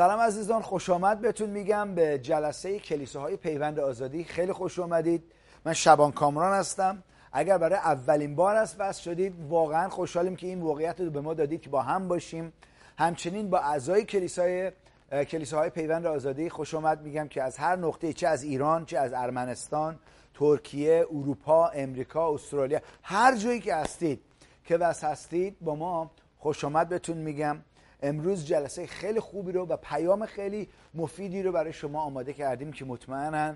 [0.00, 1.20] سلام عزیزان خوش آمد.
[1.20, 4.24] بهتون میگم به جلسه کلیساهای پیوند آزادی.
[4.24, 5.22] خیلی خوش آمدید
[5.64, 7.02] من شبان کامران هستم.
[7.32, 11.34] اگر برای اولین بار است بس شدید واقعا خوشحالیم که این موقعیت رو به ما
[11.34, 12.52] دادید که با هم باشیم.
[12.98, 14.72] همچنین با اعضای کلیسای
[15.10, 17.02] کلیساهای پیوند آزادی خوش آمد.
[17.02, 19.98] میگم که از هر نقطه چه از ایران چه از ارمنستان
[20.34, 24.20] ترکیه اروپا امریکا استرالیا هر جایی که هستید
[24.64, 27.58] که بس هستید با ما خوش آمد بهتون میگم.
[28.02, 32.84] امروز جلسه خیلی خوبی رو و پیام خیلی مفیدی رو برای شما آماده کردیم که
[32.84, 33.54] مطمئنا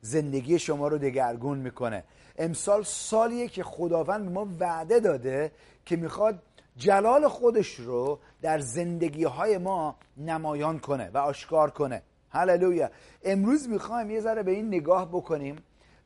[0.00, 2.04] زندگی شما رو دگرگون می‌کنه.
[2.38, 5.52] امسال سالیه که خداوند به ما وعده داده
[5.86, 6.38] که می‌خواد
[6.76, 12.02] جلال خودش رو در زندگی های ما نمایان کنه و آشکار کنه.
[12.30, 12.90] هللویا!
[13.24, 15.56] امروز می‌خوایم یه ذره به این نگاه بکنیم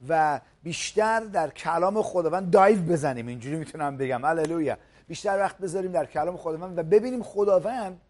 [0.08, 3.26] و بیشتر در کلام خداوند دایو بزنیم.
[3.26, 4.24] اینجوری می‌تونم بگم.
[4.24, 4.76] هللویا!
[5.08, 8.00] بیشتر وقت بذاریم در کلام خداوند و ببینیم خداوند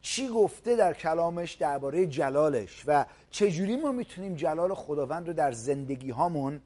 [0.00, 6.10] چی گفته در کلامش درباره جلالش و چجوری ما می‌تونیم جلال خداوند رو در زندگی
[6.10, 6.60] هامون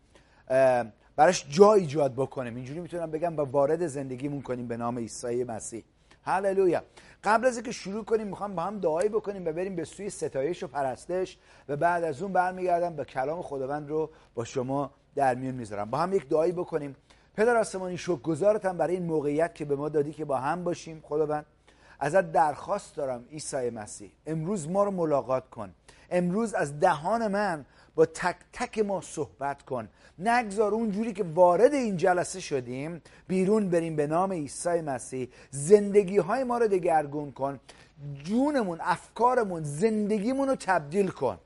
[1.16, 2.56] براش جا ایجاد بکنیم.
[2.56, 5.84] اینجوری می‌تونم بگم با وارد زندگیمون کنیم به نام عیسی مسیح.
[6.24, 6.82] هللویا.
[7.24, 10.62] قبل از اینکه شروع کنیم می‌خوام با هم دعایی بکنیم و بریم به سوی ستایش
[10.62, 15.54] و پرستش و بعد از اون برمیگردم به کلام خداوند رو با شما در میون
[15.54, 15.90] می‌ذارم.
[15.90, 16.96] با هم یک دعایی بکنیم.
[17.36, 21.02] پدر آسمانی شکرگزارتم برای این موقعیت که به ما دادی که با هم باشیم.
[21.04, 21.46] خداوند
[22.00, 24.10] ازت درخواست دارم عیسی مسیح.
[24.26, 25.74] امروز ما رو ملاقات کن.
[26.10, 29.88] امروز از دهان من با تک تک ما صحبت کن.
[30.18, 35.28] نگذار اونجوری که وارد این جلسه شدیم بیرون بریم به نام عیسی مسیح.
[35.50, 37.60] زندگی های ما رو دگرگون کن.
[38.24, 41.38] جونمون افکارمون زندگیمون رو تبدیل کن.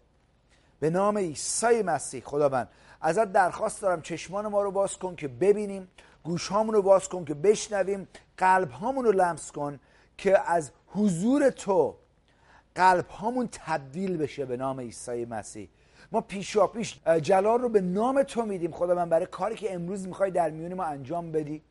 [0.80, 2.22] به نام عیسی مسیح.
[2.24, 2.68] خداوند
[3.00, 5.88] ازت درخواست دارم چشمان ما رو باز کن که ببینیم
[6.24, 9.80] گوش رو باز کن که بشنویم قلب رو لمس کن
[10.18, 11.94] که از حضور تو
[12.74, 15.68] قلب هامون تبدیل بشه به نام عیسی مسیح.
[16.12, 18.72] ما پیشا پیش جلال رو به نام تو میدیم.
[18.72, 21.62] خدا من برای کاری که امروز می‌خوای در میون ما انجام بدی.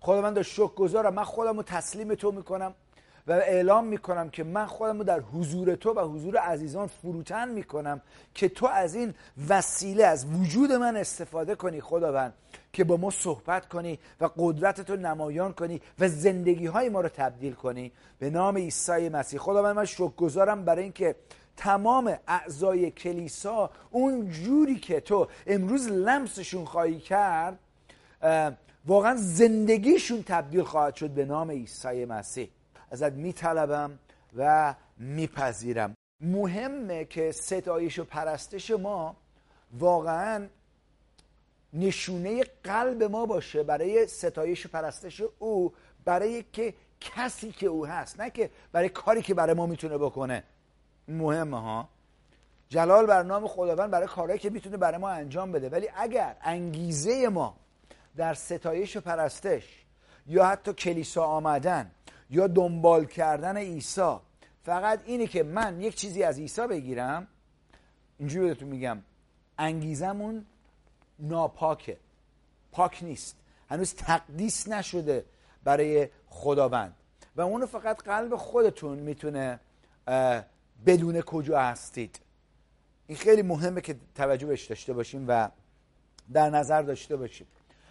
[0.00, 2.74] خدا من در شکر گذارم من خودم رو تسلیم تو می‌کنم.
[3.26, 8.00] و اعلام می‌کنم که من خودم رو در حضور تو و حضور عزیزان فروتن می‌کنم
[8.34, 9.14] که تو از این
[9.48, 12.32] وسیله از وجود من استفاده کنی خداوند
[12.72, 17.08] که با ما صحبت کنی و قدرت تو نمایان کنی و زندگی های ما رو
[17.08, 17.92] تبدیل کنی.
[18.18, 19.40] به نام عیسی مسیح.
[19.40, 21.16] خداوند من شکر گذارم برای اینکه
[21.56, 27.58] تمام اعضای کلیسا اون جوری که تو امروز لمسشون خواهی کرد
[28.86, 32.48] واقعا زندگیشون تبدیل خواهد شد به نام عیسی مسیح.
[32.92, 33.98] ازت میطلبم
[34.36, 35.94] و میپذیرم.
[36.20, 39.16] مهمه که ستایش و پرستش ما
[39.78, 40.46] واقعا
[41.72, 45.72] نشونه قلب ما باشه برای ستایش و پرستش او
[46.04, 50.44] برای که کسی که او هست نه که برای کاری که برای ما می‌تونه بکنه.
[51.08, 51.88] مهمه ها.
[52.68, 55.68] جلال بر نام خداوند برای کارهایی که می‌تونه برای ما انجام بده.
[55.68, 57.56] ولی اگر انگیزه ما
[58.16, 59.84] در ستایش و پرستش
[60.26, 61.90] یا حتی کلیسا آمدن
[62.32, 64.16] یا دنبال کردن عیسی.
[64.62, 67.26] فقط اینه که من یک چیزی از عیسی بگیرم
[68.18, 68.98] اینجوری بهتون میگم
[69.58, 70.46] انگیزمون
[71.18, 71.96] ناپاکه.
[72.72, 73.36] پاک نیست.
[73.68, 75.24] هنوز تقدیس نشده
[75.64, 76.96] برای خداوند.
[77.36, 79.60] و اونو فقط قلب خودتون می‌تونه
[80.86, 82.20] بدون کجا هستید.
[83.06, 85.48] این خیلی مهمه که توجه داشته باشیم و
[86.32, 87.46] در نظر داشته باشیم.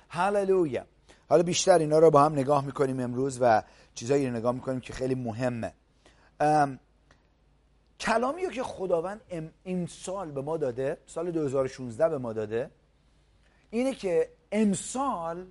[0.10, 0.86] هللویا.
[1.32, 3.64] حالا بیشتر اینا رو با هم نگاه می‌کنیم امروز و
[3.96, 5.74] چیزایی رو نگاه می‌کنیم که خیلی مهمه.
[8.00, 9.22] کلامی که خداوند
[9.64, 12.72] این سال به ما داده سال 2016 به ما داده
[13.70, 15.48] اینه که امسال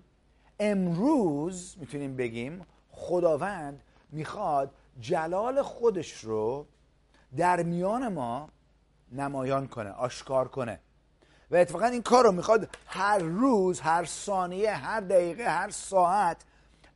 [0.58, 6.66] امروز می‌تونیم بگیم خداوند می‌خواد جلال خودش رو
[7.36, 8.48] در میان ما
[9.12, 10.80] نمایان کنه آشکار کنه.
[11.50, 16.36] و اتفاقا این کار رو می‌خواد هر روز هر ثانیه هر دقیقه هر ساعت.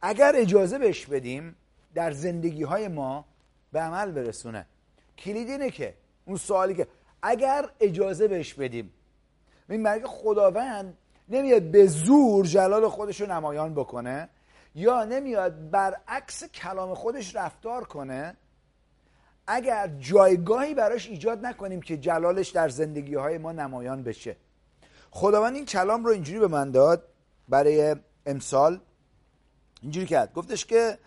[0.03, 1.57] اگر اجازه بهش بدیم
[1.95, 3.25] در زندگی های ما
[3.73, 4.67] به عمل برسونه.
[5.19, 5.95] کلید اینه که
[6.25, 6.87] اون سوالی که
[7.23, 8.93] اگر اجازه بهش بدیم
[9.69, 14.29] این مرگ خداوند نمیاد به زور جلال خودش رو نمایان بکنه
[14.75, 18.37] یا نمیاد برعکس کلام خودش رفتار کنه
[19.47, 24.37] اگر جایگاهی براش ایجاد نکنیم که جلالش در زندگی های ما نمایان بشه.
[25.17, 27.09] خداوند این کلام رو اینجوری به من داد
[27.49, 27.97] برای
[28.27, 28.81] امسال.
[29.83, 30.33] اینجوری کرد.
[30.33, 30.99] گفتش که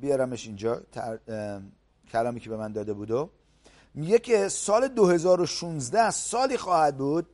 [0.00, 0.82] بیارمش اینجا
[2.12, 3.30] کلامی که به من داده بودو
[3.94, 7.26] میگه که سال 2016 سالی خواهد بود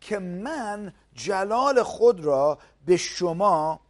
[0.00, 3.80] که من جلال خود را به شما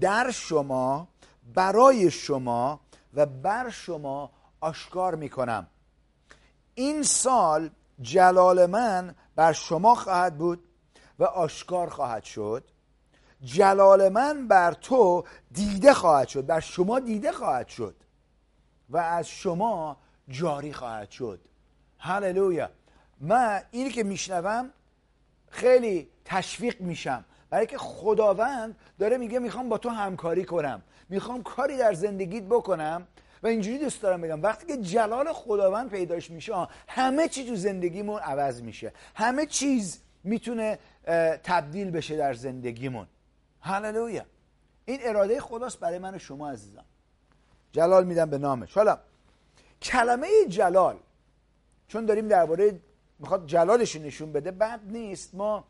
[0.00, 1.08] در شما
[1.54, 2.80] برای شما
[3.14, 4.30] و بر شما
[4.60, 5.66] آشکار می‌کنم.
[6.74, 10.63] این سال جلال من بر شما خواهد بود.
[11.18, 12.64] و آشکار خواهد شد.
[13.42, 17.94] جلال من بر تو دیده خواهد شد بر شما دیده خواهد شد
[18.90, 19.96] و از شما
[20.28, 21.40] جاری خواهد شد.
[21.98, 22.70] هللویا.
[23.20, 24.70] من اینی که میشنوم
[25.48, 27.24] خیلی تشویق میشم.
[27.50, 30.82] برای که خداوند داره میگه می‌خوام با تو همکاری کنم.
[31.08, 33.06] می‌خوام کاری در زندگیت بکنم
[33.42, 34.42] و اینجوری دوست دارم بگم.
[34.42, 38.92] وقتی که جلال خداوند پیداش میشه همه چی تو زندگیمون عوض میشه.
[39.14, 40.78] همه چیز می‌تونه
[41.42, 43.06] تبدیل بشه در زندگیمون.
[43.60, 44.24] هللویا.
[44.84, 46.84] این اراده خداست برای من و شما عزیزم
[47.72, 48.74] جلال میدم به نامش.
[48.74, 48.98] حالا
[49.82, 50.96] کلمه جلال
[51.88, 52.80] چون داریم درباره
[53.18, 55.34] می‌خواد جلالش نشون بده بد نیست.
[55.34, 55.64] ما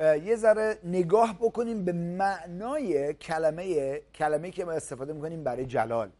[0.00, 6.10] یه ذره نگاه بکنیم به معنای کلمه کلمه که ما استفاده می‌کنیم برای جلال.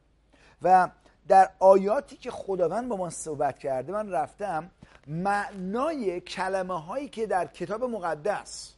[0.62, 0.88] و
[1.28, 4.70] در آیاتی که خداوند با ما صحبت کرده من رفتم
[5.06, 8.73] معنای کلمه هایی که در کتاب مقدس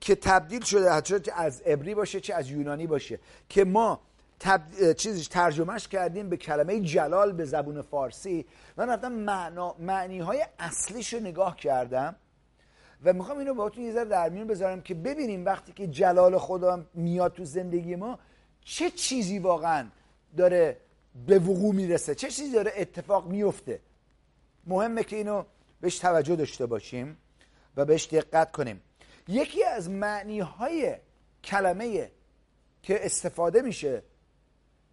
[0.00, 3.18] که تبدیل شده چه از عبری باشه چه از یونانی باشه
[3.48, 4.00] که ما
[4.40, 4.92] تب...
[4.92, 9.74] چیزش ترجمهش کردیم به کلمه جلال به زبون فارسی من رفتم معنا...
[9.78, 12.16] معنی های اصلیش رو نگاه کردم
[13.04, 16.84] و می‌خوام اینو باهاتون یه ذره در میون بذارم که ببینیم وقتی که جلال خدا
[16.94, 18.18] میاد تو زندگی ما
[18.64, 19.86] چه چیزی واقعا
[20.36, 20.76] داره
[21.26, 23.80] به وقوع می‌رسه چه چیزی داره اتفاق میفته
[24.66, 25.44] مهمه که اینو
[25.80, 27.16] بهش توجه داشته باشیم
[27.76, 28.82] و بهش دقت کنیم.
[29.28, 30.96] یکی از معنی های
[31.44, 32.10] کلمه
[32.82, 34.02] که استفاده میشه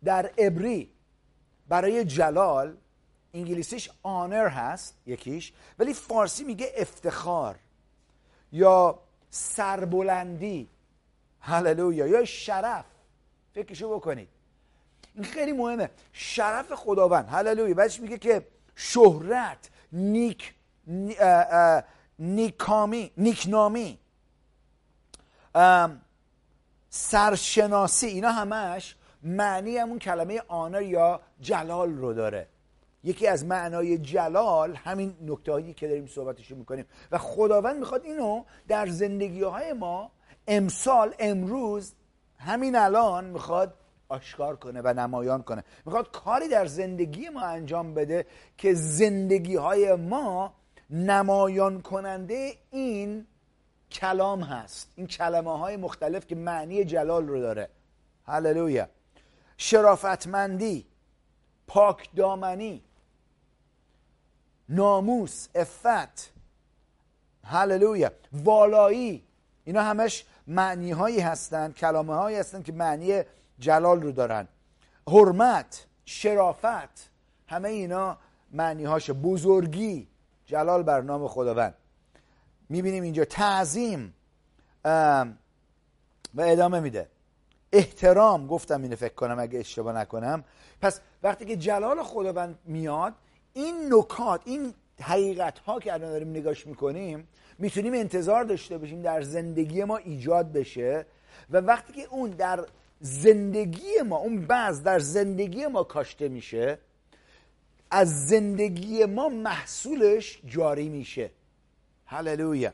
[0.04, 0.92] در عبری
[1.68, 2.78] برای جلال
[3.34, 7.56] انگلیسیش آنر هست یکیش ولی فارسی میگه افتخار
[8.52, 9.00] یا
[9.30, 10.70] سربلندی.
[11.40, 12.08] هللویا.
[12.08, 12.86] یا شرف.
[13.54, 14.30] فکرشو بکنید.
[15.16, 15.90] این خیلی مهمه.
[16.14, 17.28] شرف خداوند.
[17.30, 17.74] هللویا.
[17.74, 20.54] بعدش میگه که شهرت نیک
[22.20, 24.00] نیکامی نیکنامی.
[26.90, 32.48] سرشناسی اینا همش معنی همون کلمه آنر یا جلال رو داره.
[33.04, 36.86] یکی از معنای جلال همین نکته هایی که داریم صحبتش می‌کنیم.
[37.12, 40.12] و خداوند می‌خواد اینو در زندگی های ما
[40.48, 41.94] امسال امروز
[42.40, 43.74] همین الان می‌خواد
[44.10, 45.64] آشکار کنه و نمایان کنه.
[45.86, 48.26] می‌خواد کاری در زندگی ما انجام بده
[48.58, 50.54] که زندگی های ما
[50.90, 53.28] نمایان کننده این
[53.92, 54.92] کلام هست.
[54.96, 57.70] این کلمه های مختلف که معنی جلال رو داره.
[58.26, 58.88] هللویا.
[59.58, 60.86] شرافتمندی
[61.68, 62.84] پاک دامنی
[64.70, 66.32] ناموس افت
[67.44, 68.12] هللویا.
[68.34, 69.24] والایی.
[69.66, 73.24] اینا همش معنی هایی هستند کلامه هایی هستند که معنی
[73.64, 74.48] جلال رو دارن.
[75.08, 77.10] حرمت شرافت
[77.48, 78.18] همه اینا
[78.52, 80.08] معنی هاش بزرگی
[80.46, 81.74] جلال بر نام خداوند.
[82.70, 84.14] می‌بینیم اینجا تعظیم
[84.86, 85.26] و
[86.40, 87.08] ادامه میده.
[87.72, 90.44] احترام گفتم اینو فکر کنم اگه اشتباه نکنم.
[90.82, 93.14] پس وقتی که جلال خداوند میاد
[93.54, 97.28] این نکات این حقیقت ها که الان داریم نگاش می‌کنیم
[97.58, 101.06] می‌تونیم انتظار داشته باشیم در زندگی ما ایجاد بشه.
[101.50, 102.66] و وقتی که اون در
[103.06, 106.78] زندگی ما اون بعض در زندگی ما کاشته میشه
[107.92, 111.32] از زندگی ما محصولش جاری میشه.
[112.06, 112.74] هللویا.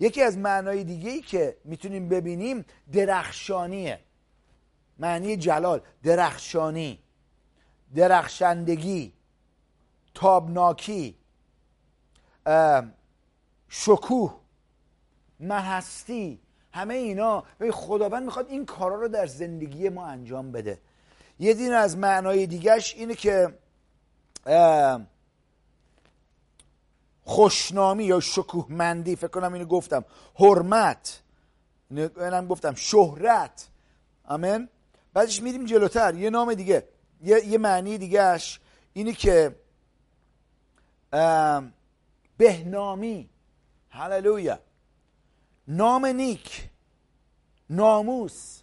[0.00, 4.00] یکی از معنای دیگه ای که می‌تونیم ببینیم درخشانیه.
[4.98, 6.98] معنی جلال درخشانی
[7.94, 9.12] درخشندگی
[10.14, 11.14] تابناکی
[13.68, 14.40] شکوه
[15.40, 16.41] محستی
[16.72, 17.44] همه اینا.
[17.72, 20.78] خداوند می‌خواد این کارا رو در زندگی ما انجام بده.
[21.38, 23.54] یه دین از معنای دیگهش اینه که
[27.24, 30.04] خوشنامی یا شکوهمندی فکر کنم اینو گفتم.
[30.34, 31.22] حرمت.
[31.90, 32.74] اینم گفتم.
[32.74, 33.68] شهرت.
[34.24, 34.68] آمین؟
[35.14, 36.14] بعدش میریم جلوتر.
[36.14, 36.88] یه نام دیگه.
[37.22, 38.60] یه, یه معنی دیگهش
[38.92, 39.56] اینی که
[42.36, 43.28] بهنامی.
[43.90, 44.58] هللویا.
[45.68, 46.68] نام نیک
[47.70, 48.60] ناموس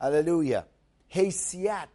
[0.00, 0.66] هللویا
[1.08, 1.88] حیثیت.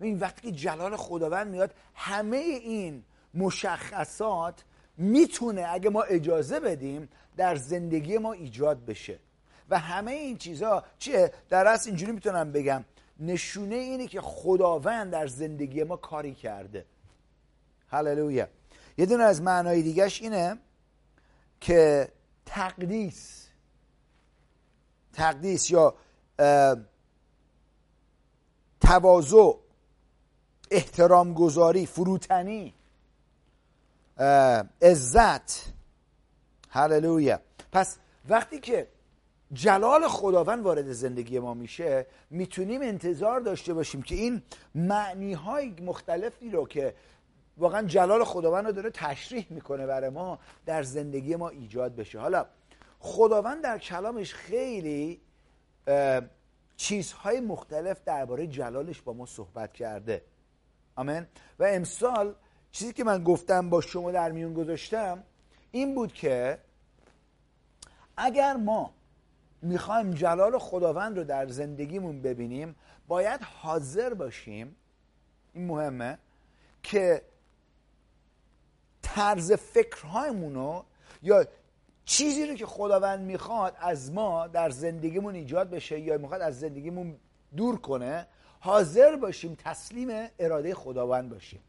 [0.00, 4.64] این وقتی جلال خداوند میاد همه این مشخصات
[4.96, 9.18] می‌تونه اگه ما اجازه بدیم در زندگی ما ایجاد بشه.
[9.70, 12.84] و همه این چیزها چیه؟ در اصل اینجوری می‌تونم بگم.
[13.20, 16.86] نشونه اینه که خداوند در زندگی ما کاری کرده.
[17.88, 18.48] هللویا.
[18.98, 20.58] یه دونه از معنای دیگهش اینه
[21.60, 22.08] که
[22.46, 23.48] تقدیس.
[25.12, 25.94] تقدیس یا
[28.80, 29.52] تواضع
[30.70, 32.74] احترام گذاری فروتنی
[34.82, 35.72] عزت.
[36.70, 37.40] هللویا.
[37.72, 38.88] پس وقتی که
[39.52, 44.42] جلال خداوند وارد زندگی ما میشه می‌تونیم انتظار داشته باشیم که این
[44.74, 46.94] معنی های مختلفی رو که
[47.56, 52.18] واقعا جلال خداوند رو داره تشریح می‌کنه برای ما در زندگی ما ایجاد بشه.
[52.18, 52.46] حالا
[53.00, 55.20] خداوند در کلامش خیلی
[56.76, 60.22] چیزهای مختلف درباره جلالش با ما صحبت کرده.
[60.96, 61.26] آمین.
[61.58, 62.34] و امسال
[62.72, 65.22] چیزی که من گفتم با شما در میون گذاشتم
[65.70, 66.58] این بود که
[68.16, 68.94] اگر ما
[69.62, 72.76] می‌خوایم جلال خداوند رو در زندگیمون ببینیم
[73.08, 74.76] باید حاضر باشیم
[75.52, 76.18] این مهمه
[76.82, 77.22] که
[79.02, 80.84] طرز فکرهایمون رو
[81.22, 81.46] یا
[82.04, 87.16] چیزی رو که خداوند می‌خواد از ما در زندگیمون ایجاد بشه یا می‌خواد از زندگیمون
[87.56, 88.26] دور کنه
[88.60, 91.60] حاضر باشیم تسلیم اراده خداوند باشیم.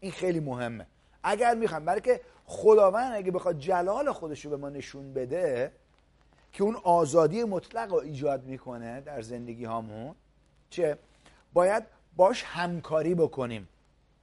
[0.00, 0.86] این خیلی مهمه.
[1.22, 5.72] اگر می‌خوام برای که خداوند اگه بخواد جلال خودش رو به ما نشون بده
[6.52, 10.14] که اون آزادی مطلق رو ایجاد می‌کنه در زندگی هامون
[10.70, 10.98] چه؟
[11.52, 11.82] باید
[12.16, 13.68] باش همکاری بکنیم.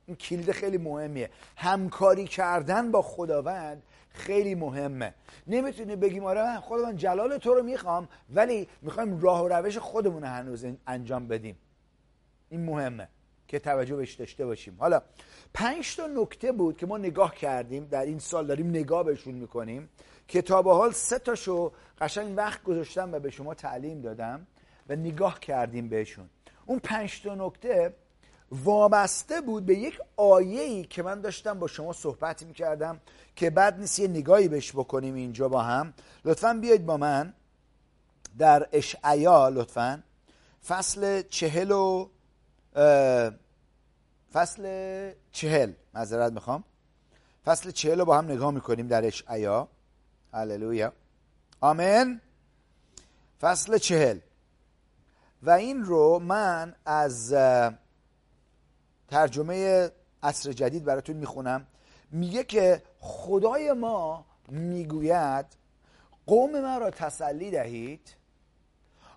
[0.10, 1.30] این کلید خیلی مهمیه.
[1.56, 5.14] همکاری کردن با خداوند خیلی مهمه.
[5.48, 10.24] نمی‌تونی بگیم آره من خداوند جلال تو رو می‌خوام ولی می‌خوایم راه و روش خودمون
[10.24, 11.58] هنوز انجام بدیم.
[12.50, 13.08] این مهمه
[13.48, 14.76] که توجه بهش داشته باشیم.
[14.80, 15.02] حالا
[15.54, 19.90] پنج تا نکته بود که ما نگاه کردیم در این سال داریم نگاه بهشون می‌کنیم.
[20.28, 24.48] که تا به حال سه تاشو قشنگ وقت گذاشتم و به شما تعلیم دادم
[24.90, 26.30] و نگاه کردیم بهشون.
[26.66, 27.94] اون پنج تا نکته
[28.52, 33.00] وابسته بود به یک آیه‌ای که من داشتم با شما صحبت می‌کردم
[33.36, 35.94] که بعد نیست یه نگاهی بهش بکنیم اینجا با هم.
[36.26, 37.34] لطفا بیاید با من
[38.38, 40.04] در اشعیا لطفا.
[40.68, 42.10] فصل چهل و
[44.34, 44.64] فصل
[45.32, 46.64] چهل معذرت می‌خوام.
[47.46, 49.68] فصل چهل رو با هم نگاه می‌کنیم در اشعیا.
[50.34, 50.94] هللویا.
[51.62, 52.22] آمین.
[53.42, 54.20] فصل چهل.
[55.44, 57.34] و این رو من از
[59.10, 59.90] ترجمه
[60.24, 61.68] عصر جدید براتون می‌خونم.
[62.12, 65.46] میگه که خدای ما می‌گوید
[66.28, 68.16] قوم من را تسلی دهید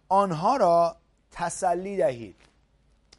[0.09, 0.97] آنها را
[1.31, 2.37] تسلی دهید.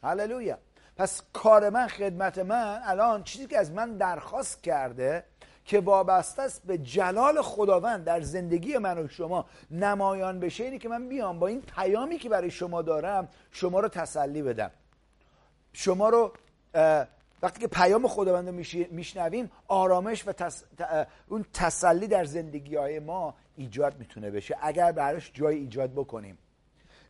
[0.02, 0.58] هللویا.
[0.96, 5.24] پس کار من خدمت من الان چیزی که از من درخواست کرده
[5.64, 10.88] که وابسته است به جلال خداوند در زندگی من و شما نمایان بشه اینی که
[10.88, 14.70] من بیام با این پیامی که برای شما دارم شما رو تسلی بدم.
[15.72, 16.32] شما رو
[17.42, 18.54] وقتی که پیام خداوند رو
[18.90, 20.32] میشنویم آرامش و
[21.28, 24.56] اون تسلی در زندگی های ما ایجاد می‌تونه بشه.
[24.60, 26.38] اگر براش جای ایجاد بکنیم.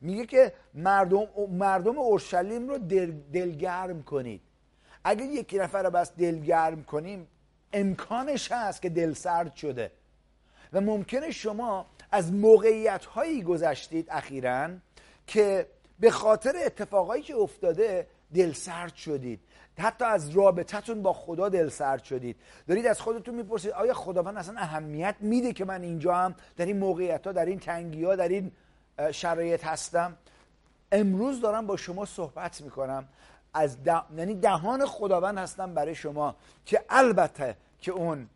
[0.01, 4.41] میگه که مردم مردم اورشلیم رو دل، دلگرم کنید.
[5.05, 7.27] اگر یکی نفر رو بس دلگرم کنیم
[7.73, 9.93] امکانش هست که دل سرد شده.
[10.73, 14.71] و ممکنه شما از موقعیت هایی گذشتید اخیرا
[15.27, 15.67] که
[16.01, 19.41] به خاطر اتفاقایی که افتاده دل سرد شدید.
[19.79, 22.37] حتی از رابطتون با خدا دل سرد شدید.
[22.69, 26.79] دارید از خودتون می‌پرسید آیا خداوند اصلا اهمیت میده که من اینجا هم در این
[26.79, 28.53] موقعیت ها در این تنگی ها در این
[29.13, 30.17] شرایط هستم؟
[30.93, 33.09] امروز دارم با شما صحبت می‌کنم.
[33.55, 33.77] از
[34.17, 38.29] یعنی دهان خداوند هستم برای شما که البته که اون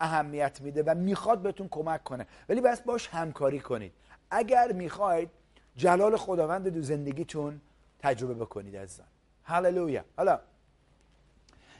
[0.00, 2.26] اهمیت میده و می‌خواد بهتون کمک کنه.
[2.48, 3.92] ولی بس باش همکاری کنید.
[4.30, 5.30] اگر می‌خواید
[5.76, 7.60] جلال خداوند دو زندگیتون
[7.98, 9.06] تجربه بکنید عزیزان.
[9.44, 10.04] هللویا.
[10.16, 10.40] حالا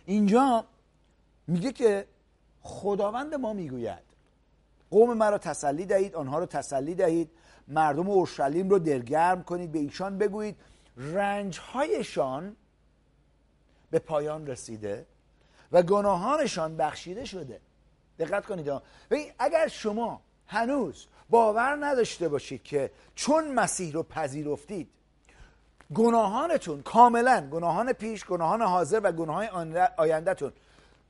[0.07, 0.65] اینجا
[1.47, 2.07] میگه که
[2.63, 4.11] خداوند ما می‌گوید.
[4.91, 7.31] قوم مرا تسلی دهید آنها رو تسلی دهید.
[7.69, 10.57] مردم اورشلیم رو دلگرم کنید به ایشان بگویید.
[10.97, 12.57] رنجهایشان
[13.91, 15.07] به پایان رسیده
[15.73, 17.61] و گناهانشان بخشیده شده.
[18.19, 18.73] دقت کنید
[19.39, 24.91] اگر شما هنوز باور نداشته باشید که چون مسیح رو پذیرفتید
[25.95, 30.53] گناهانتون کاملا گناهان پیش گناهان حاضر و گناهان آیندهتون.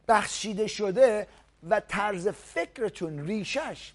[0.08, 1.26] بخشیده شده
[1.70, 3.92] و طرز فکرتون ریشش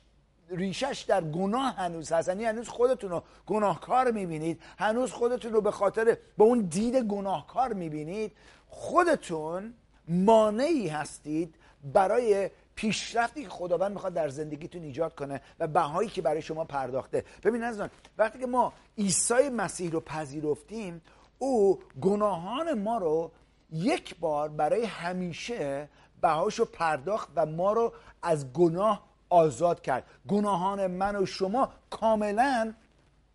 [0.49, 2.27] ریشش در گناه هنوز هست.
[2.27, 4.61] یعنی هنوز خودتون رو گناهکار می‌بینید.
[4.77, 8.31] هنوز خودتون رو به خاطر با اون دید گناهکار می‌بینید.
[8.67, 9.73] خودتون
[10.07, 11.55] مانعی هستید
[11.93, 17.25] برای پیشرفتی که خداوند می‌خواد در زندگیتون ایجاد کنه و بهایی که برای شما پرداخته.
[17.43, 21.01] ببین عزیزان وقتی که ما عیسی مسیح رو پذیرفتیم
[21.39, 23.31] او گناهان ما رو
[23.71, 25.89] یک بار برای همیشه
[26.21, 30.03] بهاشو پرداخت و ما رو از گناه آزاد کرد.
[30.27, 32.73] گناهان من و شما کاملا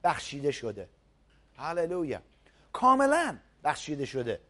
[0.05, 0.89] بخشیده شده.
[1.57, 2.21] هللویا.
[2.73, 4.41] کاملا بخشیده شده.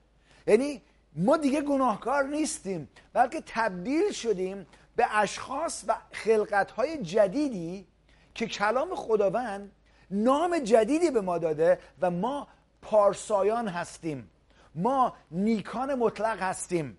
[0.47, 0.83] یعنی
[1.17, 4.67] ما دیگه گناهکار نیستیم بلکه تبدیل شدیم
[5.01, 7.87] به اشخاص و خلقتهای جدیدی
[8.35, 9.73] که کلام خداوند
[10.11, 12.49] نام جدیدی به ما داده و ما
[12.83, 14.31] پارسایان هستیم.
[14.75, 16.97] ما نیکان مطلق هستیم.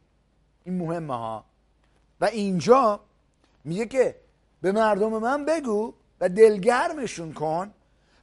[0.63, 1.45] این مهمه ها.
[2.21, 2.99] و اینجا
[3.63, 4.15] میگه که
[4.61, 7.73] به مردم من بگو و دلگرمشون کن.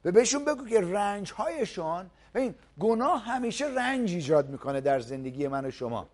[0.04, 5.64] و بهشون بگو که رنج هایشان این گناه همیشه رنج ایجاد می‌کنه در زندگی من
[5.64, 6.08] و شما.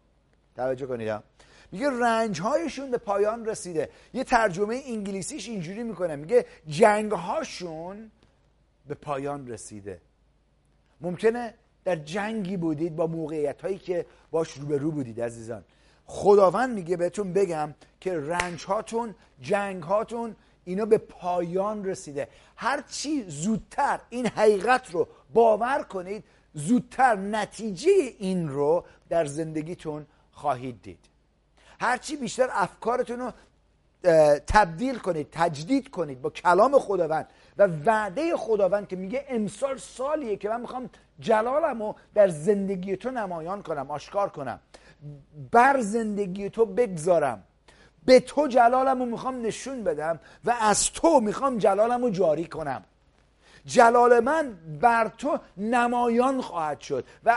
[0.56, 1.22] توجه کنید
[1.74, 3.90] میگه رنج هایشون به پایان رسیده.
[4.12, 6.16] یه ترجمه انگلیسیش اینجوری می‌کنه.
[6.16, 8.10] میگه جنگ هاشون
[8.86, 10.00] به پایان رسیده.
[11.00, 11.54] ممکنه
[11.84, 15.64] در جنگی بودید با موقعیت هایی که باش روبرو بودید عزیزان.
[16.06, 22.28] خداوند میگه بهتون بگم که رنج هاتون جنگ هاتون اینا به پایان رسیده.
[22.56, 30.82] هر چی زودتر این حقیقت رو باور کنید زودتر نتیجه این رو در زندگیتون خواهید
[30.82, 31.13] دید.
[31.80, 33.32] هرچی بیشتر افکارتون رو
[34.46, 37.28] تبدیل کنید تجدید کنید با کلام خداوند
[37.58, 40.90] و وعده خداوند که میگه امسال سالیه که من می‌خوام
[41.20, 44.60] جلالم رو در زندگی تو نمایان کنم آشکار کنم.
[45.52, 47.42] بر زندگی تو بگذارم.
[48.04, 52.84] به تو جلالم رو می‌خوام نشون بدم و از تو می‌خوام جلالم رو جاری کنم.
[53.66, 57.36] جلال من بر تو نمایان خواهد شد و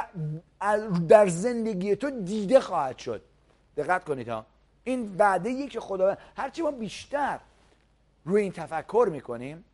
[1.08, 3.22] در زندگی تو دیده خواهد شد.
[3.78, 4.46] دقت کنید ها.
[4.84, 7.40] این وعده که خدا هرچی ما بیشتر
[8.26, 9.66] روی این تفکر می‌کنیم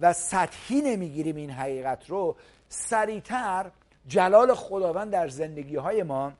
[0.00, 2.36] و سطحی نمی‌گیریم این حقیقت رو
[2.68, 3.70] سریعتر
[4.06, 6.32] جلال خداوند در زندگی های ما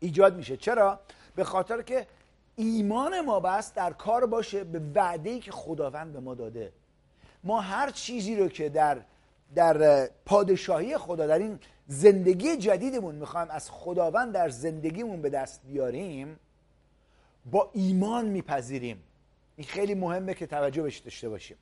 [0.00, 0.56] ایجاد میشه.
[0.56, 1.00] چرا؟
[1.36, 2.06] به خاطر که
[2.56, 6.72] ایمان ما بس در کار باشه به وعده که خداوند به ما داده.
[7.44, 9.00] ما هر چیزی رو که در
[9.54, 16.38] در پادشاهی خدا در این زندگی جدیدمون می‌خوایم از خداوند در زندگیمون به دست بیاریم
[17.50, 19.02] با ایمان میپذیریم.
[19.56, 21.56] این خیلی مهمه که توجه بهش داشته باشیم.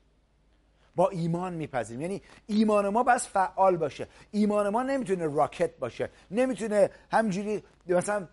[0.97, 2.01] با ایمان میپذیریم.
[2.01, 4.09] یعنی ایمان ما بس فعال باشه.
[4.31, 6.11] ایمان ما نمی‌تونه راکت باشه.
[6.31, 8.29] نمی‌تونه همجوری مثلا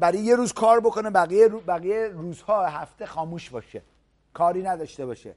[0.00, 3.82] برای یه روز کار بکنه بقیه, بقیه روزها هفته خاموش باشه.
[4.34, 5.34] کاری نداشته باشه.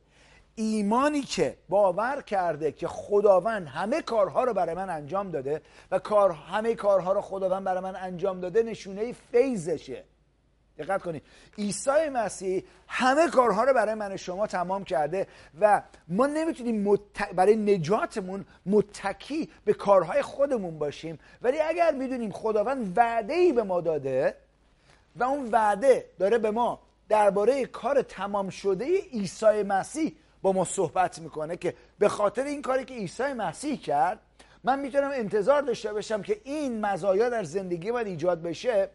[0.56, 5.62] ایمانی که باور کرده که خداوند همه کارها رو برای من انجام داده
[5.92, 10.04] و کار همه کارها رو خداوند برای من انجام داده نشونه فیضشه.
[10.78, 11.24] دقت کنید.
[11.58, 15.28] عیسی مسیح همه کارها رو برای من شما تمام کرده
[15.62, 17.00] و ما نمی‌تونیم
[17.36, 21.20] برای نجاتمون متکی به کارهای خودمون باشیم.
[21.42, 24.36] ولی اگر می‌دونیم خداوند وعده ای به ما داده
[25.16, 31.20] و اون وعده داره به ما درباره کار تمام شده عیسی مسیح با ما صحبت
[31.20, 34.20] می‌کنه که به خاطر این کاری که عیسی مسیح کرد
[34.64, 38.90] من می‌تونم انتظار داشته باشم که این مزایا در زندگی من ایجاد بشه.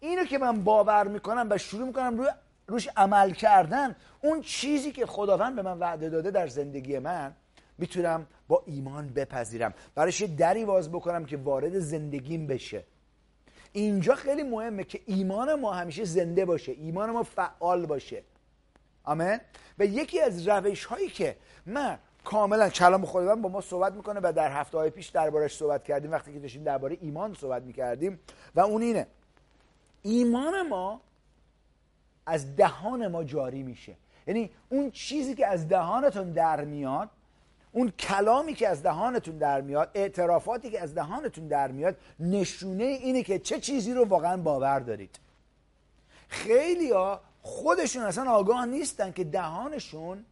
[0.00, 2.28] اینو که من باور می‌کنم و شروع می‌کنم روی
[2.66, 7.32] روش عمل کردن اون چیزی که خداوند به من وعده داده در زندگی من
[7.78, 9.74] می‌تونم با ایمان بپذیرم.
[9.94, 12.84] برایش دری باز بکنم که وارد زندگیم بشه.
[13.72, 18.22] اینجا خیلی مهمه که ایمان ما همیشه زنده باشه ایمان ما فعال باشه.
[19.04, 19.38] آمین.
[19.78, 21.36] و یکی از روش هایی که
[21.66, 25.84] من کاملا کلام خداوند با ما صحبت می‌کنه و در هفته های پیش دربارش صحبت
[25.84, 28.20] کردیم وقتی که داشتیم درباره ایمان صحبت می‌کردیم
[28.54, 29.06] و اون اینه
[30.02, 31.00] ایمان ما
[32.26, 33.96] از دهان ما جاری میشه.
[34.26, 37.10] یعنی اون چیزی که از دهانتون در میاد
[37.72, 43.22] اون کلامی که از دهانتون در میاد اعترافاتی که از دهانتون در میاد نشونه اینه
[43.22, 45.18] که چه چیزی رو واقعا باور دارید.
[46.28, 50.24] خیلی ها خودشون اصلا آگاه نیستن که دهانشون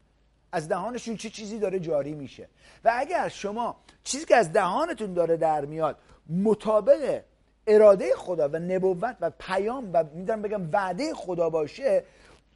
[0.52, 2.48] از دهانشون چه چیزی داره جاری میشه.
[2.84, 5.96] و اگر شما چیزی که از دهانتون داره در میاد
[6.30, 7.22] مطابق
[7.66, 12.04] اراده خدا و نبوت و پیام و می‌دونم بگم وعده خدا باشه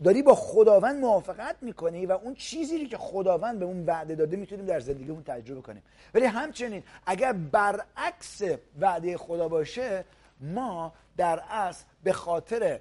[0.04, 4.66] داری با خداوند موافقت می‌کنی و اون چیزی که خداوند به اون وعده داده می‌تونیم
[4.66, 5.82] در زندگیمون تجربه کنیم.
[6.14, 8.42] ولی همچنین اگر برعکس
[8.80, 10.04] وعده خدا باشه
[10.40, 12.80] ما در اصل به خاطر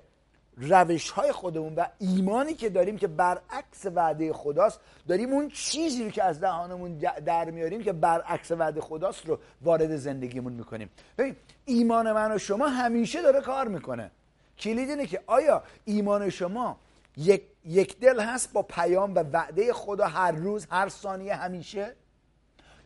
[0.58, 6.10] روش های خودمون و ایمانی که داریم که برعکس وعده خداست داریم اون چیزی رو
[6.10, 10.90] که از دهانمون در میاریم که برعکس وعده خداست رو وارد زندگیمون می‌کنیم.
[11.18, 11.36] ببین
[11.66, 14.12] ایمان من و شما همیشه داره کار می‌کنه.
[14.60, 16.78] کلید اینه که آیا ایمان شما
[17.18, 21.96] یک, یک دل هست با پیام و وعده خدا هر روز هر ثانیه همیشه؟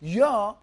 [0.02, 0.56] یا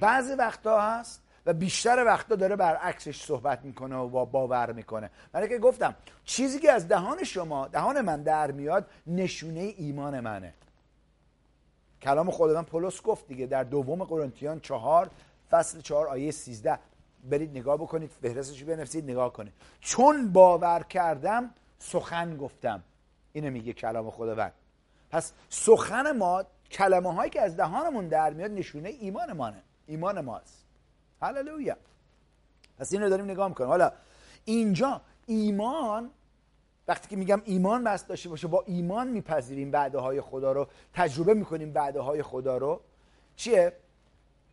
[0.00, 5.10] بعضی وقتا هست و بیشتر وقتا داره برعکسش صحبت می‌کنه و باور می‌کنه.
[5.32, 10.54] برای که گفتم چیزی که از دهان شما دهان من در میاد نشونه ایمان منه.
[12.02, 15.10] کلام خداوند پولس گفت دیگه در دوم قرنتیان چهار
[15.50, 16.78] فصل چهار آیه سیزده.
[17.24, 19.52] برید نگاه بکنید فهرستش بنویسید نگاه کنید.
[19.80, 22.82] چون باور کردم سخن گفتم.
[23.32, 24.52] اینو میگه کلام خداوند
[25.10, 29.62] پس سخن ما کلمه هایی که از دهانمون در میاد نشونه ایمان مانه.
[29.86, 30.65] ایمان ماست.
[31.22, 31.76] هللویا.
[32.78, 33.70] پس این رو داریم نگاه می‌کنیم.
[33.70, 33.92] حالا
[34.44, 36.10] اینجا ایمان
[36.88, 41.34] وقتی که میگم ایمان بس داشته باشه با ایمان میپذیریم وعده های خدا رو تجربه
[41.34, 42.80] می‌کنیم وعده های خدا رو.
[43.36, 43.72] چیه؟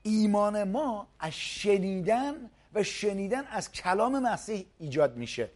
[0.03, 5.49] ایمان ما از شنیدن و شنیدن از کلام مسیح ایجاد میشه.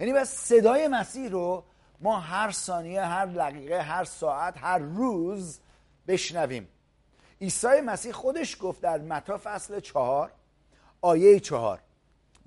[0.00, 1.64] یعنی بس صدای مسیح رو
[2.00, 5.60] ما هر ثانیه هر دقیقه هر ساعت هر روز
[6.08, 6.68] بشنویم.
[7.40, 10.30] عیسی مسیح خودش گفت در متا فصل چهار
[11.00, 11.80] آیه چهار.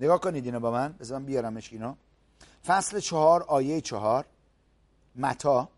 [0.00, 0.92] نگاه کنید اینو با من.
[0.92, 1.94] بذار من بیارمش اینو.
[2.66, 4.26] فصل چهار آیه چهار.
[5.16, 5.68] متا.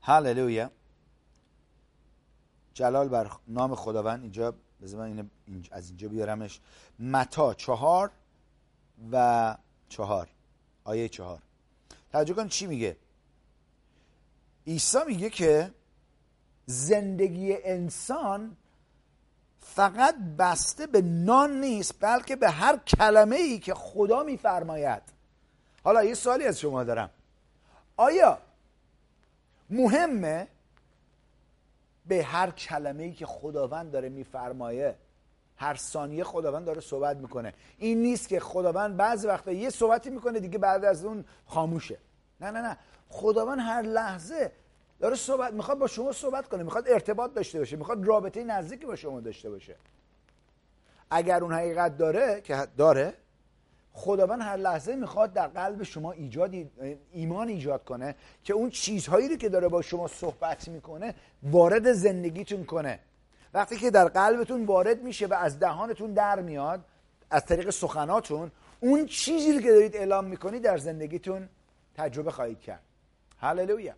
[0.00, 0.70] هللویا.
[2.74, 4.22] جلال بر نام خداوند.
[4.22, 5.30] اینجا بذار من
[5.70, 6.60] از اینجا بیارمش.
[6.98, 8.10] متا چهار
[9.12, 9.56] و
[9.88, 10.28] چهار.
[10.84, 11.42] آیه چهار.
[12.12, 12.96] توجه کن چی میگه؟
[14.66, 15.74] عیسی میگه که
[16.66, 18.56] زندگی انسان
[19.62, 25.02] فقط بسته به نان نیست بلکه به هر کلمه ای که خدا میفرماید.
[25.84, 27.10] حالا یه سوالی از شما دارم.
[27.96, 28.38] آیا
[29.70, 30.48] مهمه
[32.06, 34.96] به هر کلمه ای که خداوند داره میفرمایه
[35.56, 40.40] هر ثانیه خداوند داره صحبت می‌کنه؟ این نیست که خداوند بعضی وقتا یه صحبتی می‌کنه
[40.40, 41.98] دیگه بعد از اون خاموشه.
[42.40, 42.76] نه نه نه.
[43.08, 44.52] خداوند هر لحظه
[45.02, 48.96] داره صحبت می‌خواد با شما صحبت کنه می‌خواد ارتباط داشته باشه می‌خواد رابطه نزدیکی با
[48.96, 49.76] شما داشته باشه.
[51.10, 53.14] اگر اون حقیقت داره که داره
[53.92, 56.54] خداوند هر لحظه می‌خواد در قلب شما ایجاد
[57.12, 62.64] ایمان ایجاد کنه که اون چیزهایی رو که داره با شما صحبت می‌کنه وارد زندگیتون
[62.64, 62.98] کنه.
[63.54, 66.80] وقتی که در قلبتون وارد میشه و از دهانتون در میاد
[67.30, 71.48] از طریق سخناتون اون چیزی رو که دارید اعلام می‌کنید در زندگیتون
[71.94, 72.82] تجربه خواهید کرد.
[73.38, 73.94] هللویا.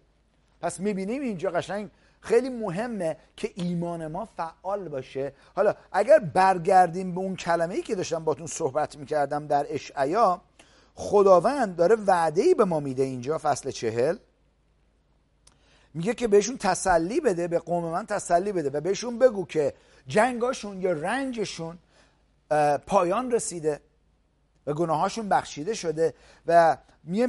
[0.64, 5.33] پس می‌بینیم اینجا قشنگ خیلی مهمه که ایمان ما فعال باشه.
[5.57, 10.40] حالا اگر برگردیم به اون کلمه ای که داشتم باتون صحبت می‌کردم در اشعیا
[10.94, 14.16] خداوند داره وعده ای به ما میده اینجا فصل چهل.
[15.94, 19.74] میگه که بهشون تسلی بده به قوم من تسلی بده و بهشون بگو که
[20.07, 21.79] جنگاشون یا رنجشون
[22.87, 23.81] پایان رسیده.
[24.66, 26.14] و گناهاشون بخشیده شده
[26.46, 27.29] و میگه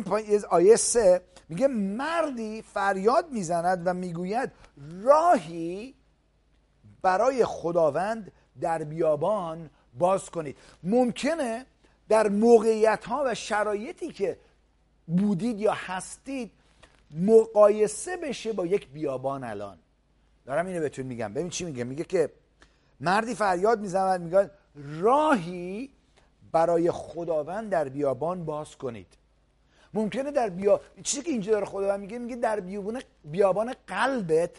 [0.50, 4.52] آیه سه میگه مردی فریاد می‌زند و می‌گوید
[5.04, 5.96] راهی
[7.02, 10.58] برای خداوند در بیابان باز کنید.
[10.84, 11.66] ممکنه
[12.10, 14.40] در موقعیت ها و شرایطی که
[15.08, 16.52] بودید یا هستید
[17.12, 19.78] مقایسه بشه با یک بیابان الان.
[20.46, 21.34] دارم اینو بهتون میگم.
[21.34, 22.30] ببین چی میگه؟ میگه که
[23.00, 25.95] مردی فریاد می‌زند میگه راهی
[26.56, 29.18] برای خداوند در بیابان باز کنید.
[29.94, 34.50] ممکنه در بیا چیزی که اینجا داره خداوند میگه میگه در بیابان بیابان قلبت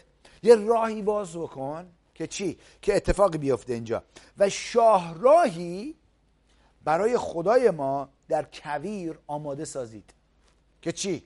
[0.43, 4.03] یه راهی باز بکن که چی؟ که اتفاقی بیفته اینجا.
[4.37, 5.95] و شاهراهی
[6.83, 10.13] برای خدای ما در کویر آماده سازید.
[10.81, 11.23] که چی؟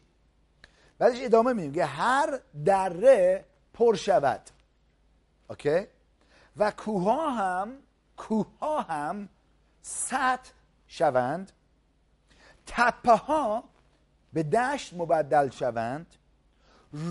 [0.97, 4.41] بعدش ادامه میگه هر دره پر شود.
[5.49, 5.87] اوکی؟
[6.57, 7.73] و کوها هم
[8.17, 9.29] کوها هم
[9.81, 10.51] سطح
[10.91, 11.51] شوند.
[12.67, 13.63] تپه ها
[14.33, 16.15] به دشت مبدل شوند.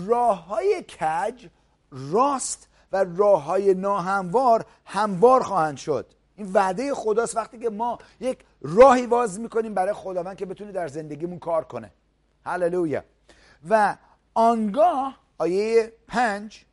[0.05, 1.47] راه های کج
[1.91, 6.13] راست و راه های ناهموار هموار خواهند شد.
[6.35, 10.87] این وعده خداست وقتی که ما یک راهی باز می‌کنیم برای خداوند که بتونه در
[10.87, 11.91] زندگیمون کار کنه.
[12.45, 13.03] هللویا.
[13.69, 13.97] و
[14.33, 16.65] آنگاه آیه پنج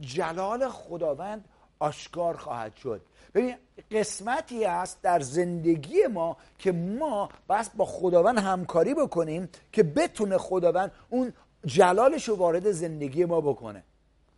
[0.00, 3.02] جلال خداوند آشکار خواهد شد.
[3.34, 3.54] ببین
[3.90, 10.92] قسمتی است در زندگی ما که ما بس با خداوند همکاری بکنیم که بتونه خداوند
[11.10, 11.32] اون
[11.66, 13.84] جلالش رو وارد زندگی ما بکنه.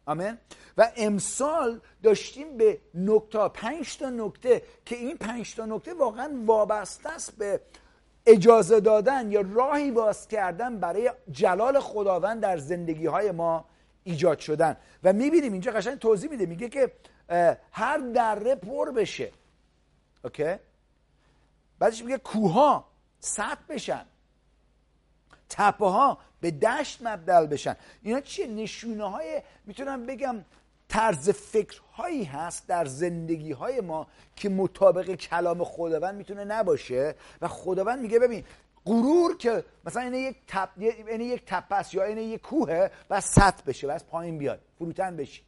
[0.06, 0.38] آمین؟
[0.78, 7.10] و امسال داشتیم به نکته پنج تا نکته که این پنج تا نکته واقعا وابسته
[7.10, 7.60] است به
[8.26, 13.64] اجازه دادن یا راهی باز کردن برای جلال خداوند در زندگی های ما
[14.04, 14.76] ایجاد شدن.
[15.04, 16.92] و می‌بینیم اینجا قشنگ توضیح میده میگه که
[17.72, 19.32] هر دره پر بشه.
[20.24, 20.54] اوکی؟
[21.78, 22.84] بعدش میگه کوها
[23.20, 24.04] سطح بشن.
[25.48, 27.76] تپه ها به دشت مبدل بشن.
[28.02, 30.44] اینا چیه نشونه های می‌تونم بگم
[30.88, 34.06] طرز فکرهایی هست در زندگی های ما
[34.36, 37.14] که مطابق کلام خداوند می‌تونه نباشه.
[37.40, 38.44] و خداوند میگه ببین
[38.86, 43.62] غرور که مثلا اینه یک تپ اینه یک تپس یا اینه یک کوهه و سطح
[43.66, 45.42] بشه و از پایین بیاد فروتن بشی.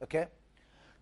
[0.00, 0.26] اوکی؟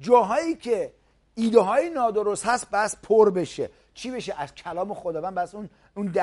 [0.00, 0.92] جاهایی که
[1.34, 3.70] ایده های نادرست هست بس پر بشه.
[3.94, 6.14] چی بشه؟ از کلام خداوند بس اون, اون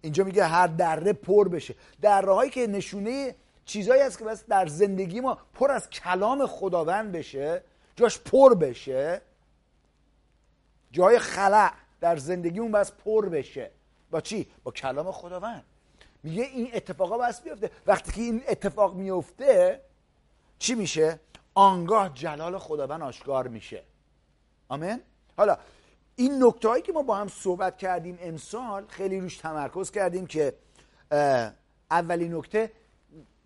[0.00, 1.74] اینجا میگه هر دره پر بشه.
[2.00, 3.34] دره هایی که نشونه
[3.64, 7.62] چیزهایی هست که بس در زندگی ما پر از کلام خداوند بشه
[7.96, 9.20] جاش پر بشه.
[10.90, 13.70] جای خلع در زندگی اون بس پر بشه.
[14.10, 15.64] با چی؟ با کلام خداوند.
[16.22, 19.80] میگه این اتفاقا بس بیفته وقتی که این اتفاق میفته
[20.58, 21.20] چی میشه؟
[21.54, 23.82] آنگاه جلال خداوند آشکار میشه.
[24.68, 25.00] آمین؟
[25.36, 25.56] حالا
[26.16, 30.54] این نکته که ما با هم صحبت کردیم امسال خیلی روش تمرکز کردیم که
[31.90, 32.72] اولین نکته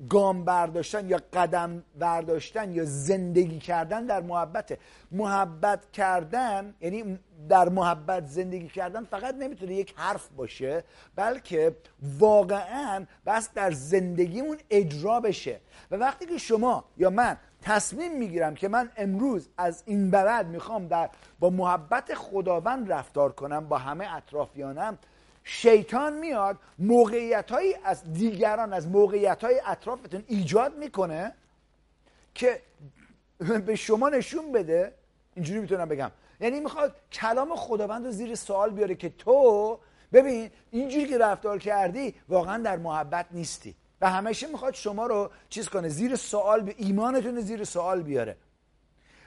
[0.09, 4.79] گام برداشتن یا قدم برداشتن یا زندگی کردن در محبت
[5.11, 11.77] محبت کردن یعنی در محبت زندگی کردن فقط نمی‌تونه یک حرف باشه بلکه
[12.19, 15.61] واقعا بس در زندگیمون اجرا بشه.
[15.90, 20.88] و وقتی که شما یا من تصمیم می‌گیرم که من امروز از این بعد می‌خوام
[20.88, 24.99] در با محبت خداوند رفتار کنم با همه اطرافیانم.
[25.45, 27.51] شیطان میاد موقعیت
[27.85, 31.33] از دیگران از موقعیت های اطرافتون ایجاد می‌کنه
[32.35, 32.62] که
[33.66, 34.95] به شما نشون بده.
[35.35, 36.11] اینجوری می‌تونم بگم.
[36.40, 39.79] یعنی می‌خواد کلام خداوند رو زیر سوال بیاره که تو
[40.12, 43.75] ببین اینجوری که رفتار کردی واقعا در محبت نیستی.
[44.01, 48.37] و همیشه می‌خواد شما رو چیز کنه زیر سوال به ایمانتون زیر سوال بیاره.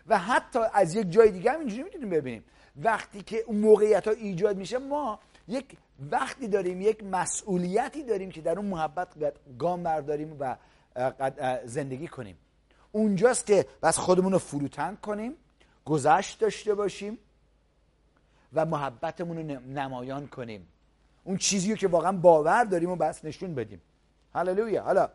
[0.08, 2.44] و حتی از یک جای دیگه هم اینجوری می‌تونیم ببینیم.
[2.84, 5.78] وقتی که اون موقعیت ها ایجاد میشه ما یک
[6.12, 9.08] وقتی داریم یک مسئولیتی داریم که در اون محبت
[9.60, 10.56] گام برداریم و
[11.66, 12.38] زندگی کنیم.
[12.92, 15.34] اونجاست که بس خودمون رو فروتن کنیم
[15.86, 17.18] گذشت داشته باشیم
[18.54, 20.68] و محبتمون رو نمایان کنیم.
[21.24, 23.82] اون چیزی که واقعا باور داریم و بس نشون بدیم.
[24.36, 24.84] هللویا.
[24.84, 25.10] حالا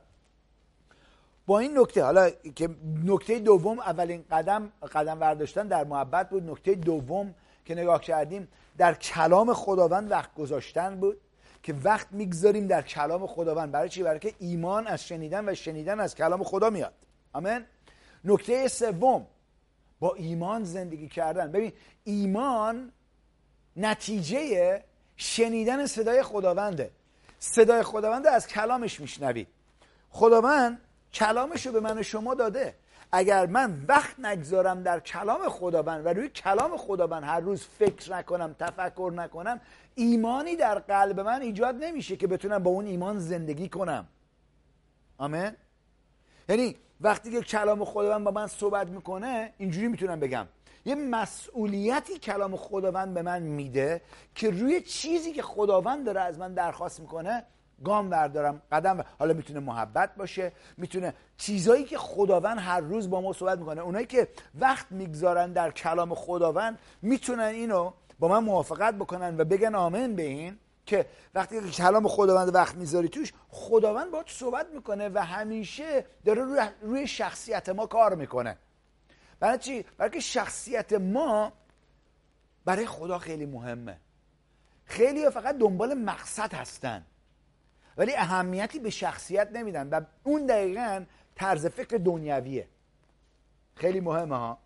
[1.47, 2.69] با این نکته حالا که
[3.05, 6.51] نکته دوم اولین قدم قدم برداشتن در محبت بود.
[6.51, 8.49] نکته دوم که نگاه کردیم
[8.79, 11.21] در کلام خداوند وقت گذاشتن بود
[11.63, 13.73] که وقت می‌گذاریم در کلام خداوند.
[13.73, 16.93] برای چی؟ برای که ایمان از شنیدن و شنیدن از کلام خدا میاد.
[17.33, 17.65] آمین؟
[18.25, 19.27] نکته سوم
[20.01, 21.53] با ایمان زندگی کردن.
[21.53, 21.73] ببین
[22.05, 22.93] ایمان
[23.77, 24.83] نتیجه
[25.17, 26.91] شنیدن صدای خداونده.
[27.45, 29.49] صدای خداونده از کلامش میشنوید.
[30.11, 30.81] خداوند
[31.13, 32.75] کلامش رو به من و شما داده.
[33.13, 38.55] اگر من وقت نگذارم در کلام خداوند و روی کلام خداوند هر روز فکر نکنم
[38.59, 39.61] تفکر نکنم
[39.95, 44.07] ایمانی در قلب من ایجاد نمیشه که بتونم با اون ایمان زندگی کنم.
[45.19, 45.53] آمین؟
[46.49, 50.47] یعنی وقتی که کلام خداوند با من صحبت می‌کنه اینجوری می‌تونم بگم.
[50.85, 54.03] یه مسئولیتی کلام خداوند به من میده
[54.35, 57.45] که روی چیزی که خداوند داره از من درخواست می‌کنه
[57.85, 63.33] گام بردارم قدم حالا می‌تونه محبت باشه می‌تونه چیزایی که خداوند هر روز با ما
[63.33, 69.41] صحبت می‌کنه اونایی که وقت می‌گذارن در کلام خداوند می‌تونن اینو با من موافقت بکنن
[69.41, 74.33] و بگن آمن به این که وقتی کلام خداوند وقت می‌ذاری توش خداوند با تو
[74.33, 78.59] صحبت می‌کنه و همیشه داره روی شخصیت ما کار می‌کنه.
[79.41, 81.53] برای چی؟ برای که شخصیت ما
[82.65, 83.99] برای خدا خیلی مهمه.
[84.85, 87.05] خیلی فقط دنبال مقصد هستن.
[87.97, 92.69] ولی اهمیتی به شخصیت نمیدن و اون دقیقا طرز فکر دنیویه
[93.75, 94.59] خیلی مهمه ها.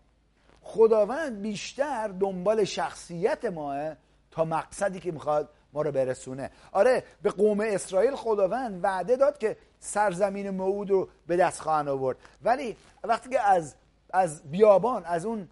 [0.61, 3.97] خداوند بیشتر دنبال شخصیت ماه
[4.31, 6.51] تا مقصدی که می‌خواد ما رو برسونه.
[6.73, 12.17] آره به قوم اسرائیل خداوند وعده داد که سرزمین موعود رو به دست خواهند آورد.
[12.43, 13.75] ولی وقتی که از
[14.13, 15.49] از بیابان از اون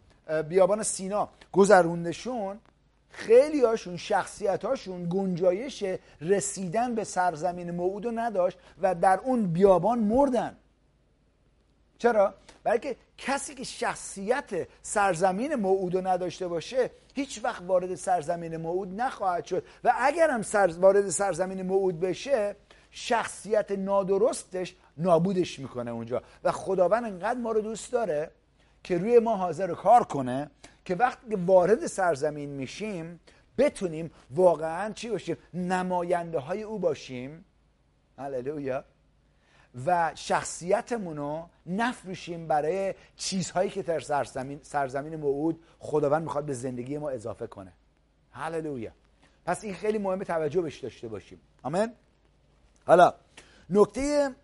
[0.48, 2.60] بیابان سینا گذروندشون
[3.10, 5.84] خیلی هاشون شخصیت هاشون گنجایش
[6.20, 10.56] رسیدن به سرزمین موعود رو نداشت و در اون بیابان مردن.
[11.98, 18.56] چرا؟ برای که کسی که شخصیت سرزمین موعود رو نداشته باشه هیچ وقت وارد سرزمین
[18.56, 19.64] موعود نخواهد شد.
[19.84, 22.56] و اگر هم سر وارد سرزمین موعود بشه
[22.90, 26.22] شخصیت نادرستش نابودش می‌کنه اونجا.
[26.44, 28.30] و خداوند انقدر ما رو دوست داره
[28.86, 30.50] که روی ما حاضر کار کنه
[30.84, 33.20] که وقتی وارد سرزمین میشیم
[33.58, 37.44] بتونیم واقعا چی باشیم؟ نماینده های او باشیم.
[38.18, 38.84] هللویا.
[39.86, 46.98] و شخصیتمون رو نفروشیم برای چیزهایی که در سرزمین, سرزمین موعود خداوند می‌خواد به زندگی
[46.98, 47.72] ما اضافه کنه.
[48.30, 48.90] هللویا.
[49.44, 51.40] پس این خیلی مهمه توجه بهش داشته باشیم.
[51.62, 51.92] آمین.
[52.86, 53.14] حالا
[53.70, 54.34] نکته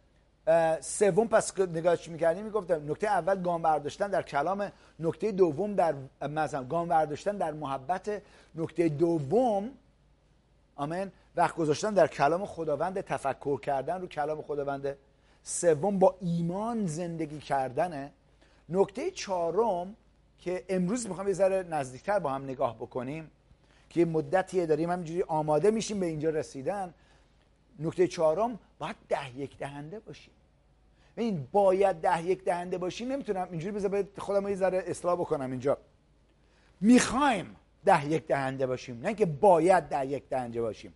[0.80, 5.94] سوم پس نگاهش می‌کردیم؟ می‌گفتم نکته اول گام برداشتن در کلام نکته دوم در
[6.28, 8.22] مثلا گام برداشتن در محبت.
[8.54, 9.70] نکته دوم
[10.76, 14.96] آمین وقت گذاشتن در کلام خداوند تفکر کردن رو کلام خداوند.
[15.42, 18.12] سوم با ایمان زندگی کردنه.
[18.68, 19.96] نکته چهارم
[20.38, 23.30] که امروز می‌خوام یه ذره نزدیکتر با هم نگاه بکنیم
[23.90, 26.94] که یه مدتیه داریم همینجوری آماده میشیم به اینجا رسیدن.
[27.78, 30.34] نکته چهارم باید ده یک دهنده باشیم.
[31.16, 35.78] این باید ده یک دهنده باشیم نمی‌تونم اینجوری بذار خودم یه ذره اصلاح بکنم اینجا.
[36.80, 40.94] می‌خوایم ده یک دهنده باشیم نه که باید ده یک دهنده باشیم.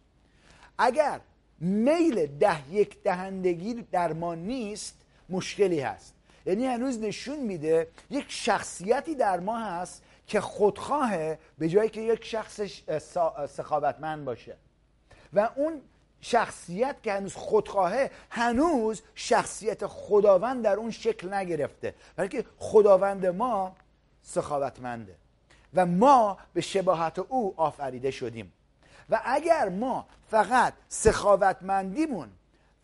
[0.79, 1.21] اگر
[1.61, 4.97] میل ده یک دهندگی در ما نیست
[5.29, 6.15] مشکلی هست.
[6.47, 12.25] یعنی هنوز نشون میده یک شخصیتی در ما هست که خودخواهه به جایی که یک
[12.25, 12.61] شخص
[13.49, 14.57] سخاوتمند باشه.
[15.33, 15.81] و اون
[16.21, 21.95] شخصیت که هنوز خودخواهه هنوز شخصیت خداوند در اون شکل نگرفته.
[22.17, 23.77] بلکه خداوند ما
[24.23, 25.15] سخاوتمنده
[25.75, 28.53] و ما به شباهت او آفریده شدیم.
[29.11, 32.29] و اگر ما فقط سخاوتمندیمون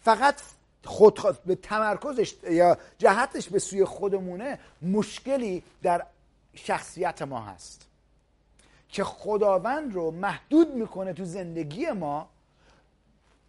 [0.01, 0.41] فقط
[0.85, 6.07] خود به تمرکزش یا جهتش به سوی خودمونه مشکلی در
[6.55, 7.87] شخصیت ما هست.
[8.89, 12.29] که خداوند رو محدود می‌کنه تو زندگی ما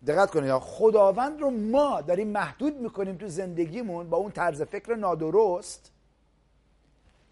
[0.07, 5.91] دقت کنید خداوند رو ما داریم محدود می‌کنیم تو زندگیمون با اون طرز فکر نادرست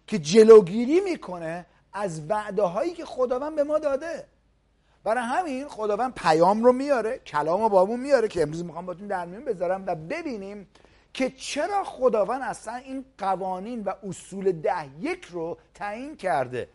[0.06, 4.26] که جلوگیری می‌کنه از وعده هایی که خداوند به ما داده.
[5.04, 9.26] برای همین خداوند پیام رو میاره کلام رو بامون میاره که امروز می‌خوام باتون در
[9.26, 10.66] میون بذارم و ببینیم
[11.12, 16.68] که چرا خداوند اصلا این قوانین و اصول ده یک رو تعیین کرده.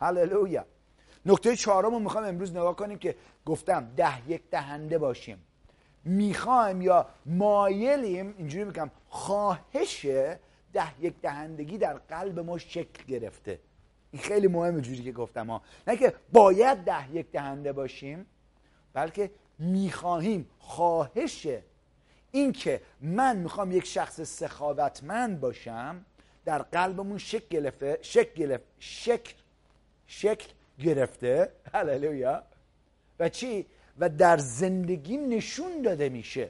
[0.00, 0.64] هللویا.
[1.26, 5.38] نکته چهارم رو می‌خوام امروز نگاه کنیم که گفتم ده یک دهنده باشیم.
[6.04, 10.06] می‌خوایم یا مایلیم اینجوری میگم خواهش
[10.72, 13.60] ده یک دهندگی در قلب ما شکل گرفته.
[14.10, 15.62] این خیلی مهمه جوری که گفتم ها.
[15.86, 18.26] نه که باید ده یک دهنده باشیم
[18.92, 21.46] بلکه می‌خواهیم خواهش
[22.30, 26.04] این که من می‌خوام یک شخص سخاوتمند باشم
[26.44, 29.34] در قلبمون شکل گرفته شکل شکل
[30.06, 31.52] شکل گرفته.
[31.74, 32.42] هللویا.
[33.20, 33.66] و چی؟
[33.98, 36.48] و در زندگیم نشون داده میشه.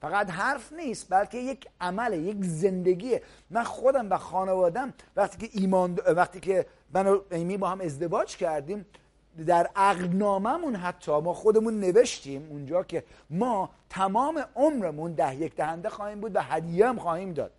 [0.00, 3.22] فقط حرف نیست بلکه یک عمله یک زندگیه.
[3.50, 8.36] من خودم و خانوادم وقتی که ایمان وقتی که من و ایمی با هم ازدواج
[8.36, 8.86] کردیم
[9.46, 16.20] در عقدناممون حتی ما خودمون نوشتیم اونجا که ما تمام عمرمون ده یک دهنده خواهیم
[16.20, 17.50] بود و هدیه هم خواهیم داد.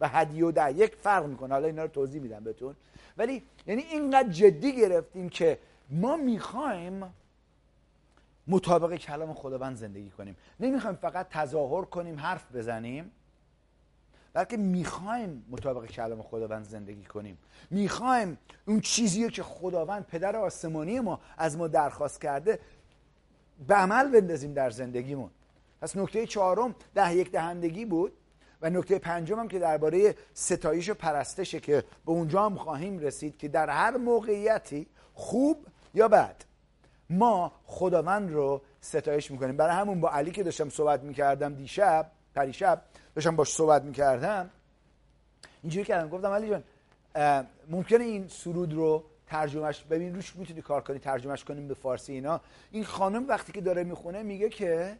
[0.00, 1.54] و هدیه و ده یک فرق می‌کنه.
[1.54, 2.76] حالا اینا رو توضیح میدم بهتون.
[3.18, 5.58] ولی یعنی اینقدر جدی گرفتیم که
[5.90, 7.14] ما می‌خوایم
[8.46, 10.36] مطابق کلام خداوند زندگی کنیم.
[10.60, 13.10] نمی‌خوایم فقط تظاهر کنیم حرف بزنیم.
[14.32, 17.38] بلکه می‌خوایم مطابق کلام خداوند زندگی کنیم.
[17.70, 22.58] می‌خوایم اون چیزی که خداوند پدر آسمانی ما از ما درخواست کرده
[23.68, 25.30] به عمل بندازیم در زندگیمون.
[25.80, 28.12] پس نکته چهارم ده یک دهندگی بود.
[28.62, 33.38] و نکته پنجم هم که درباره ستایش و پرستشه که به اونجا هم خواهیم رسید
[33.38, 36.36] که در هر موقعیتی خوب یا بد
[37.10, 39.56] ما خداوند رو ستایش می‌کنیم.
[39.56, 42.82] برای همون با علی که داشتم صحبت می‌کردم دیشب پریشب
[43.14, 44.50] داشتم باش صحبت می‌کردم
[45.62, 46.08] اینجوری کردم.
[46.08, 46.64] گفتم علی جان
[47.70, 52.40] ممکنه این سرود رو ترجمهش ببین روش می‌تونی کار کنی ترجمهش کنیم به فارسی اینا.
[52.70, 54.96] این خانم وقتی که داره می‌خونه میگه که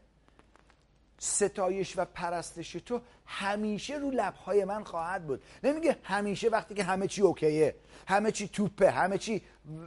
[1.24, 5.42] ستایش و پرستش تو همیشه رو لبهای من خواهد بود.
[5.64, 7.74] نمیگه همیشه وقتی که همه چی اوکیه
[8.08, 9.42] همه چی توپه همه چی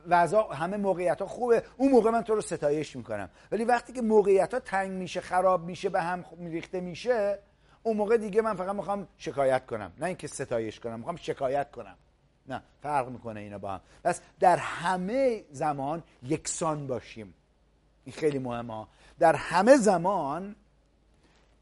[0.07, 3.29] وضع همه موقعیت ها خوبه اون موقع من تو رو ستایش می‌کنم.
[3.51, 7.39] ولی وقتی که موقعیت ها تنگ میشه خراب میشه به هم ریخته میشه
[7.83, 9.93] اون موقع دیگه من فقط می‌خوام شکایت کنم.
[9.99, 11.97] نه اینکه ستایش کنم می‌خوام شکایت کنم.
[12.47, 13.81] نه فرق می‌کنه اینا با هم.
[14.03, 17.33] پس در همه زمان یکسان باشیم.
[18.03, 18.87] این خیلی مهمه.
[19.19, 20.55] در همه زمان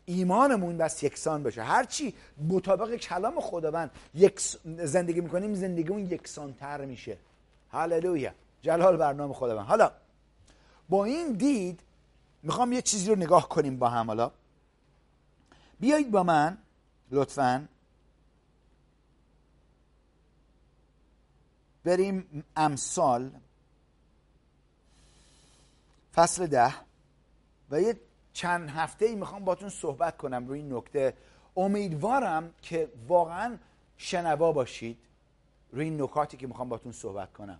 [0.06, 2.14] ایمانمون بس یکسان باشه هرچی
[2.50, 7.18] مطابق کلام خداوند یک زندگی می‌کنیم زندگیمون یکسانتر میشه.
[7.72, 8.32] هللویا.
[8.62, 9.66] جلال برنامه خداوند.
[9.66, 9.92] حالا
[10.90, 11.80] با این دید
[12.44, 14.32] می‌خوام یه چیزی رو نگاه کنیم با هم حالا.
[15.80, 16.58] بیایید با من
[17.12, 17.68] لطفا.
[21.84, 23.32] بریم امثال
[26.16, 26.74] فصل ده
[27.70, 28.00] و یه
[28.34, 31.14] چند هفته ای می‌خوام باتون صحبت کنم روی این نکته.
[31.58, 33.58] امیدوارم که واقعا
[33.98, 34.98] شنوا باشید
[35.72, 37.60] روی این نکاتی که می‌خوام باتون صحبت کنم.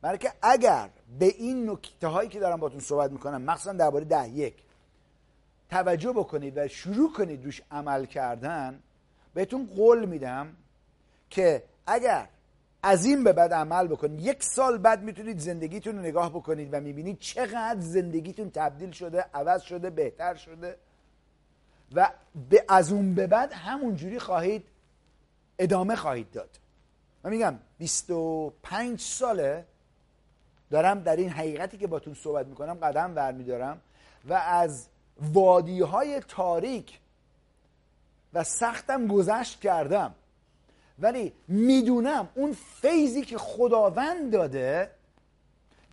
[0.00, 4.28] برای که اگر به این نکته هایی که دارم باتون صحبت می‌کنم مخصوصا درباره ده
[4.28, 4.54] یک
[5.70, 8.82] توجه بکنید و شروع کنید روش عمل کردن
[9.34, 10.56] بهتون قول میدم
[11.30, 12.28] که اگر
[12.86, 14.20] از این به بعد عمل بکنید.
[14.20, 19.62] یک سال بعد می‌تونید زندگیتون رو نگاه بکنید و می‌بینید چقدر زندگیتون تبدیل شده عوض
[19.62, 20.76] شده بهتر شده.
[21.94, 22.10] و
[22.50, 24.64] به از اون به بعد همونجوری خواهید
[25.58, 26.50] ادامه خواهید داد.
[27.24, 29.64] من میگم 25 ساله
[30.70, 33.80] دارم در این حقیقتی که باتون صحبت می‌کنم قدم ور میدارم
[34.28, 34.86] و از
[35.20, 36.98] وادی های تاریک
[38.34, 40.14] و سختم گذشت کردم.
[40.98, 44.90] ولی می‌دونم اون فیضی که خداوند داده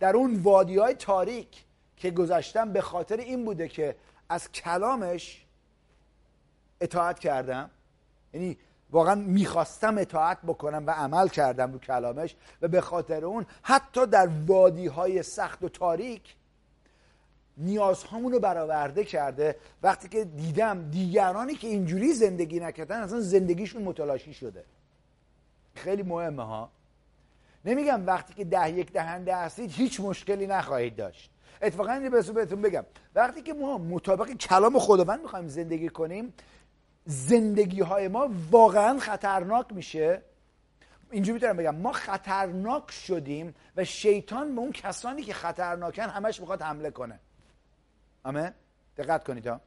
[0.00, 1.64] در اون وادی های تاریک
[1.96, 3.96] که گذشتم به خاطر این بوده که
[4.28, 5.46] از کلامش
[6.80, 7.70] اطاعت کردم.
[8.34, 8.58] یعنی
[8.90, 14.28] واقعا می‌خواستم اطاعت بکنم و عمل کردم رو کلامش و به خاطر اون حتی در
[14.46, 16.34] وادی های سخت و تاریک
[17.56, 19.56] نیازهامون رو برآورده کرده.
[19.82, 24.64] وقتی که دیدم دیگرانی که اینجوری زندگی نکردن اصلا زندگیشون متلاشی شده.
[25.74, 26.70] خیلی مهمه ها.
[27.64, 31.30] نمیگم وقتی که ده یک دهنده هستید هیچ مشکلی نخواهید داشت.
[31.62, 32.84] اتفاقا این بهتون بگم.
[33.14, 36.34] وقتی که ما مطابق کلام خداوند می‌خوایم زندگی کنیم
[37.04, 40.22] زندگی های ما واقعا خطرناک میشه.
[41.10, 41.74] اینجوری می‌تونم بگم.
[41.74, 47.20] ما خطرناک شدیم و شیطان به اون کسانی که خطرناکن همش می‌خواد حمله کنه.
[48.24, 48.50] آمین؟
[48.96, 49.60] دقت کنید ها.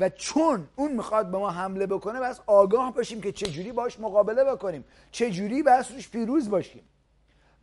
[0.00, 4.44] و چون اون می‌خواد به ما حمله بکنه بس آگاه باشیم که چجوری باش مقابله
[4.44, 4.84] بکنیم.
[5.10, 6.82] چجوری بس روش پیروز باشیم.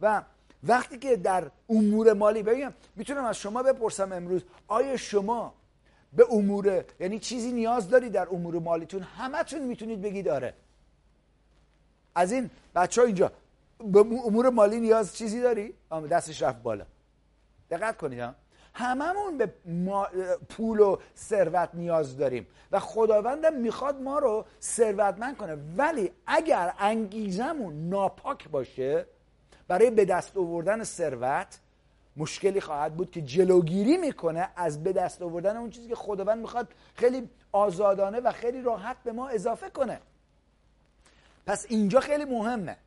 [0.02, 0.22] و
[0.64, 5.54] وقتی که در امور مالی بگم می‌تونم از شما بپرسم امروز آیا شما
[6.14, 10.54] به امور یعنی چیزی نیاز داری در امور مالیتون؟ همتون می‌تونید بگید آره.
[12.16, 13.32] از این بچه ها اینجا
[13.80, 15.74] به امور مالی نیاز چیزی داری؟
[16.12, 16.86] دستش رفت بالا.
[17.72, 18.36] دقت کنید ها.
[18.80, 19.54] هممون به
[20.50, 25.58] پول و ثروت نیاز داریم و خداوندم می‌خواد ما رو ثروتمند کنه.
[25.78, 29.06] ولی اگر انگیزمون ناپاک باشه
[29.68, 31.60] برای به دست آوردن ثروت
[32.18, 36.68] مشکلی خواهد بود که جلوگیری می‌کنه از به دست آوردن اون چیزی که خداوند می‌خواد
[36.96, 40.00] خیلی آزادانه و خیلی راحت به ما اضافه کنه.
[41.46, 42.78] پس اینجا خیلی مهمه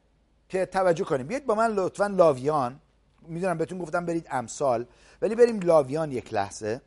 [0.48, 1.26] که توجه کنیم.
[1.26, 2.80] بیاید با من لطفا لاویان
[3.26, 4.86] می‌دونم بهتون گفتم برید امثال
[5.22, 6.80] ولی بریم لاویان یک لحظه.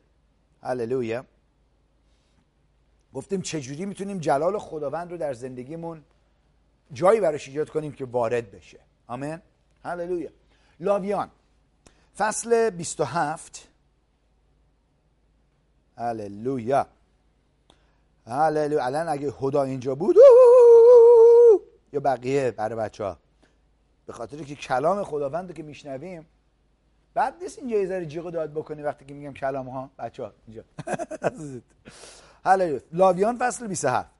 [0.62, 1.24] هللویا.
[3.14, 6.04] گفتیم چجوری می‌تونیم جلال خداوند رو در زندگیمون
[6.92, 9.38] جایی براش ایجاد کنیم که وارد بشه؟ آمین.
[9.84, 10.30] هللویا.
[10.80, 11.30] لاویان.
[12.18, 13.68] فصل 27
[15.96, 16.86] هللویا.
[18.26, 18.84] هللویا.
[18.84, 20.16] الان اگه خدا اینجا بود
[21.92, 23.18] یا بقیه برای بچه ها
[24.06, 26.26] به خاطر که کلام خداوند که میشنویم
[27.14, 30.64] بعد نیست اینجا یه ذره داد بکنی وقتی که میگم کلام ها بچه ها اینجا
[32.44, 34.10] هللویا لاویان فصل 27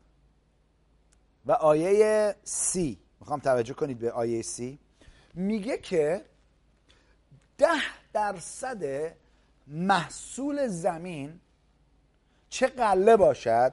[1.46, 2.98] و آیه سی.
[3.20, 4.78] می‌خوام توجه کنید به آیه سی.
[5.34, 6.24] میگه که
[7.58, 7.80] ده
[8.12, 9.12] درصد
[9.66, 11.40] محصول زمین
[12.48, 13.72] چه قله باشد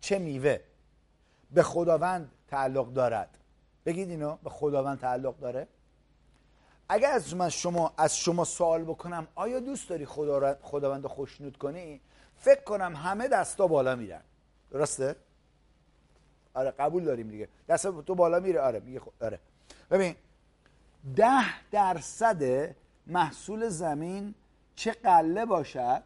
[0.00, 0.60] چه میوه
[1.50, 3.38] به خداوند تعلق دارد.
[3.86, 5.68] بگید اینو به خداوند تعلق داره؟
[6.88, 11.56] اگر از من شما از شما سوال بکنم آیا دوست داری خدا خداوند رو خوشنود
[11.56, 12.00] کنی؟
[12.36, 14.22] فکر کنم همه دستا بالا میرن.
[14.70, 15.16] درسته؟
[16.54, 17.48] آره قبول داریم دیگه.
[17.68, 18.60] دست تو بالا میره.
[18.60, 19.40] آره میگه آره.
[19.90, 20.14] ببین
[21.16, 22.74] ده درصد
[23.06, 24.34] محصول زمین
[24.74, 26.02] چه قله باشد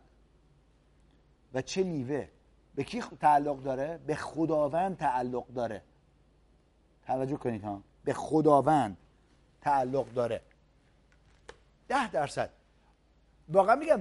[1.54, 2.28] و چه میوه.
[2.74, 5.82] به کی تعلق داره؟ به خداوند تعلق داره.
[7.10, 7.82] توجه کنید ها.
[8.04, 8.96] به خداوند
[9.60, 10.40] تعلق داره.
[11.88, 12.50] ده درصد.
[13.48, 14.00] واقعا میگم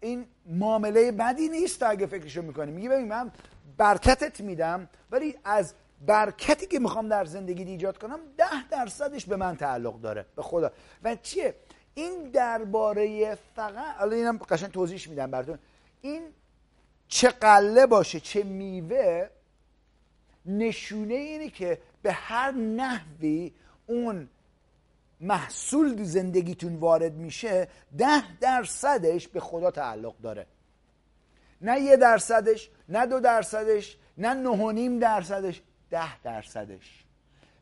[0.00, 2.72] این معامله بدی نیست اگه فکرشو می‌کنی.
[2.72, 3.32] میگه ببین من
[3.76, 5.74] برکتت میدم ولی از
[6.06, 10.26] برکتی که می‌خوام در زندگی ایجاد کنم ده درصدش به من تعلق داره.
[10.36, 10.70] به خدا.
[11.02, 11.54] و چیه؟
[11.94, 15.58] این درباره فقط حالا اینم قشنگ توضیح میدم براتون.
[16.00, 16.22] این
[17.08, 19.28] چه قله باشه چه میوه
[20.46, 23.52] نشونه اینه که به هر نحوی
[23.86, 24.28] اون
[25.20, 27.68] محصول زندگیتون وارد میشه
[27.98, 30.46] ده درصدش به خدا تعلق داره.
[31.60, 37.03] نه یه درصدش نه دو درصدش نه نه درصدش ده درصدش.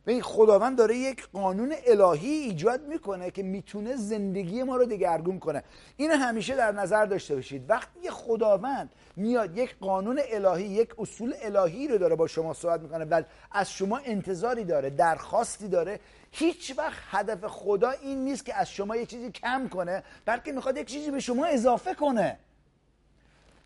[0.07, 5.63] این خداوند داره یک قانون الهی ایجاد می‌کنه که می‌تونه زندگی ما رو دگرگون کنه.
[5.97, 7.69] این همیشه در نظر داشته باشید.
[7.69, 13.05] وقتی خداوند میاد یک قانون الهی یک اصول الهی رو داره با شما صحبت می‌کنه
[13.05, 15.99] و از شما انتظاری داره درخواستی داره
[16.31, 20.77] هیچ وقت هدف خدا این نیست که از شما یک چیزی کم کنه بلکه می‌خواد
[20.77, 22.39] یک چیزی به شما اضافه کنه.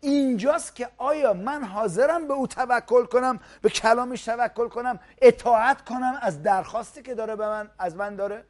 [0.00, 6.18] اینجاست که آیا من حاضرم به او توکل کنم به کلامش توکل کنم اطاعت کنم
[6.22, 8.44] از درخواستی که داره به من از من داره؟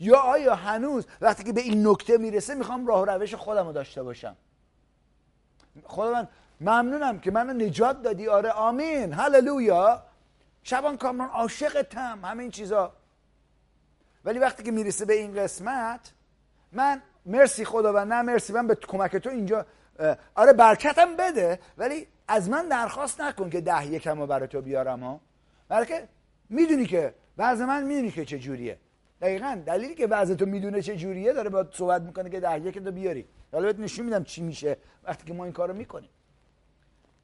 [0.00, 4.02] یا آیا هنوز وقتی که به این نکته می‌رسه می‌خوام راه روش خودم رو داشته
[4.02, 4.36] باشم؟
[5.84, 6.28] خدا من
[6.60, 8.28] ممنونم که منو نجات دادی.
[8.28, 9.12] آره آمین.
[9.12, 10.02] هللویا.
[10.62, 12.24] شبان کامران عاشقتم.
[12.24, 12.92] همه این چیزا.
[14.24, 16.12] ولی وقتی که می‌رسه به این قسمت
[16.72, 19.66] من مرسی خدا و نه مرسی من به کمک تو اینجا
[20.34, 25.02] آره برکتم بده ولی از من درخواست نکن که ده یکم رو برای تو بیارم
[25.02, 25.20] ها.
[25.68, 26.08] بلکه
[26.48, 28.78] می‌دونی که وضع من می‌دونی که چه جوریه.
[29.20, 32.78] دقیقا دلیلی که وضع تو می‌دونه چه جوریه داره با صحبت می‌کنه که ده یک
[32.78, 33.26] تو بیاری.
[33.52, 36.10] حالا بهت نشون میدم چی میشه وقتی که ما این کارو می‌کنیم.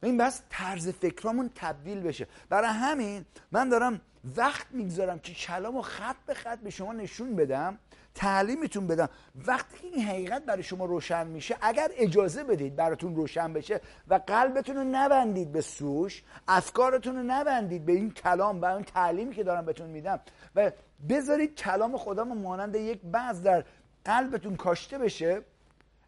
[0.03, 2.27] این بس طرز فکرامون تبدیل بشه.
[2.49, 4.01] برای همین من دارم
[4.37, 7.79] وقت می‌گذارم که کلام و خط به خط به شما نشون بدم.
[8.19, 9.09] تعلیمتون بدم.
[9.47, 14.77] وقتی این حقیقت برای شما روشن میشه اگر اجازه بدید براتون روشن بشه و قلبتون
[14.77, 19.65] رو نبندید به سوش افکارتون رو نبندید به این کلام و اون تعلیمی که دارم
[19.65, 20.21] بهتون میدم
[20.55, 20.71] و
[21.09, 23.65] بذارید کلام خدا مانند یک بعض در
[24.05, 25.43] قلبتون کاشته بشه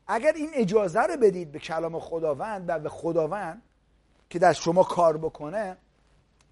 [0.06, 3.62] اگر این اجازه رو بدید به کلام خداوند و به خداوند
[4.30, 5.76] که در شما کار بکنه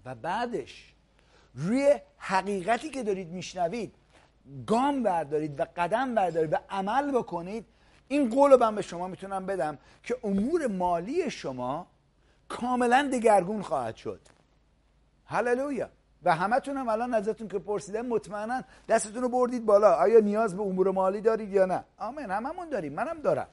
[0.05, 0.95] و بعدش
[1.55, 3.95] روی حقیقتی که دارید میشنوید
[4.66, 7.66] گام بردارید و قدم بردارید و عمل بکنید
[8.09, 11.86] این قول رو به شما می‌تونم بدم که امور مالی شما
[12.49, 14.20] کاملا دگرگون خواهد شد.
[15.26, 15.88] هللویا.
[16.22, 19.94] و همتون هم الان ازتون که پرسیدم مطمئنا دستتون رو بردید بالا.
[19.94, 22.92] آیا نیاز به امور مالی دارید یا نه؟ آمین هممون داریم.
[22.92, 23.49] منم دارم.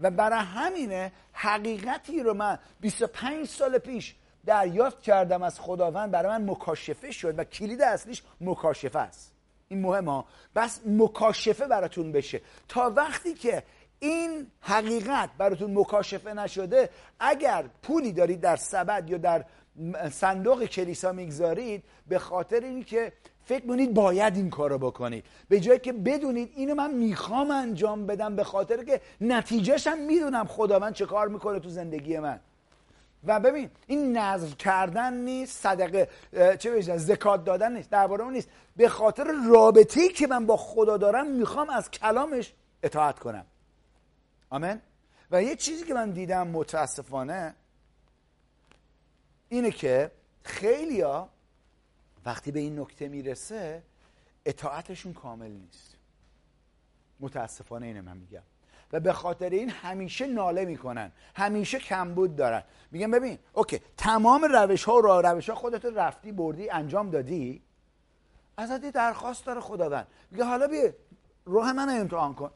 [0.00, 4.14] و برای همینه حقیقتی رو من 25 سال پیش
[4.46, 6.10] دریافت کردم از خداوند.
[6.10, 9.37] برای من مکاشفه شد و کلید اصلیش مکاشفه است.
[9.68, 12.40] این مهمه بس مکاشفه براتون بشه.
[12.68, 13.62] تا وقتی که
[13.98, 16.90] این حقیقت براتون مکاشفه نشده
[17.20, 19.44] اگر پولی دارید در سبد یا در
[20.10, 23.12] صندوق کلیسا می‌گذارید به خاطر اینکه
[23.44, 25.24] فکر کنید باید این کارو بکنید.
[25.48, 30.94] به جایی که بدونید اینو من می‌خوام انجام بدم به خاطر که نتیجهشم می‌دونم خداوند
[30.94, 32.40] چه کار می‌کنه تو زندگی من.
[33.24, 36.08] و ببین این نظر کردن نیست صدقه
[36.56, 38.48] چه بشه زکات دادن نیست درباره اون نیست.
[38.76, 43.46] به خاطر رابطه‌ای که من با خدا دارم می‌خوام از کلامش اطاعت کنم.
[44.50, 44.80] آمین؟
[45.30, 47.54] و یه چیزی که من دیدم متاسفانه
[49.48, 50.10] اینه که
[50.42, 51.28] خیلیا
[52.26, 53.82] وقتی به این نکته می‌رسه
[54.46, 55.96] اطاعتشون کامل نیست.
[57.20, 58.42] متاسفانه اینه من میگم.
[58.92, 61.12] و به خاطر این همیشه ناله می‌کنن.
[61.36, 62.62] همیشه کمبود دارن.
[62.90, 67.62] میگم ببین اوکی تمام روش ها و روش ها خودت رفتی بردی انجام دادی.
[68.56, 70.06] ازت درخواست داره خداوند.
[70.30, 70.92] میگه حالا بیا
[71.44, 72.50] روح من امتحان کن.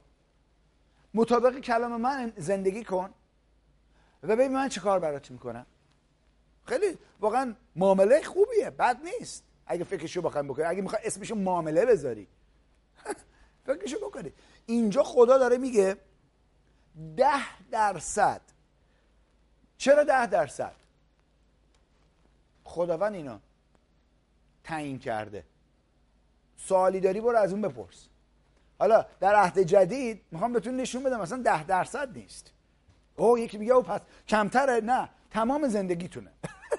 [1.14, 3.10] مطابق کلام من زندگی کن.
[4.22, 5.66] و ببین من چه کار برات می‌کنم.
[6.64, 9.44] خیلی واقعا معامله خوبیه بد نیست.
[9.66, 12.28] اگه فکرشو بخوایم بکنی اگه می‌خوای اسمشو معامله بذاری.
[13.66, 14.32] فکرشو بکنی.
[14.66, 15.96] اینجا خدا داره میگه
[17.16, 18.40] ده درصد.
[19.78, 20.72] چرا ده درصد؟
[22.64, 23.40] خداوند اینا
[24.64, 25.44] تعیین کرده.
[26.56, 28.06] سوالی داری برو از اون بپرس.
[28.78, 32.50] حالا در عهد جدید می‌خوام بهتون نشون بدم مثلا ده درصد نیست.
[33.16, 36.30] او یکی میگه او پس کمتره؟ نه تمام زندگیتونه.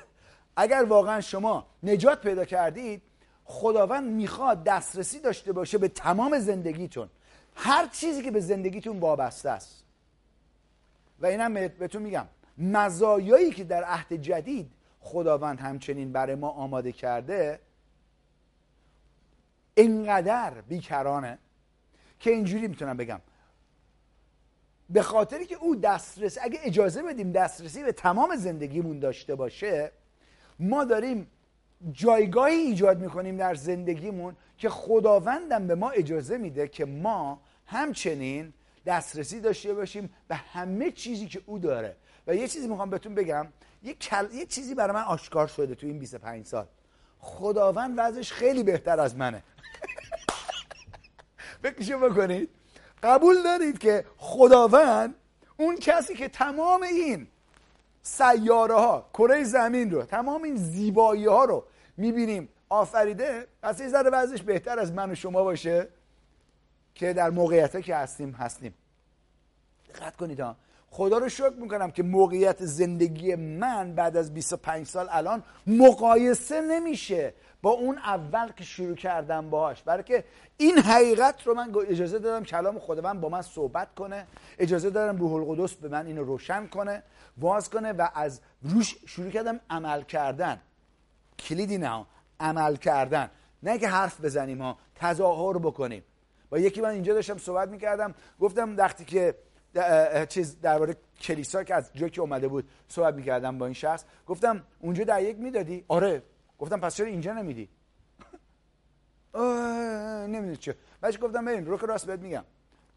[0.56, 3.02] اگر واقعا شما نجات پیدا کردید
[3.46, 7.10] خداوند می‌خواد دسترسی داشته باشه به تمام زندگیتون.
[7.56, 9.83] هر چیزی که به زندگیتون وابسته است.
[11.24, 12.28] و اینم بهتون میگم.
[12.58, 17.60] مزایایی که در عهد جدید خداوند همچنین برای ما آماده کرده
[19.76, 21.38] اینقدر بیکرانه
[22.20, 23.22] که اینجوری می‌تونم بگم.
[24.90, 29.92] به خاطری که او دسترسی اگه اجازه بدیم دسترسی به تمام زندگیمون داشته باشه
[30.60, 31.28] ما داریم
[31.92, 38.54] جایگاهی ایجاد می‌کنیم در زندگیمون که خداوندم به ما اجازه میده که ما همچنین
[38.86, 41.96] دسترسی داشته باشیم به همه چیزی که او داره.
[42.28, 43.48] و یه چیزی می‌خوام بهتون بگم.
[43.84, 43.96] یه,
[44.34, 46.66] یه چیزی برای من آشکار شده تو این 25 سال.
[47.20, 49.44] خداوند وضعش خیلی بهتر از منه.
[51.64, 52.50] فکرشو بکنید.
[53.04, 55.16] قبول دارید که خداوند
[55.58, 57.28] اون کسی که تمام این
[58.02, 61.66] سیاره ها کره زمین رو تمام این زیبایی ها رو
[61.98, 65.88] می‌بینیم آفریده پس یه ذره وضعش بهتر از من و شما باشه.
[66.96, 68.74] که در موقعیت که هستیم هستیم.
[69.90, 70.56] دقت کنید ها.
[70.90, 77.34] خدا رو شکر می‌کنم که موقعیت زندگی من بعد از 25 سال الان مقایسه نمیشه
[77.62, 79.84] با اون اول که شروع کردم باهاش.
[79.84, 80.24] برای که
[80.58, 84.28] این حقیقت رو من اجازه دادم کلام خداوند با من صحبت کنه.
[84.58, 87.04] اجازه دادم روح القدس به من اینو روشن کنه
[87.38, 90.62] باز کنه و از روش شروع کردم عمل کردن.
[91.40, 92.06] کلیدی نه
[92.40, 93.30] عمل کردن.
[93.64, 94.78] نه که حرف بزنیم ها.
[94.96, 96.04] تظاهر بکنیم.
[96.54, 99.36] با یکی من اینجا داشتم صحبت می‌کردم گفتم وقتی که
[100.30, 104.64] چیز درباره کلیسا که از جایی که اومده بود صحبت می‌کردم با این شخص گفتم
[104.80, 106.24] اونجا در یک می‌دادی؟ آره.
[106.60, 107.70] گفتم پس چرا اینجا نمیدی؟
[110.34, 112.44] نمی‌دونی چه بعدش گفتم ببین رو که راست بهت میگم.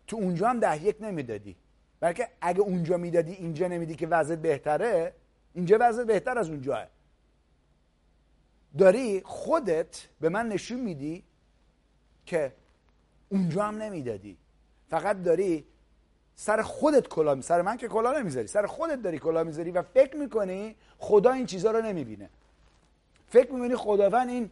[0.06, 1.56] تو اونجا هم ده یک نمی‌دادی.
[2.00, 5.12] بلکه اگه اونجا می‌دادی اینجا نمیدی که وضع بهتره
[5.54, 6.86] اینجا وضع بهتر از اونجاه
[8.78, 11.24] داری خودت به من نشون میدی
[12.26, 12.52] که
[13.28, 14.36] اونجا هم نمی‌دادی.
[14.88, 15.64] فقط داری
[16.34, 20.16] سر خودت کلا سر من که کلا نمی‌ذاری سر خودت داری کلا می‌ذاری و فکر
[20.16, 22.30] می‌کنی خدا این چیزها رو نمی‌بینه.
[23.28, 24.50] فکر می‌کنی خداوند این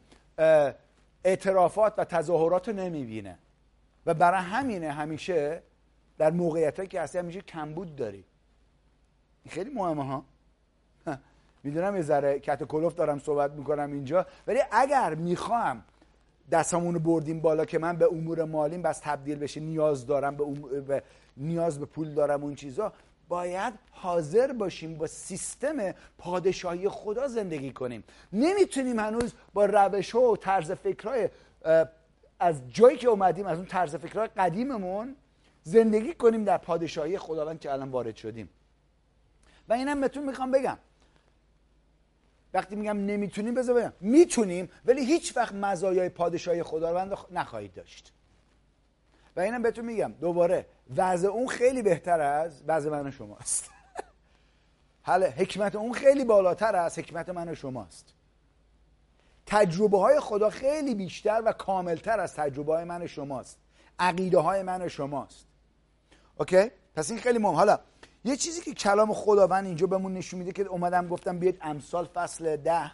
[1.25, 3.39] اعترافات و تظاهرات رو نمی‌بینه.
[4.07, 5.63] و برای همینه همیشه
[6.19, 8.25] در موقعیت که هستی همیشه کمبود داری.
[9.49, 10.25] خیلی مهمه ها.
[11.63, 12.63] می‌دونم یه ذره کت
[12.97, 15.85] دارم صحبت می‌کنم اینجا ولی اگر می‌خوام
[16.51, 19.61] دستامونو بردیم بالا که من به امور مالیم بس تبدیل بشه.
[19.61, 21.03] نیاز دارم به,
[21.37, 22.93] نیاز به پول دارم اون چیزا.
[23.29, 28.05] باید حاضر باشیم با سیستم پادشاهی خدا زندگی کنیم.
[28.33, 31.29] نمی‌تونیم هنوز با روش ها و طرز فکرهای
[32.41, 35.17] از جایی که اومدیم از اون طرز فکرهای قدیممون
[35.63, 38.49] زندگی کنیم در پادشاهی خداوند که الان وارد شدیم.
[39.69, 40.79] و اینم بهتون می‌خوام بگم.
[42.55, 48.13] وقتی میگم نمی‌تونیم بذار بگم می‌تونیم ولی هیچ وقت مزایای پادشاهی خداوند نخواهید داشت.
[49.37, 53.71] و اینم بهتون میگم دوباره وضع اون خیلی بهتر از وضع من و شماست.
[55.03, 58.15] حالا حکمت اون خیلی بالاتر از حکمت من و شماست.
[59.47, 63.59] تجربه های خدا خیلی بیشتر و کاملتر از تجربه های من و شماست.
[63.99, 65.47] عقیده های من و شماست.
[66.37, 67.55] اوکی؟ پس این خیلی مهم.
[67.55, 67.79] حالا
[68.25, 72.57] یه چیزی که کلام خداوند اینجا بهمون نشون میده که اومدم گفتم بیاید امثال فصل
[72.57, 72.91] ده.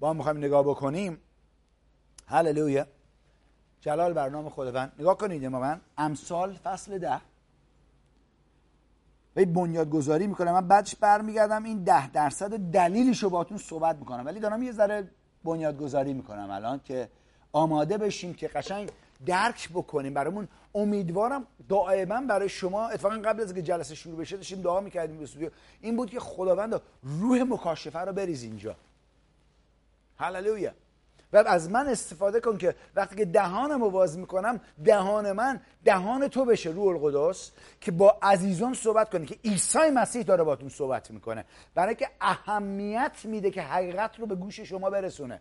[0.00, 1.18] با هم می‌خوایم نگاه بکنیم.
[2.26, 2.86] هللویا.
[3.80, 4.92] جلال برنامه خداوند.
[4.98, 7.20] نگاه کنید من امثال فصل ده.
[9.34, 14.26] به بنیاد گذاری می‌کنم من بعدش برمیگردم این ده درصد دلیلش رو باتون صحبت می‌کنم.
[14.26, 15.10] ولی دارم یه ذره
[15.44, 17.10] بنیاد گذاری می‌کنم الان که
[17.52, 18.90] آماده بشیم که قشنگ
[19.26, 20.48] درک بکنیم برامون.
[20.74, 25.50] امیدوارم دائما برای شما اتفاقا قبل از که جلسه شروع بشه داشتیم دعا می‌کردیم استودیو.
[25.80, 28.76] این بود که خداوند روح مکاشفه رو بریز اینجا.
[30.18, 30.72] هللویا.
[31.32, 36.44] و از من استفاده کن که وقتی که دهانم باز می‌کنم دهان من دهان تو
[36.44, 37.50] بشه روح القدس
[37.80, 41.44] که با عزیزان صحبت کنه که عیسی مسیح داره باتون صحبت می‌کنه.
[41.74, 45.40] برای که اهمیت میده که حقیقت رو به گوش شما برسونه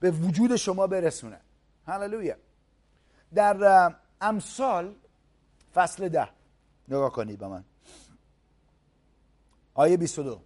[0.00, 1.40] به وجود شما برسونه.
[1.86, 2.34] هللویا.
[3.34, 4.94] در امثال
[5.74, 6.28] فصل ده.
[6.88, 7.64] نگاه کنید با من.
[9.74, 10.40] آیه 22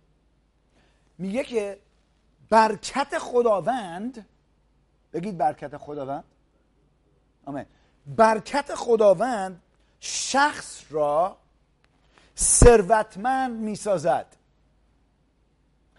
[1.19, 1.81] میگه که
[2.51, 4.27] برکت خداوند
[5.13, 6.25] بگید برکت خداوند.
[7.47, 7.67] آمین.
[8.07, 9.63] برکت خداوند
[10.01, 11.37] شخص را
[12.37, 14.37] ثروتمند می‌سازد.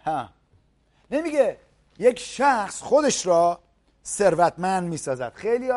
[0.04, 0.28] ها.
[1.10, 1.58] نمیگه
[1.98, 3.60] یک شخص خودش را
[4.04, 5.32] ثروتمند می‌سازد.
[5.34, 5.70] خیلی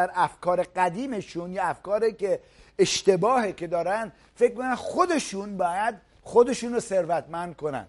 [0.00, 2.40] در افکار قدیمشون یا افکاری که
[2.78, 7.86] اشتباهه که دارن فکر کنن خودشون باید خودشون رو ثروتمند کنن.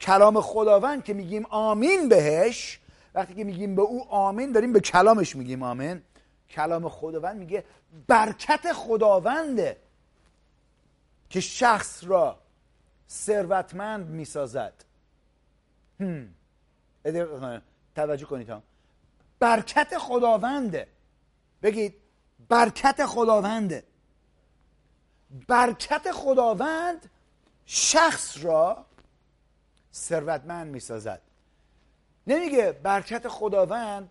[0.00, 2.80] کلام خداوند که میگیم آمین بهش
[3.14, 6.02] وقتی که میگیم به او آمین داریم به کلامش میگیم آمین.
[6.50, 7.64] کلام خداوند میگه
[8.06, 9.76] برکت خداونده
[11.30, 12.38] که شخص را
[13.08, 14.84] ثروتمند می‌سازد.
[17.94, 18.62] توجه کنید ها.
[19.40, 20.88] برکت خداونده.
[21.62, 21.94] بگید
[22.48, 23.84] برکت خداونده.
[25.48, 27.10] برکت خداوند
[27.66, 28.84] شخص را
[29.94, 31.20] ثروتمند می‌سازد.
[32.26, 34.10] نمیگه برکت خداوند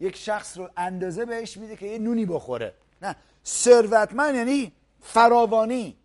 [0.00, 2.74] یک شخص رو اندازه بهش میده که یه نونی بخوره.
[3.02, 5.96] نه ثروتمند یعنی فراوانی.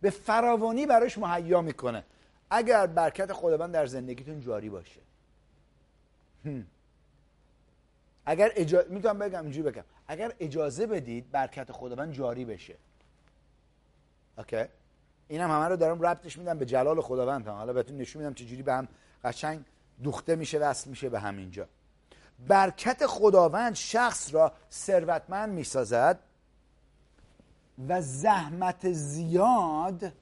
[0.00, 2.04] به فراوانی براش مهیا می‌کنه.
[2.50, 5.00] اگر برکت خداوند در زندگیتون جاری باشه.
[8.26, 9.84] اگر اجازه می‌تونم بگم اینجوری بگم.
[10.08, 12.76] اگر اجازه بدید برکت خداوند جاری بشه.
[14.38, 14.64] اوکی؟
[15.28, 18.72] اینم همه رو دارم ربطش میدم به جلال خداوند حالا بهتون نشون میدم چجوری به
[18.72, 18.88] هم
[19.24, 19.64] قشنگ
[20.02, 21.68] دوخته میشه وصل میشه به همینجا.
[22.48, 26.18] برکت خداوند شخص را ثروتمند می‌سازد
[27.88, 30.12] و زحمت زیاد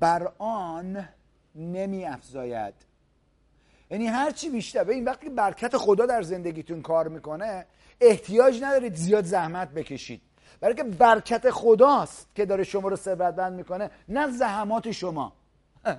[0.00, 1.08] بر آن
[1.54, 2.74] نمی افزاید
[3.90, 4.84] یعنی هر چی بیشتر.
[4.84, 7.66] به این وقتی برکت خدا در زندگیتون کار می‌کنه
[8.00, 10.20] احتیاج ندارید زیاد زحمت بکشید.
[10.60, 15.32] برای که برکت خداست که داره شما رو ثروتمند می‌کنه نه زحمات شما.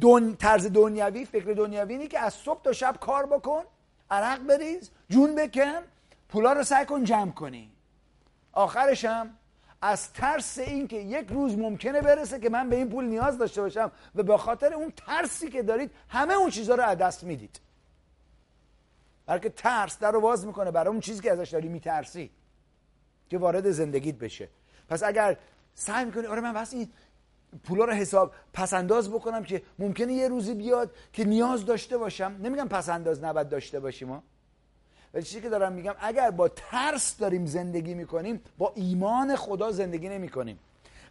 [0.00, 0.36] دون...
[0.36, 3.62] طرز دنیوی فکر دنیوی اینه که از صبح تا شب کار بکن
[4.10, 5.82] عرق بریز جون بکن
[6.28, 7.72] پولا رو سعی کن جمع کنی.
[8.52, 9.30] آخرش هم
[9.82, 13.92] از ترس اینکه یک روز ممکنه برسه که من به این پول نیاز داشته باشم
[14.14, 17.60] و به خاطر اون ترسی که دارید همه اون چیزها رو از دست می‌دید.
[19.26, 22.30] بلکه ترس در رو باز می‌کنه برای اون چیزی که ازش داری میترسی
[23.28, 24.48] که وارد زندگیت بشه.
[24.88, 25.36] پس اگر
[25.74, 26.88] سعی می‌کنی آره من واسه این
[27.64, 32.36] پولا رو حساب پس انداز بکنم که ممکنه یه روزی بیاد که نیاز داشته باشم.
[32.42, 34.22] نمیگم پس انداز نباید داشته باشیم ها.
[35.14, 40.08] ولی چیزی که دارم میگم اگر با ترس داریم زندگی می‌کنیم با ایمان خدا زندگی
[40.08, 40.58] نمی‌کنیم.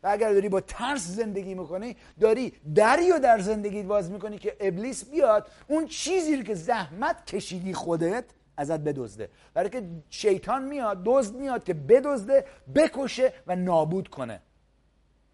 [0.03, 4.57] و اگر داری با ترس زندگی می‌کنی داری دری و در زندگیت باز می‌کنی که
[4.59, 8.25] ابلیس بیاد اون چیزی که زحمت کشیدی خودت
[8.57, 9.29] ازت بدزده.
[9.53, 12.45] برای که شیطان میاد دزد میاد که بدزده
[12.75, 14.41] بکشه و نابود کنه.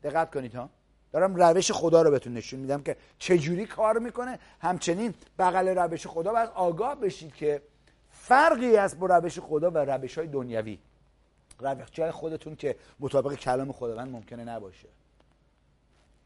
[0.04, 0.70] دقت کنید ها.
[1.12, 4.40] دارم روش خدا رو بهتون نشون میدم که چجوری کار می‌کنه.
[4.62, 7.62] همچنین بغل روش خدا باید آگاه بشید که
[8.20, 10.80] فرقی است با روش خدا و روش های دنیوی
[11.60, 14.88] روش های خودتون که مطابق کلام خداوند ممکنه نباشه.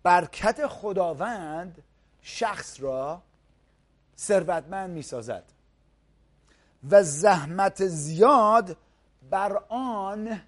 [0.04, 1.84] برکت خداوند
[2.22, 3.22] شخص را
[4.18, 5.44] ثروتمند می‌سازد
[6.90, 8.78] و زحمت زیاد
[9.30, 10.42] بر آن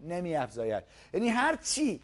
[0.00, 0.84] نمی افزاید
[1.14, 2.00] یعنی هر چی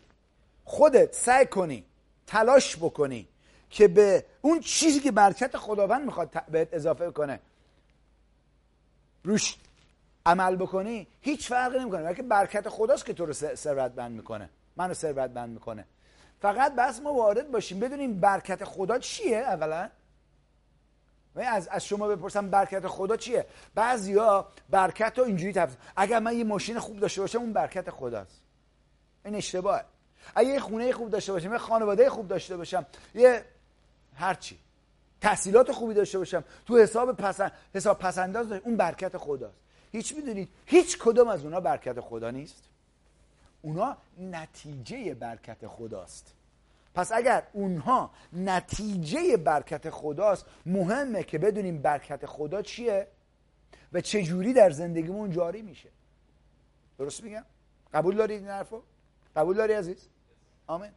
[0.64, 1.84] خودت سعی کنی
[2.26, 3.28] تلاش بکنی
[3.70, 7.40] که به اون چیزی که برکت خداوند می‌خواد بهت اضافه کنه
[9.24, 9.56] روش
[10.26, 12.02] عمل بکنی هیچ فرقی نمی‌کنه.
[12.02, 14.50] بلکه برکت خداست که تو رو ثروتمند می‌کنه.
[14.76, 15.84] منو ثروتمند می‌کنه.
[16.40, 17.80] فقط بس ما وارد باشیم.
[17.80, 19.88] بدونیم برکت خدا چیه اولا؟
[21.36, 26.44] از, از شما بپرسم برکت خدا چیه؟ بعضیا برکت رو اینجوری تفسیر اگر من یه
[26.44, 28.42] ماشین خوب داشته باشم اون برکت خداست.
[29.24, 29.84] این اشتباهه.
[30.34, 33.44] اگه یه خونه خوب داشته باشم یه خانواده خوب داشته باشم یه
[34.16, 34.58] هرچی.
[35.22, 36.44] تحصیلات خوبی داشته باشم.
[36.66, 39.56] تو حساب پسند حساب پسنداز اون برکت خداست.
[39.92, 40.48] هیچ می‌دونید.
[40.66, 42.64] هیچ کدوم از اونا برکت خدا نیست.
[43.62, 46.34] اونا نتیجه برکت خداست.
[46.94, 53.06] پس اگر اونها نتیجه برکت خداست مهمه که بدونیم برکت خدا چیه
[53.92, 55.88] و چه جوری در زندگیمون جاری میشه.
[56.98, 57.44] درست میگم؟
[57.94, 58.82] قبول دارید این حرفو؟
[59.36, 60.08] قبول داری عزیز؟
[60.66, 60.90] آمین.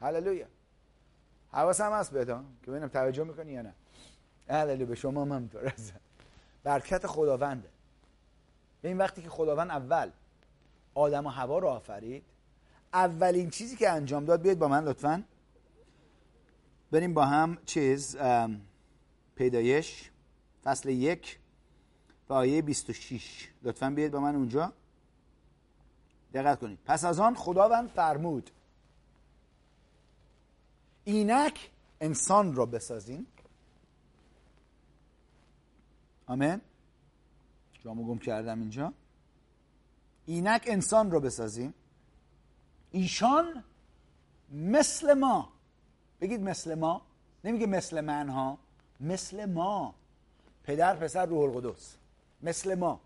[0.00, 0.46] هللویا.
[1.56, 3.74] حواسم هست بهتا که ببینم توجه می‌کنی یا نه.
[4.48, 5.72] هللویا به شما هم همینطور
[6.64, 7.68] برکت خداونده.
[8.82, 10.10] این وقتی که خداوند اول
[10.94, 12.24] آدم و هوا رو آفرید
[12.92, 15.24] اولین چیزی که انجام داد بیاید با من لطفا.
[16.90, 18.16] بریم با هم چیز
[19.34, 20.10] پیدایش
[20.64, 21.38] فصل یک
[22.28, 24.72] و آیه 26 لطفا بیاید با من اونجا.
[26.34, 26.78] دقت کنید.
[26.84, 28.50] پس از آن خداوند فرمود
[31.06, 33.26] اینک انسان را بسازیم.
[36.26, 36.60] آمین.
[37.84, 38.92] جامو گم کردم اینجا.
[40.26, 41.74] اینک انسان رو بسازیم.
[42.90, 43.64] ایشان
[44.52, 45.52] مثل ما.
[46.20, 47.02] بگید مثل ما.
[47.44, 48.58] نمیگه مثل من ها
[49.00, 49.94] مثل ما.
[50.64, 51.96] پدر پسر روح القدس.
[52.42, 53.00] مثل ما.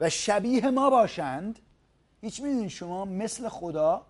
[0.00, 1.58] و شبیه ما باشند.
[2.20, 4.06] هیچ می‌دونید شما مثل خدا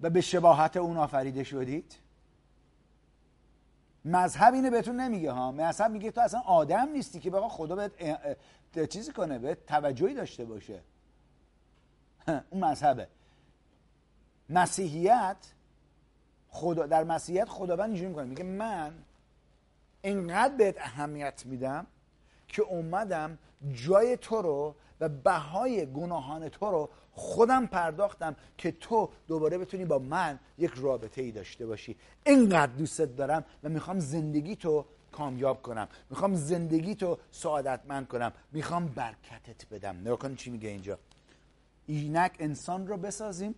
[0.00, 1.94] و به شباهت اون آفریده شدید؟
[4.04, 5.52] مذهب اینو بهتون نمیگه ها.
[5.52, 10.44] مذهب میگه تو اصلا آدم نیستی که بقا خدا بهت چیزی کنه بهت توجهی داشته
[10.44, 10.80] باشه.
[12.50, 13.08] اون مذهبه.
[14.48, 15.36] مسیحیت
[16.48, 18.24] خدا در مسیحیت خداوند اینجوری می‌کنه.
[18.24, 18.94] میگه من
[20.02, 21.86] اینقدر بهت اهمیت میدم
[22.48, 23.38] که اومدم
[23.72, 29.98] جای تو رو و بهای گناهان تو رو خودم پرداختم که تو دوباره بتونی با
[29.98, 31.96] من یک رابطه ای داشته باشی.
[32.26, 35.88] اینقدر دوستت دارم و می‌خوام زندگی تو کامیاب کنم.
[36.10, 38.32] می‌خوام زندگی تو سعادتمند کنم.
[38.52, 39.96] می‌خوام برکتت بدم.
[39.96, 40.98] نگاه چی میگه اینجا.
[41.86, 43.54] اینک انسان رو بسازیم.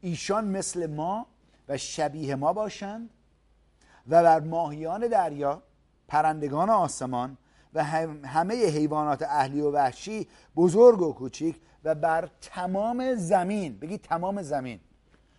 [0.00, 1.26] ایشان مثل ما
[1.68, 3.10] و شبیه ما باشند
[4.08, 5.62] و بر ماهیان دریا
[6.08, 7.36] پرندگان آسمان
[7.76, 7.84] و
[8.24, 14.80] همه حیوانات اهلی و وحشی بزرگ و کوچیک و بر تمام زمین بگید تمام زمین.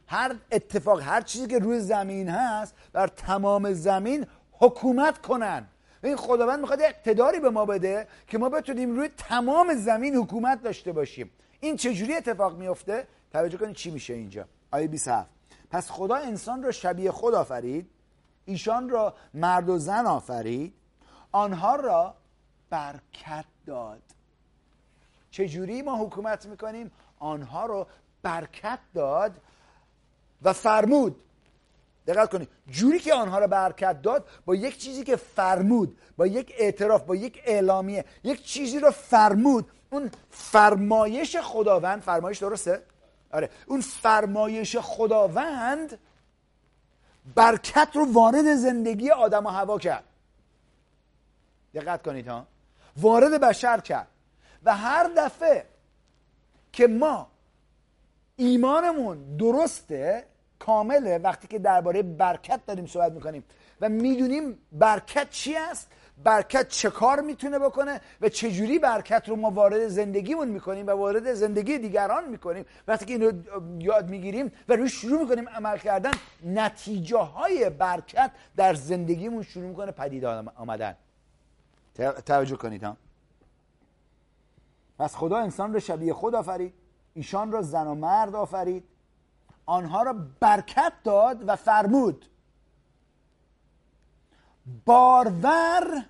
[0.07, 5.67] هر اتفاق هر چیزی که روی زمین هست بر تمام زمین حکومت کنن.
[6.03, 10.91] این خداوند می‌خواد اقتداری به ما بده که ما بتونیم روی تمام زمین حکومت داشته
[10.91, 11.31] باشیم.
[11.59, 14.45] این چجوری اتفاق میفته؟ توجه کنید چی میشه اینجا.
[14.71, 15.29] آیه 27
[15.71, 17.89] پس خدا انسان را شبیه خود آفرید
[18.45, 20.73] ایشان را مرد و زن آفرید
[21.31, 22.15] آنها را
[22.69, 24.01] برکت داد.
[25.31, 27.87] چجوری ما حکومت می‌کنیم؟ آنها رو
[28.21, 29.41] برکت داد
[30.41, 31.23] و فرمود.
[32.07, 32.49] دقت کنید.
[32.67, 37.15] جوری که آنها را برکت داد با یک چیزی که فرمود با یک اعتراف با
[37.15, 39.71] یک اعلامیه یک چیزی رو فرمود.
[39.89, 42.83] اون فرمایش خداوند فرمایش درسته؟
[43.31, 43.49] آره.
[43.65, 45.99] اون فرمایش خداوند
[47.35, 50.03] برکت رو وارد زندگی آدم و هوا کرد.
[51.73, 52.47] دقت کنید ها.
[53.01, 54.07] وارد بشر کرد.
[54.63, 55.65] و هر دفعه
[56.71, 57.27] که ما
[58.35, 60.23] ایمانمون درسته
[60.59, 63.43] کامله وقتی که درباره برکت داریم صحبت می‌کنیم
[63.81, 65.87] و می‌دونیم برکت چی است
[66.23, 71.33] برکت چه کار می‌تونه بکنه و چجوری برکت رو ما وارد زندگیمون می‌کنیم و وارد
[71.33, 72.65] زندگی دیگران می‌کنیم.
[72.87, 73.31] وقتی که اینو
[73.79, 76.11] یاد می‌گیریم و روی شروع می‌کنیم عمل کردن
[76.45, 80.95] نتیجه های برکت در زندگیمون شروع می‌کنه پدید آمدن.
[82.25, 82.97] توجه کنید ها.
[84.99, 86.73] پس خدا انسان رو شبیه خود آفرید
[87.13, 88.83] ایشان را زن و مرد آفرید
[89.65, 92.25] آنها را برکت داد و فرمود.
[94.85, 96.05] بارور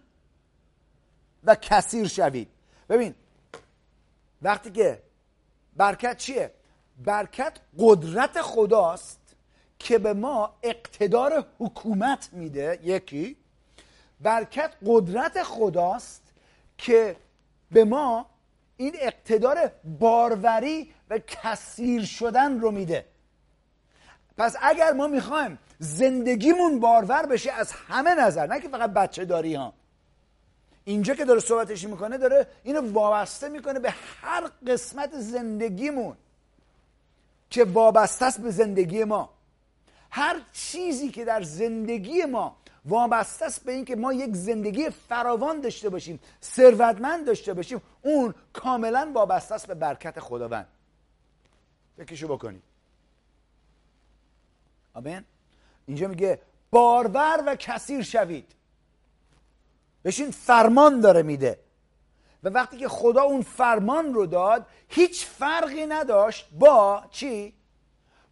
[1.43, 2.49] و کثیر شوید.
[2.89, 3.15] ببین
[4.41, 5.03] وقتی که
[5.75, 6.53] برکت چیه؟
[6.97, 9.35] برکت قدرت خداست
[9.79, 12.79] که به ما اقتدار حکومت میده.
[12.83, 13.37] یکی
[14.21, 16.21] برکت قدرت خداست
[16.77, 17.15] که
[17.71, 18.25] به ما
[18.77, 23.05] این اقتدار باروری و کثیر شدن رو میده.
[24.37, 29.53] پس اگر ما می‌خوایم زندگیمون بارور بشه از همه نظر نه که فقط بچه داری
[29.55, 29.73] ها.
[30.83, 36.17] اینجا که داره صحبتش می‌کنه داره اینو وابسته می‌کنه به هر قسمت زندگیمون
[37.49, 39.29] که وابسته است به زندگی ما.
[40.09, 42.57] هر چیزی که در زندگی ما
[42.87, 49.11] وابسته است به اینکه ما یک زندگی فراوان داشته باشیم ثروتمند داشته باشیم اون کاملا
[49.13, 50.67] وابسته است به برکت خداوند.
[51.97, 52.63] فکرشو بکنید
[54.93, 55.23] آمین؟
[55.85, 56.39] اینجا میگه
[56.71, 58.51] بارور و کثیر شوید.
[60.05, 61.59] بشین فرمان داره میده.
[62.43, 67.53] و وقتی که خدا اون فرمان رو داد هیچ فرقی نداشت با چی؟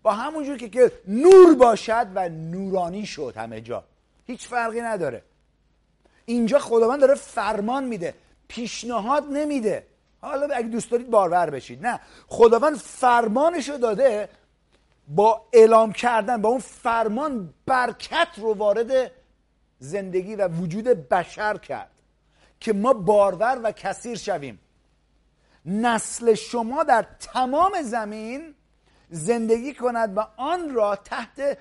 [0.03, 3.83] با همونجور که, که نور باشد و نورانی شد همه جا.
[4.25, 5.23] هیچ فرقی نداره.
[6.25, 8.13] اینجا خداوند داره فرمان میده.
[8.47, 9.87] پیشنهاد نمیده.
[10.21, 11.85] حالا اگه دوست دارید بارور بشید.
[11.87, 11.99] نه.
[12.27, 14.29] خداوند فرمانشو داده
[15.07, 19.11] با اعلام کردن با اون فرمان برکت رو وارد
[19.79, 21.91] زندگی و وجود بشر کرد
[22.59, 24.59] که ما بارور و کثیر شویم.
[25.65, 28.55] نسل شما در تمام زمین
[29.09, 31.57] زندگی کند و آن را تحت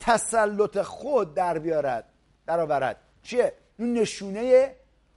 [0.00, 2.04] تسلط خود در بیارد
[2.46, 2.96] در آورد.
[3.22, 4.74] چیه؟ اون نشونه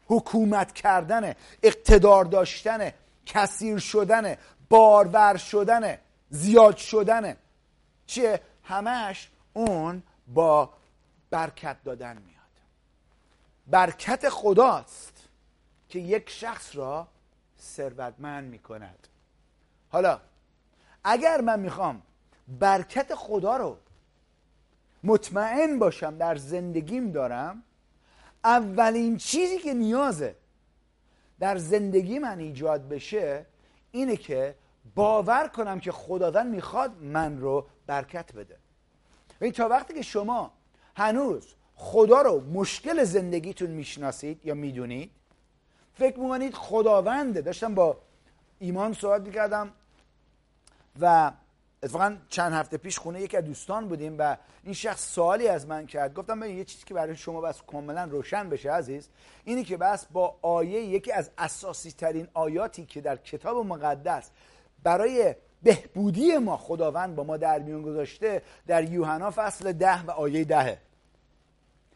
[0.08, 2.92] حکومت کردن اقتدار داشتن
[3.26, 4.38] کثیر شدن
[4.70, 5.98] بارور شدن
[6.30, 7.38] زیاد شدن
[8.06, 10.74] چیه؟ همش اون با
[11.30, 12.42] برکت دادن میاد.
[13.68, 15.28] برکت خداست
[15.90, 17.08] که یک شخص را
[17.60, 19.08] ثروتمند می‌کند.
[19.90, 20.20] حالا
[21.04, 22.02] اگر من می‌خوام
[22.48, 23.78] برکت خدا رو
[25.04, 27.64] مطمئن باشم در زندگیم دارم
[28.44, 30.36] اولین چیزی که نیازه
[31.40, 33.46] در زندگی من ایجاد بشه
[33.92, 34.56] اینه که
[34.96, 38.58] باور کنم که خداوند می‌خواد من رو برکت بده.
[39.42, 40.52] و تا وقتی که شما
[40.96, 45.12] هنوز خدا رو مشکل زندگیتون می‌شناسید یا می‌دونید
[45.94, 47.42] فکر می‌کنید خداونده.
[47.42, 47.98] داشتم با
[48.60, 49.72] ایمان صحبت می‌کردم
[51.00, 51.32] و
[51.84, 55.86] اتفاقا چند هفته پیش خونه یکی از دوستان بودیم و این شخص سوالی از من
[55.86, 56.14] کرد.
[56.14, 59.10] گفتم ببین یه چیزی که برای شما بس کاملا روشن بشه عزیز
[59.44, 64.30] اینی که بس با آیه یکی از اساسی ترین آیاتی که در کتاب مقدس
[64.84, 70.44] برای بهبودی ما خداوند با ما در میون گذاشته در یوحنا فصل ده و آیه
[70.44, 70.78] دهه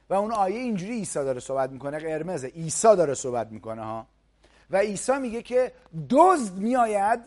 [0.09, 4.07] و اون آیه اینجوری عیسی داره صحبت می‌کنه قرمزه عیسی داره صحبت می‌کنه ها.
[4.69, 5.71] و عیسی میگه که
[6.09, 7.19] دزد میآید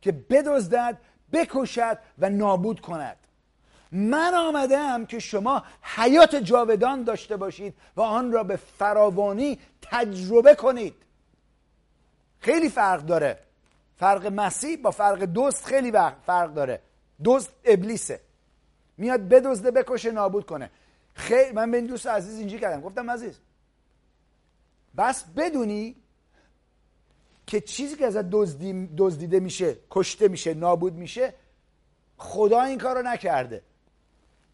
[0.00, 0.98] که بدزدد
[1.32, 3.16] بکشد و نابود کند.
[3.92, 10.94] من آمدم که شما حیات جاودان داشته باشید و آن را به فراوانی تجربه کنید.
[12.40, 13.38] خیلی فرق داره.
[13.96, 15.92] فرق مسیح با فرق دوست خیلی
[16.26, 16.80] فرق داره.
[17.22, 18.20] دوست ابلیسه.
[18.96, 20.70] میاد بدزده بکشه نابود کنه.
[21.14, 22.80] خیلی من به این دوست عزیز اینجوری کردم.
[22.80, 23.38] گفتم عزیز
[24.96, 25.96] بس بدونی
[27.50, 28.30] که چیزی که ازت
[28.96, 31.34] دزدیده میشه کشته میشه نابود میشه
[32.16, 33.62] خدا این کار نکرده.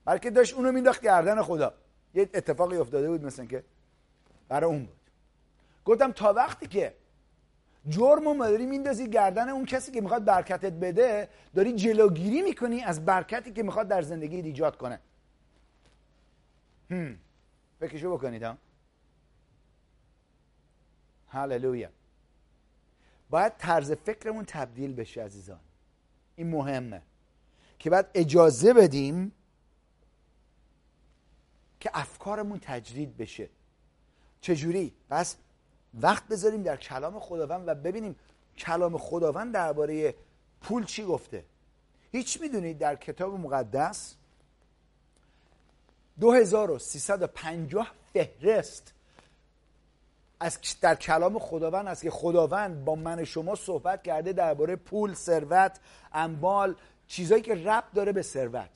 [0.05, 1.75] بلکه داشت اونو مینداخت گردن خدا.
[2.15, 3.65] یه اتفاقی افتاده بود مثلا که
[4.49, 4.97] برای اون بود.
[5.85, 6.95] گفتم تا وقتی که
[7.89, 13.53] جرم داری میندازی گردن اون کسی که می‌خواد برکتت بده داری جلوگیری می‌کنی از برکتی
[13.53, 15.01] که می‌خواد در زندگی ایجاد کنه.
[16.91, 17.19] هم.
[17.81, 18.57] فکرشو بکنید ها.
[21.29, 21.89] هللویا.
[23.31, 25.61] باید طرز فکرمون تبدیل بشه عزیزان.
[26.37, 27.03] این مهمه.
[27.79, 29.33] که بعد اجازه بدیم
[31.81, 33.49] که افکارمون تجدید بشه.
[34.41, 35.37] چجوری؟ بس
[35.95, 38.17] وقت بذاریم در کلام خداوند و ببینیم
[38.59, 40.15] کلام خداوند درباره
[40.61, 41.45] پول چی گفته.
[42.13, 44.15] هیچ می‌دونید در کتاب مقدس
[46.21, 48.93] 2350 فهرست
[50.41, 55.81] از در کلام خداوند است که خداوند با من شما صحبت کرده درباره پول ثروت
[56.13, 56.75] اموال
[57.07, 58.71] چیزایی که ربط داره به ثروت.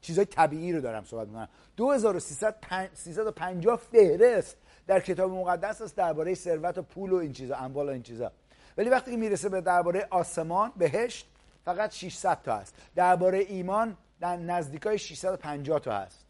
[0.00, 1.48] چیزای طبیعی رو دارم صحبت می‌کنم.
[1.76, 4.56] 2350 فهرست
[4.86, 8.32] در کتاب مقدس است درباره ثروت و پول و این چیزا اموال و این چیزا.
[8.76, 11.28] ولی وقتی که می‌رسه به درباره آسمان بهشت
[11.64, 16.24] فقط 600 تا هست درباره ایمان در نزدیکای 650 تا هست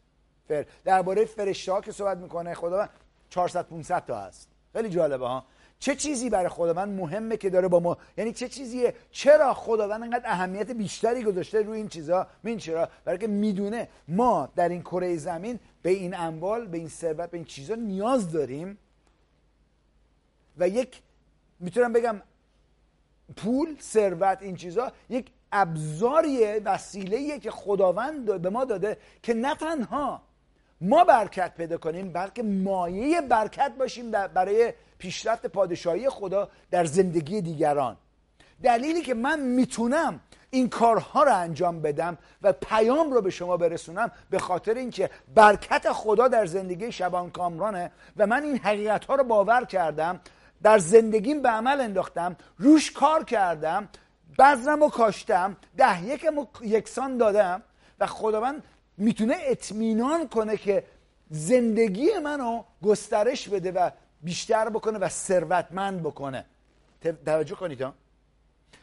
[0.85, 2.91] درباره فرشته ها که صحبت می‌کنه خداوند
[3.37, 4.49] 400 500 تا هست.
[4.73, 5.45] خیلی جالبه ها.
[5.79, 10.31] چه چیزی برای خداوند مهمه که داره با ما یعنی چه چیزیه چرا خداوند انقدر
[10.31, 15.17] اهمیت بیشتری گذاشته روی این چیزا؟ این چرا؟ برای که می‌دونه ما در این کره
[15.17, 18.79] زمین به این اموال به این ثروت به این چیزا نیاز داریم.
[20.59, 21.03] و یک
[21.61, 22.23] می‌تونم بگم
[23.37, 30.23] پول ثروت این چیزا یک ابزاریه وسیله که خداوند به ما داده که نه تنها
[30.81, 37.97] ما برکت پیدا کنیم بلکه مایه برکت باشیم برای پیشرفت پادشاهی خدا در زندگی دیگران.
[38.63, 40.21] دلیلی که من می‌تونم
[40.51, 45.93] این کارها رو انجام بدم و پیام رو به شما برسونم به خاطر اینکه برکت
[45.93, 50.21] خدا در زندگی شبان کامرانه و من این حقیقت ها رو باور کردم
[50.63, 53.89] در زندگیم به عمل انداختم روش کار کردم
[54.39, 57.63] بذرم و کاشتم ده یکم یکسان دادم
[58.01, 58.63] و خداوند
[58.97, 60.85] می‌تونه اطمینان کنه که
[61.31, 63.91] زندگی منو گسترش بده و
[64.23, 66.45] بیشتر بکنه و ثروتمند بکنه.
[67.27, 67.95] توجه کنید ها.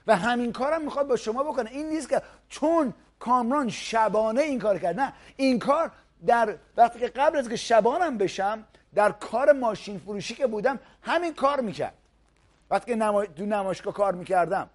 [0.07, 1.70] و همین کارم می‌خواد با شما بکنه.
[1.72, 4.99] این نیست که چون کامران شبانه این کار کرد.
[4.99, 5.91] نه این کار
[6.26, 8.64] در وقتی که قبل از که شبانم بشم
[8.95, 11.93] در کار ماشین فروشی که بودم همین کار می‌کرد.
[12.70, 13.26] وقتی که نما...
[13.26, 14.70] تو نمایشگاه کار می‌کردم.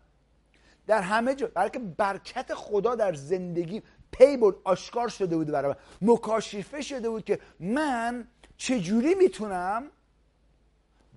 [0.86, 3.82] در همه جا بلکه برکت خدا در زندگی
[4.12, 6.08] پی بود آشکار شده بود برای من.
[6.12, 9.90] مکاشفه شده بود که من چجوری می‌تونم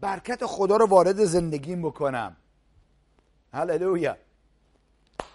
[0.02, 2.36] برکت خدا رو وارد زندگیم بکنم؟
[3.54, 4.18] هللویا.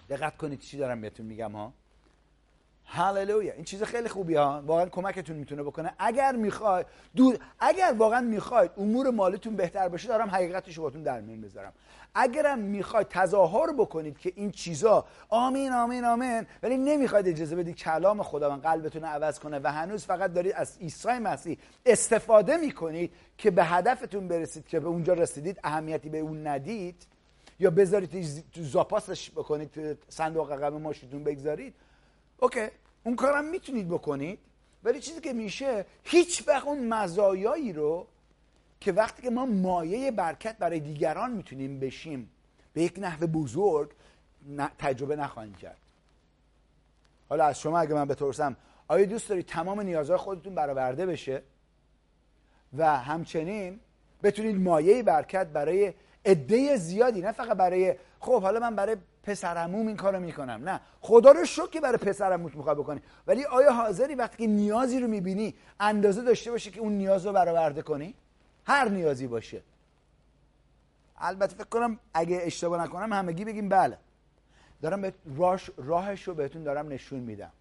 [0.09, 1.73] دقت کنید چی دارم بهتون میگم ها؟
[2.87, 3.53] هللویا.
[3.53, 4.63] این چیز خیلی خوبی ها.
[4.67, 5.93] واقعا کمکتون می‌تونه بکنه.
[5.99, 6.87] اگر می‌خواید
[7.61, 11.73] اگر واقعا می‌خواید امور مالیتون بهتر بشه دارم حقیقتش باتون در میون بذارم
[12.15, 18.23] اگرم می‌خواید تظاهر بکنید که این چیزا آمین آمین آمین ولی نمی‌خواید اجازه بدید کلام
[18.23, 23.51] خداوند قلبتون رو عوض کنه و هنوز فقط دارید از عیسی مسیح استفاده می‌کنید که
[23.51, 27.07] به هدفتون برسید که به اونجا رسیدید اهمیتی به اون ندید
[27.61, 31.75] یا بذارید تو زاپاسش بکنید تو صندوق عقب ماشینتون بگذارید.
[32.39, 32.67] اوکی
[33.05, 34.39] اون کارم می‌تونید بکنید
[34.85, 38.07] ولی چیزی که میشه هیچ وقت اون مزایایی رو
[38.81, 42.31] که وقتی که ما مایه برکت برای دیگران می‌تونیم بشیم
[42.73, 43.91] به یک نحو بزرگ
[44.79, 45.81] تجربه نخواهیم کرد.
[47.29, 48.57] حالا از شما اگه من بپرسم
[48.89, 51.43] آیا دوست دارید تمام نیازهای خودتون برآورده بشه؟
[52.79, 53.81] و همچنین
[54.23, 59.97] بتونید مایه برکت برای عده زیادی نه فقط برای خب حالا من برای پسرموم این
[59.97, 60.69] کارو می‌کنم.
[60.69, 60.81] نه.
[61.01, 63.01] خدا رو شکر که برای پسرموت می‌خواد بکنی.
[63.27, 67.33] ولی آیا حاضری وقتی که نیازی رو می‌بینی اندازه داشته باشه که اون نیاز رو
[67.33, 68.15] برآورده کنی؟
[68.67, 69.63] هر نیازی باشه.
[71.19, 73.99] البته فکر کنم اگه اشتباه نکنم همگی بگیم بله.
[74.83, 77.53] دارم به راش راهش رو بهتون دارم نشون میدم.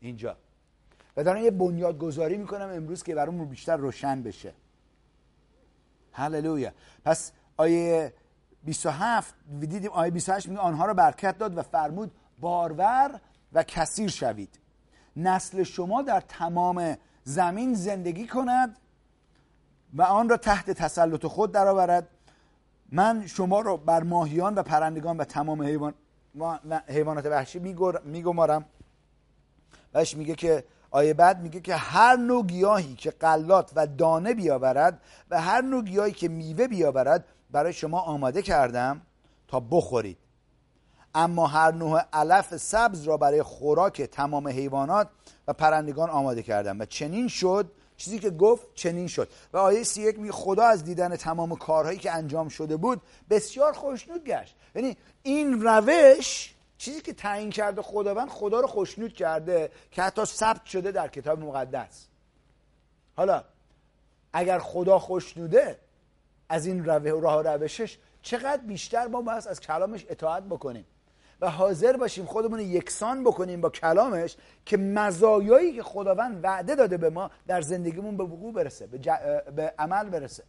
[0.00, 0.36] اینجا.
[1.16, 4.52] و دارم یه بنیاد گذاری می‌کنم امروز که برامون بیشتر روشن بشه.
[6.12, 6.72] هللویا.
[7.04, 8.12] پس آیه
[8.64, 13.20] 27 دیدیم آیه 28 میگه آنها رو برکت داد و فرمود بارور
[13.52, 14.58] و کثیر شوید.
[15.16, 18.76] نسل شما در تمام زمین زندگی کند
[19.94, 22.08] و آن را تحت تسلط خود درآورد.
[22.92, 25.94] من شما را بر ماهیان و پرندگان و تمام حیوان
[26.88, 27.58] حیوانات وحشی
[28.04, 28.64] میگمارم.
[29.94, 35.02] وش میگه که آیه بعد میگه که هر نوع گیاهی که قلات و دانه بیاورد
[35.30, 39.02] و هر نوع گیاهی که میوه بیاورد برای شما آماده کردم
[39.48, 40.18] تا بخورید.
[41.14, 45.08] اما هر نوع علف سبز را برای خوراک تمام حیوانات
[45.48, 49.28] و پرندگان آماده کردم و چنین شد چیزی که گفت چنین شد.
[49.52, 53.72] و آیه سی یک میگه خدا از دیدن تمام کارهایی که انجام شده بود بسیار
[53.72, 54.56] خوشنود گشت.
[54.74, 60.64] یعنی این روش چیزی که تعیین کرده خداوند خدا رو خوشنود کرده که حتی ثبت
[60.64, 62.06] شده در کتاب مقدس.
[63.16, 63.44] حالا
[64.32, 65.78] اگر خدا خوشنوده
[66.52, 70.84] از این راه روشش چقدر بیشتر ما باید از کلامش اطاعت بکنیم.
[71.40, 74.36] و حاضر باشیم خودمون یکسان بکنیم با کلامش
[74.66, 78.98] که مزایایی که خداوند وعده داده به ما در زندگیمون به وقوع برسه به,
[79.56, 80.44] به عمل برسه.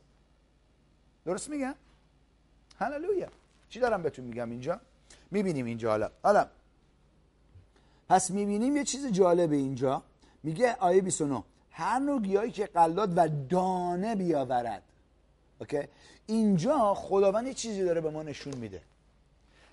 [1.25, 1.75] درست میگم؟
[2.79, 3.27] هللویا.
[3.69, 4.79] چی دارم بهتون میگم اینجا؟
[5.31, 6.09] می‌بینیم اینجا حالا.
[6.23, 6.47] حالا.
[8.09, 10.03] پس می‌بینیم یه چیز جالبه اینجا.
[10.43, 14.83] میگه آیه 29 هر نوع گیاهی که غلات و دانه بیاورد
[15.63, 15.87] okay؟
[16.25, 18.81] اینجا خداوند یه چیزی داره به ما نشون میده.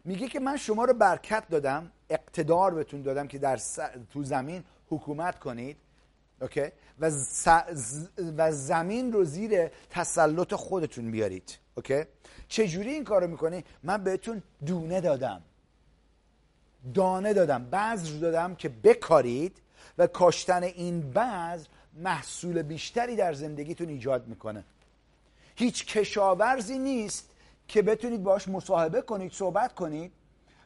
[0.05, 3.61] میگه که من شما رو برکت دادم اقتدار بهتون دادم که در
[4.13, 5.77] تو زمین حکومت کنید
[6.41, 6.65] okay؟
[7.01, 7.11] و,
[8.37, 12.03] و زمین رو زیر تسلط خودتون بیارید اوکی؟
[12.49, 15.43] چجوری این کارو می‌کنی؟ من بهتون دونه دادم.
[16.95, 19.61] دانه دادم بذر دادم که بکارید
[19.99, 24.65] و کاشتن این بذر محصول بیشتری در زندگیتون ایجاد می‌کنه.
[25.61, 27.31] هیچ کشاورزی نیست
[27.69, 30.13] که بتونید باش مصاحبه کنید صحبت کنید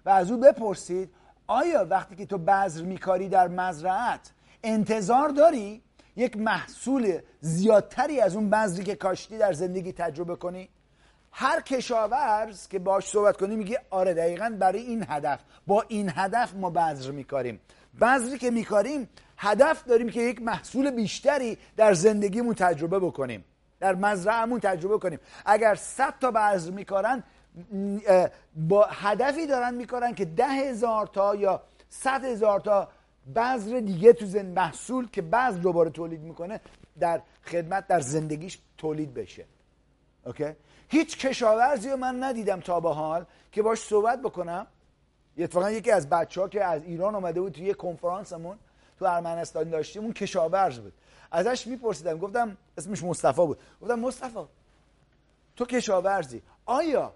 [0.05, 1.11] و از او بپرسید
[1.47, 4.30] آیا وقتی که تو بذر میکاری در مزرعت
[4.62, 5.82] انتظار داری
[6.16, 10.68] یک محصول زیادتری از اون بذری که کاشتی در زندگی تجربه کنی؟
[11.32, 15.40] هر کشاورز که باش صحبت کنی میگه آره دقیقا برای این هدف.
[15.66, 17.61] با این هدف ما بذر میکاریم.
[18.01, 23.45] بذری که میکاریم هدف داریم که یک محصول بیشتری در زندگیمون تجربه بکنیم.
[23.85, 25.18] در مزرعهمون تجربه کنیم.
[25.47, 27.22] اگر 100 تا بذر میکارن
[28.57, 32.89] با هدفی دارن میکارن که ده هزار تا یا صد هزار تا
[33.37, 36.61] بذر دیگه تو زن محصول که بذر دوباره تولید می‌کنه
[37.01, 39.45] در خدمت در زندگیش تولید بشه.
[40.26, 40.53] اوکی؟
[40.89, 44.66] هیچ کشاورزی رو من ندیدم تا به حال که باش صحبت بکنم.
[45.39, 48.59] اتفاقا یکی از بچه ها که از ایران اومده بود توی یه کنفرانسمون
[48.99, 50.93] تو ارمنستان داشتیم اون کشاورز بود.
[51.35, 53.59] ازش میپرسیدم گفتم اسمش مصطفی بود.
[53.82, 54.45] گفتم مصطفی
[55.57, 56.43] تو کشاورزی.
[56.66, 57.14] آیا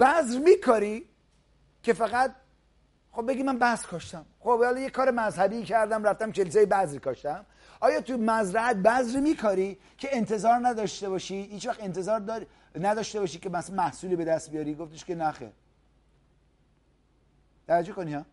[0.00, 1.08] بذر میکاری
[1.82, 2.34] که فقط
[3.12, 4.26] خب بگی من بذر کاشتم.
[4.40, 7.46] خب حالا یه کار مذهبی کردم رفتم کلیسای بذر کاشتم.
[7.80, 12.46] آیا تو مزرعت بذر میکاری که انتظار نداشته باشی؟ هیچ وقت انتظار داری
[12.80, 15.52] نداشته باشی که مثلا محصولی به دست بیاری؟ گفتش که نخه
[17.66, 18.24] توجه کنی ها؟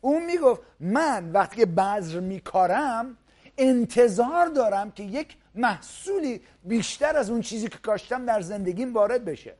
[0.00, 3.16] اون می‌گفت من وقتی که بذر میکارم
[3.58, 9.54] انتظار دارم که یک محصولی بیشتر از اون چیزی که کاشتم در زندگیم وارد بشه.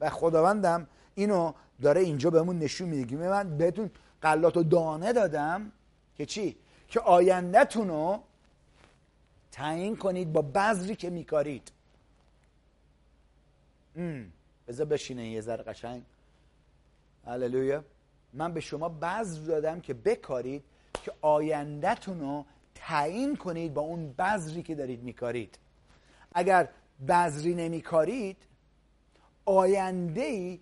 [0.00, 1.52] و خداوندم اینو
[1.82, 3.04] داره اینجا بهمون نشون میده.
[3.04, 3.90] که من بهتون
[4.22, 5.72] قلات و دانه دادم
[6.16, 6.56] که چی؟
[6.88, 8.22] که آیندهتون رو
[9.52, 11.72] تعیین کنید با بذری که میکارید.
[14.68, 16.02] بذار بشینه یه ذره قشنگ.
[17.26, 17.84] هللویا.
[18.32, 20.64] من به شما بذر دادم که بکارید
[21.04, 22.44] که آیندهتون رو
[22.78, 25.58] تعیین کنید با اون بذری که دارید میکارید.
[26.34, 26.68] اگر
[27.08, 28.36] بذری نمیکارید
[29.44, 30.60] آینده ای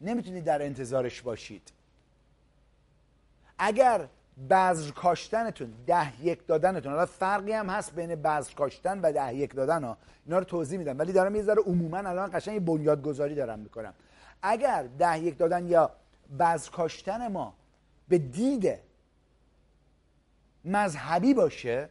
[0.00, 1.72] نمی‌تونید در انتظارش باشید.
[3.58, 4.08] اگر
[4.50, 9.54] بذر کاشتنتون ده یک دادنتون حالا فرقی هم هست بین بذر کاشتن و ده یک
[9.54, 9.96] دادن ها.
[10.26, 13.94] اینا رو توضیح میدم ولی دارم یه ذره عموما الان قشنگ بنیادگذاری دارم می‌کنم.
[14.42, 15.90] اگر ده یک دادن یا
[16.38, 17.54] بذر کاشتن ما
[18.08, 18.78] به دید
[20.64, 21.88] مذهبی باشه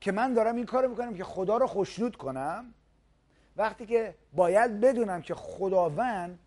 [0.00, 2.74] که من دارم این کارو می‌کنم که خدا رو خوشنود کنم
[3.56, 6.38] وقتی که باید بدونم که خداوند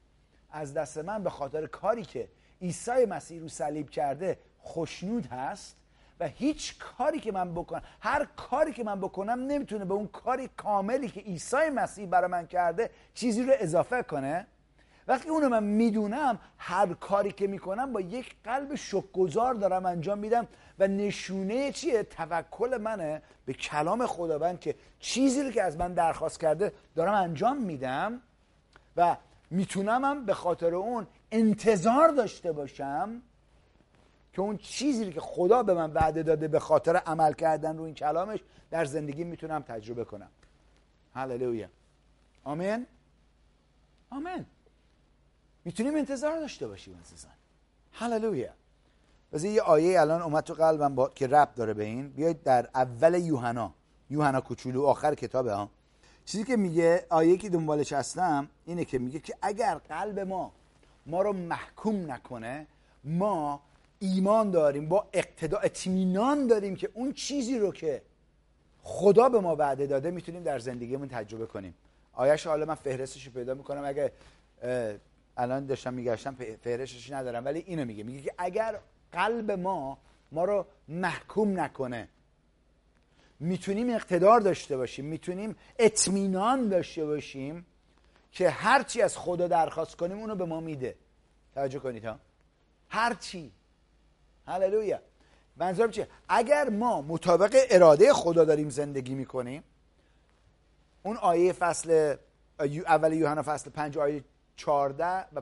[0.51, 2.28] از دست من به خاطر کاری که
[2.61, 5.75] عیسی مسیح رو صلیب کرده خوشنود هست
[6.20, 10.47] و هیچ کاری که من بکنم هر کاری که من بکنم نمی‌تونه به اون کاری
[10.58, 14.47] کاملی که عیسی مسیح برای من کرده چیزی رو اضافه کنه.
[15.07, 20.47] وقتی اونو من می‌دونم هر کاری که می‌کنم با یک قلب شکگذار دارم انجام میدم
[20.79, 26.73] و نشونه چیه؟ توکل منه به کلام خداوند که چیزی که از من درخواست کرده
[26.95, 28.21] دارم انجام میدم
[28.97, 29.17] و
[29.49, 33.21] می‌تونم به خاطر اون انتظار داشته باشم
[34.33, 37.95] که اون چیزی که خدا به من وعده داده به خاطر عمل کردن رو این
[37.95, 40.29] کلامش در زندگی می‌تونم تجربه کنم.
[41.13, 41.67] هللویا.
[42.43, 42.86] آمین؟
[44.09, 44.45] آمین.
[45.66, 47.32] می‌تونیم انتظار داشته باشیم عزیزان.
[47.92, 48.50] هللویا.
[49.33, 51.09] واسه یه آیه الان اومد تو قلبم با...
[51.09, 52.09] که رب داره به این.
[52.09, 53.74] بیاید در اول یوحنا.
[54.09, 55.70] یوحنا کوچولو آخر کتابه ها.
[56.25, 60.51] چیزی که میگه آیه که دنبالش هستم اینه که میگه که اگر قلب ما
[61.05, 62.67] ما رو محکوم نکنه
[63.04, 63.62] ما
[64.00, 68.01] ایمان داریم با اقتدا اطمینان داریم که اون چیزی رو که
[68.83, 71.74] خدا به ما وعده داده می‌تونیم در زندگیمون تجربه کنیم.
[72.13, 73.86] آیش حالا من فهرستش رو پیدا می‌کنم.
[73.86, 74.12] اگه
[75.42, 78.04] الان داشتم میگشتم فهرستش ندارم ولی اینو میگه.
[78.04, 78.80] میگه که اگر
[79.12, 79.97] قلب ما
[80.32, 82.08] ما رو محکوم نکنه
[83.39, 87.66] می‌تونیم اقتدار داشته باشیم می‌تونیم اطمینان داشته باشیم
[88.32, 90.96] که هرچی از خدا درخواست کنیم اونو به ما میده.
[91.55, 92.20] توجه کنید ها.
[92.89, 93.51] هرچی
[94.47, 95.00] هللویا.
[95.58, 99.63] منظورم چیه؟ اگر ما مطابق اراده خدا داریم زندگی می‌کنیم
[101.04, 102.16] اون آیه فصل
[102.88, 104.24] اول یوحنا فصل 5 آیه
[104.62, 105.42] 14 و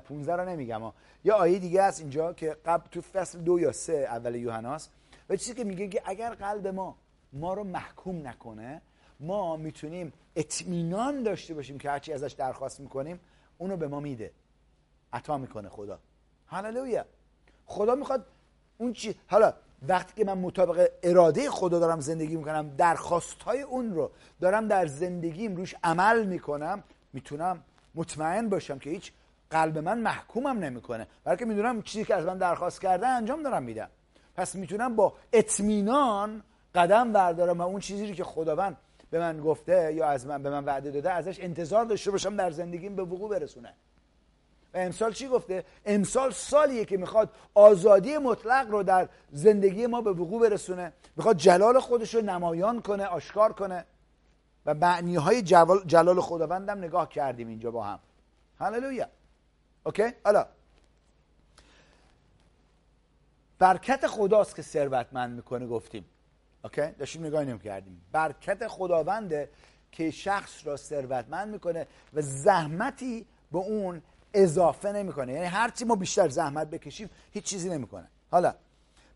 [0.00, 0.94] 15 رو نمیگم ها.
[1.24, 4.90] یه آیه دیگه هست اینجا که قبل تو فصل دو یا سه اول یوحناست
[5.28, 6.96] و چیزی که میگه که اگر قلب ما
[7.32, 8.82] ما رو محکوم نکنه
[9.20, 13.20] ما می‌تونیم اطمینان داشته باشیم که هرچی ازش درخواست می‌کنیم
[13.58, 14.32] اونو به ما میده.
[15.12, 15.98] عطا می‌کنه خدا.
[16.46, 17.04] هللویا.
[17.66, 18.26] خدا می‌خواد
[18.78, 19.54] اون چی حالا
[19.88, 24.10] وقتی که من مطابق اراده خدا دارم زندگی می‌کنم درخواست های اون رو
[24.40, 26.82] دارم در زندگیم روش عمل می‌کنم
[27.12, 27.62] می‌تونم
[27.96, 29.12] مطمئن باشم که هیچ
[29.50, 31.06] قلب من محکومم نمی‌کنه.
[31.24, 33.88] بلکه می‌دونم چیزی که از من درخواست کرده انجام دارم میدم.
[34.36, 36.42] پس می‌تونم با اطمینان
[36.74, 38.76] قدم بردارم و اون چیزی که خداوند
[39.10, 42.50] به من گفته یا از من به من وعده داده ازش انتظار داشته باشم در
[42.50, 43.74] زندگیم به وقوع برسونه.
[44.74, 50.10] و امسال چی گفته؟ امسال سالیه که می‌خواد آزادی مطلق رو در زندگی ما به
[50.10, 50.92] وقوع برسونه.
[51.16, 53.84] می‌خواد جلال خودش رو نمایان کنه آشکار کنه.
[54.66, 55.42] و معنی های
[55.86, 57.98] جلال خداوندم نگاه کردیم اینجا با هم.
[58.58, 59.08] هللویا.
[59.84, 60.46] اوکی؟ حالا.
[63.58, 66.04] برکت خداست که ثروتمند می‌کنه گفتیم.
[66.64, 68.02] اوکی؟ داشتیم نگاه نمی کردیم.
[68.12, 69.50] برکت خداونده
[69.92, 74.02] که شخص را ثروتمند می‌کنه و زحمتی به اون
[74.34, 75.32] اضافه نمی‌کنه.
[75.32, 78.08] یعنی هرچی ما بیشتر زحمت بکشیم هیچ چیزی نمی‌کنه.
[78.30, 78.54] حالا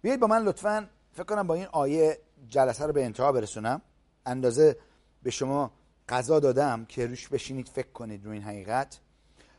[0.03, 2.19] بیایید با من لطفا فکر کنم با این آیه
[2.49, 3.81] جلسه رو به انتها برسونم.
[4.27, 4.77] اندازه
[5.23, 5.73] به شما
[6.09, 9.01] قضا دادم که روش بشینید فکر کنید رو این حقیقت.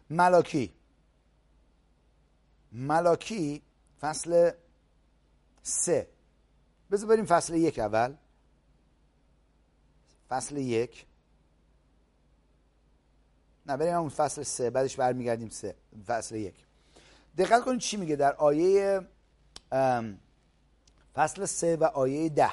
[0.09, 0.73] ملاکی.
[2.71, 3.61] ملاکی
[4.01, 4.51] فصل
[5.63, 6.07] سه.
[6.91, 8.15] بذار بریم فصل یک اول.
[10.29, 11.05] فصل یک.
[13.65, 14.69] نه بریم اون فصل سه.
[14.69, 15.75] بعدش برمیگردیم سه.
[16.05, 16.65] فصل یک.
[17.38, 19.07] دقت کنید چی میگه در آیه
[21.13, 22.51] فصل سه و آیه ده.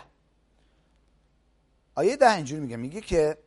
[1.99, 2.77] آیه ده اینجوری میگه.
[2.77, 3.39] میگه که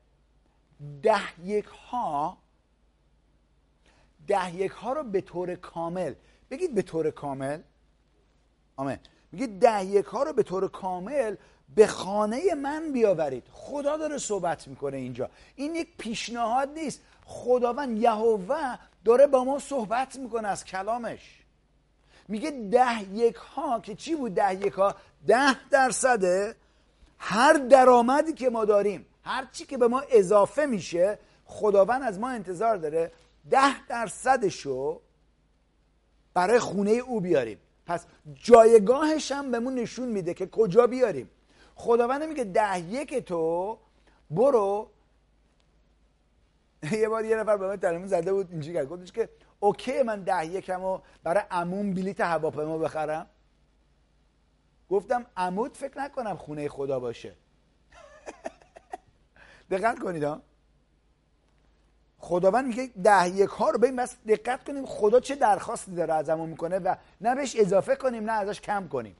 [1.04, 2.38] ده یک ها
[4.28, 6.14] ده یک ها رو به طور کامل
[6.50, 7.62] بگید به طور کامل.
[8.76, 8.98] آمین.
[9.32, 11.36] میگه ده یک ها رو به طور کامل
[11.76, 13.44] به خانه من بیاورید.
[13.52, 15.30] خدا داره صحبت می‌کنه اینجا.
[15.56, 17.02] این یک پیشنهاد نیست.
[17.26, 21.44] خداوند یهوه داره با ما صحبت می‌کنه از کلامش.
[22.28, 24.96] میگه ده یک ها که چی بود ده یک ها؟
[25.28, 26.56] ده درصده.
[27.24, 32.30] هر درآمدی که ما داریم هر چی که به ما اضافه میشه خداوند از ما
[32.30, 33.12] انتظار داره
[33.50, 35.02] ده درصدشو
[36.34, 37.58] برای خونه او بیاریم.
[37.86, 41.30] پس جایگاهش هم بهمون نشون میده که کجا بیاریم.
[41.76, 43.78] خداوند میگه ده یک تو
[44.32, 44.90] برو.
[46.92, 49.30] یه بار یه نفر به من تلمون زده بود اینجوری کرد؟ گفتش که
[49.60, 53.28] اوکی من ده یکم برای عموم بلیت هواپیما بخرم.
[54.92, 57.36] گفتم عمود فکر نکنم خونه خدا باشه.
[59.72, 60.42] دقت کنید ها.
[62.18, 66.50] خداوند میگه ده یک ها رو ببین بس دقت کنیم خدا چه درخواستی داره ازمون
[66.50, 69.16] می‌کنه و نه بهش اضافه کنیم نه ازش کم کنیم.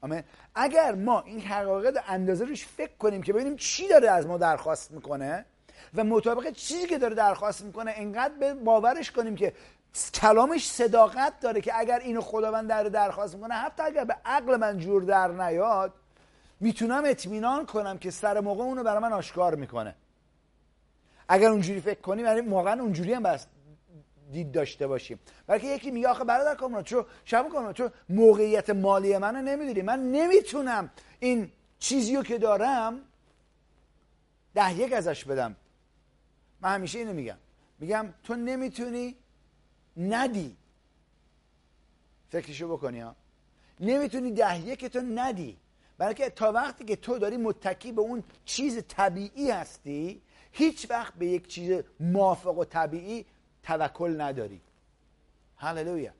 [0.00, 0.22] آمین.
[0.54, 4.90] اگر ما این حقایق اندازه روش فکر کنیم که ببینیم چی داره از ما درخواست
[4.90, 5.44] می‌کنه
[5.94, 9.52] و مطابق چیزی که داره درخواست می‌کنه انقدر به باورش کنیم که
[10.14, 14.78] کلامش صداقت داره که اگر اینو خداوند در درخواست می‌کنه حتی اگر به عقل من
[14.78, 15.92] جور در نیاد
[16.60, 19.94] می‌تونم اطمینان کنم که سر موقع اونو برای من آشکار می‌کنه.
[21.28, 23.46] اگر اونجوری فکر کنیم یعنی واقعا اونجوری هم بس
[24.32, 25.20] دید داشته باشیم.
[25.46, 30.12] بلکه یکی میگه آخه برادر کامران چون شب کنم چون موقعیت مالی منو نمی‌دونی؟ من
[30.12, 30.90] نمی‌تونم
[31.20, 33.00] این چیزی رو که دارم
[34.54, 35.56] ده یک ازش بدم.
[36.60, 37.36] من همیشه اینو میگم.
[37.78, 39.16] میگم تو نمی‌تونی
[40.00, 40.56] ندی.
[42.30, 43.16] فکرشو بکنی ها.
[43.80, 45.56] نمی‌تونی ده یک تو ندی
[45.98, 50.22] بلکه تا وقتی که تو داری متکی به اون چیز طبیعی هستی
[50.52, 53.26] هیچ وقت به یک چیز موافق و طبیعی
[53.62, 54.60] توکل نداری.
[55.56, 56.12] هللویا.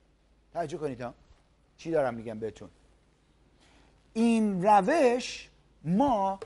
[0.53, 1.13] توجه کنید ها.
[1.77, 2.69] چی دارم میگم بهتون؟
[4.13, 5.49] این روش
[5.83, 6.39] ما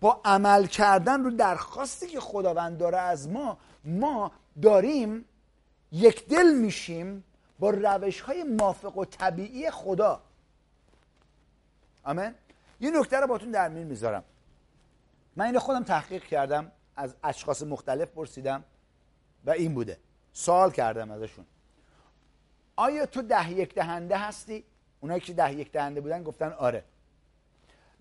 [0.00, 4.32] با عمل کردن رو درخواستی که خداوند داره از ما ما
[4.62, 5.24] داریم
[5.92, 7.24] یک دل میشیم
[7.58, 10.22] با روش های موافق و طبیعی خدا.
[12.04, 12.34] آمین؟
[12.80, 14.24] یه نکته رو باتون در میون می‌ذارم.
[15.36, 18.64] من اینو خودم تحقیق کردم از اشخاص مختلف پرسیدم
[19.44, 19.98] و این بوده.
[20.32, 21.46] سوال کردم ازشون.
[22.76, 24.64] آیا تو ده یک دهنده هستی؟
[25.00, 26.84] اونایی که ده یک دهنده بودن گفتن آره.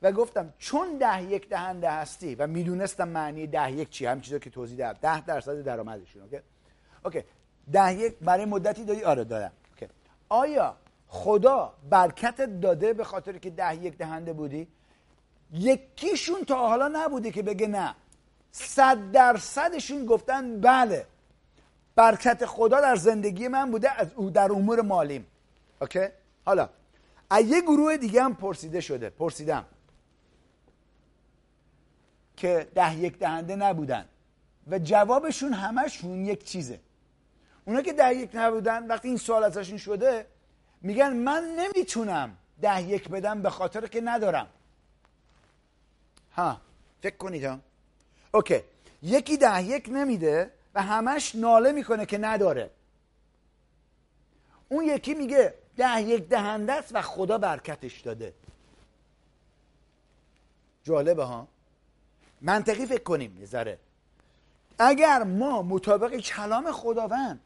[0.02, 4.40] و گفتم چون ده یک دهنده هستی و می‌دونستم معنی ده یک چی هم چیزا
[4.40, 4.99] که توضیح دادم.
[5.02, 6.40] ده درصد درآمدشون okay؟
[7.06, 7.24] okay.
[7.72, 9.88] ده یک برای مدتی دادی آره okay.
[10.30, 10.78] آیا
[11.08, 14.68] خدا برکت داده به خاطر که ده یک دهنده بودی؟
[15.54, 17.96] یکیشون تا حالا نبوده که بگه نه.
[18.52, 21.06] صد درصدشون گفتن بله.
[21.96, 25.28] برکت خدا در زندگی من بوده از او در امور مالیم.
[25.82, 26.08] اوکی؟
[26.46, 26.70] حالا
[27.30, 29.66] از یه گروه دیگه هم پرسیده شده پرسیدم.
[32.38, 34.06] که ده یک دهنده نبودن.
[34.68, 36.80] و جوابشون همشون یک چیزه.
[37.66, 40.26] اونا که ده یک نبودن وقتی این سوال ازشون شده
[40.82, 44.48] میگن من نمی‌تونم ده یک بدم به خاطر که ندارم.
[46.36, 46.62] ها
[47.02, 47.60] فکر کنید ها.
[48.32, 48.62] اوکی.
[49.02, 52.70] یکی ده یک نمیده و همش ناله می‌کنه که نداره.
[54.70, 58.34] اون یکی میگه ده یک دهنده است و خدا برکتش داده.
[60.84, 61.48] جالبه ها؟
[62.42, 63.78] منطقی فکر کنیم یه
[64.80, 67.40] اگر ما مطابق کلام خداوند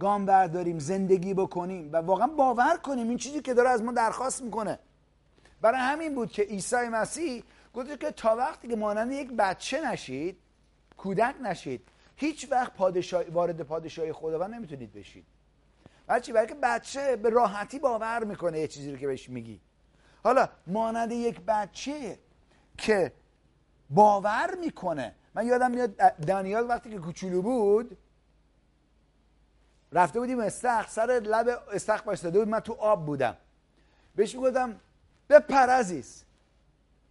[0.00, 4.42] گام برداریم زندگی بکنیم و واقعا باور کنیم این چیزی که داره از ما درخواست
[4.42, 4.78] می‌کنه.
[5.60, 7.44] برای همین بود که عیسی مسیح
[7.74, 10.38] گفت که تا وقتی که مانند یک بچه نشید
[10.96, 15.26] کودک نشید هیچ وقت پادشاه وارد پادشاهی خداوند نمی‌تونید بشید.
[16.08, 19.60] بچه برای که بچه به راحتی باور می‌کنه یه چیزی رو که بهش میگی.
[20.24, 22.18] حالا مانند یک بچه
[22.78, 23.12] که
[23.90, 25.14] باور می‌کنه.
[25.34, 27.96] من یادم میاد دانیال وقتی که کوچولو بود
[29.94, 32.48] رفته بودیم استخ سر لب استخ بایستاده بود.
[32.48, 33.36] من تو آب بودم.
[34.16, 34.80] بهش می‌گفتم
[35.28, 36.24] بپر عزیز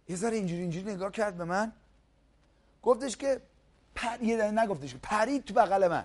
[0.08, 1.72] یه ذره اینجوری اینجوری نگاه کرد به من.
[2.82, 3.40] گفتش که
[3.94, 6.04] پر یه نگفتش که پرید تو بغل من.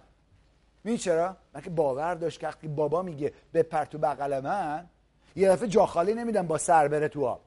[0.83, 4.89] می چرا؟ من که باور داشت که وقتی بابا میگه بپر تو بغل من
[5.35, 7.41] یه دفعه جا خالی نمیدم با سر بره تو آب.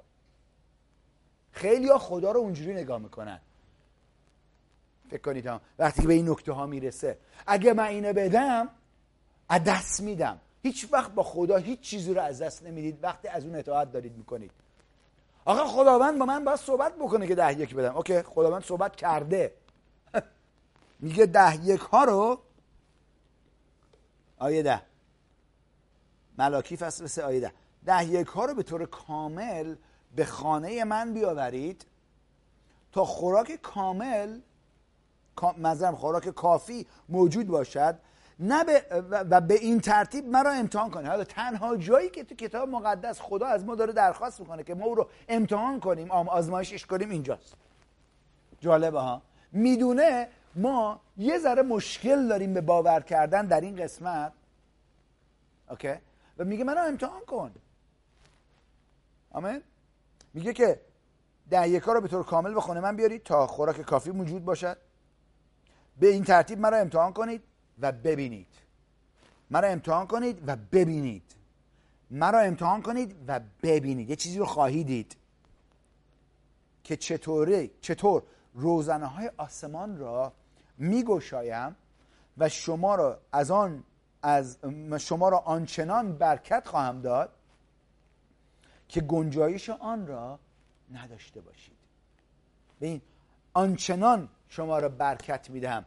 [1.53, 3.41] خیلی ها خدا رو اونجوری نگاه می‌کنن.
[5.11, 7.19] فکر کنید ها وقتی به این نکته ها می‌رسه.
[7.47, 8.69] اگه من اینو بدم
[9.59, 10.41] دست میدم.
[10.63, 12.99] هیچ وقت با خدا هیچ چیزی رو از دست نمی‌دید.
[13.05, 14.51] وقتی از اون اطاعت دارید می‌کنید.
[15.45, 17.97] آقا خداوند با من باید صحبت بکنه که ده یک بدم.
[17.97, 19.55] اوکی خداوند صحبت کرده.
[21.01, 22.39] میگه ده یک ها رو
[24.39, 24.83] آیه ده.
[26.39, 27.53] ملاکی فصل سه آیه ده.
[27.85, 29.77] ده یک ها رو به طور کامل
[30.17, 31.87] به خانه من بیاورید
[32.93, 34.41] تا خوراک کامل
[35.59, 37.99] مذرم خوراک کافی موجود باشد.
[38.43, 38.65] نه
[39.11, 43.47] و به این ترتیب مرا امتحان کنه حالا تنها جایی که تو کتاب مقدس خدا
[43.47, 47.55] از ما داره درخواست می‌کنه که ما او رو امتحان کنیم آزمایشش کنیم اینجاست.
[48.61, 54.33] جالبه ها؟ می‌دونه ما یه ذره مشکل داریم به باور کردن در این قسمت.
[55.71, 55.95] اوکی؟
[56.39, 57.55] و میگه منو امتحان کن.
[59.31, 59.63] آمین؟
[60.35, 60.81] میگه که
[61.51, 64.77] ده یکا رو به طور کامل به خونه من بیارید تا خوراک کافی موجود باشد.
[66.01, 67.43] به این ترتیب مرا امتحان کنید.
[67.83, 68.47] و ببینید.
[69.51, 71.35] مرا امتحان کنید و ببینید.
[72.11, 74.11] مرا امتحان کنید و ببینید.
[74.11, 75.17] یه چیزی رو خواهید دید.
[76.85, 78.23] که چطوره چطور
[78.55, 80.33] روزنه های آسمان را
[80.79, 81.77] میگشایم
[82.39, 83.85] و شما را از آن
[84.23, 84.59] از
[84.99, 87.33] شما را آنچنان برکت خواهم داد
[88.89, 90.39] که گنجایش آن را
[90.93, 91.77] نداشته باشید.
[92.81, 93.01] این
[93.55, 95.85] آنچنان شما را برکت می‌دهم.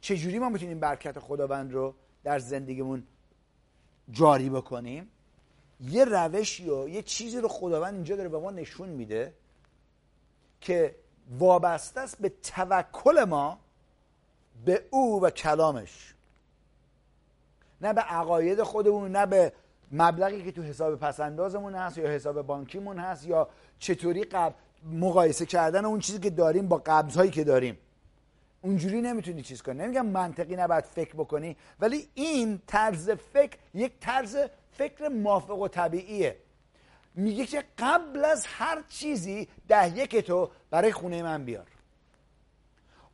[0.00, 1.94] چجوری ما می‌تونیم برکت خداوند رو
[2.24, 3.06] در زندگیمون
[4.10, 5.10] جاری بکنیم؟
[5.80, 9.34] یه روشی و یه چیزی رو خداوند اینجا داره به ما نشون میده
[10.60, 10.94] که
[11.38, 13.58] وابسته است به توکل ما
[14.64, 16.14] به او و کلامش.
[17.80, 19.52] نه به عقاید خودمون نه به
[19.92, 23.48] مبلغی که تو حساب پسندازمون هست یا حساب بانکیمون هست یا
[23.78, 24.54] چطوری قبل
[24.84, 27.78] مقایسه کردن اون چیزی که داریم با قبضهایی که داریم.
[28.62, 29.82] اونجوری نمی‌تونی چیز کنی.
[29.82, 34.36] نمیگم منطقی نباید فکر بکنی ولی این طرز فکر یک طرز
[34.72, 36.36] فکر موافق و طبیعیه.
[37.14, 41.66] میگه که قبل از هر چیزی ده یک تو برای خونه من بیار.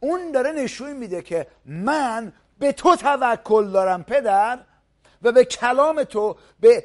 [0.01, 4.59] اون داره نشون میده که من به تو توکل دارم پدر
[5.23, 6.85] و به کلام تو به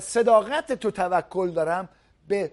[0.00, 1.88] صداقت تو توکل دارم
[2.28, 2.52] به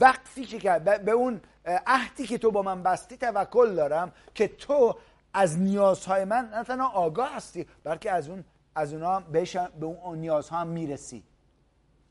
[0.00, 4.96] وقتی که به اون عهدی که تو با من بستی توکل دارم که تو
[5.34, 8.44] از نیازهای من نه تنها آگاه هستی بلکه از اون
[8.74, 11.22] از اونا به اون نیازها هم می‌رسی.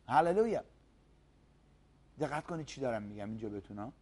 [0.07, 0.63] هللویا.
[2.19, 3.93] دقت کنید چی دارم میگم اینجا بتونم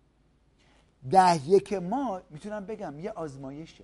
[1.11, 3.83] ده یک ما می‌تونم بگم یه آزمایشه.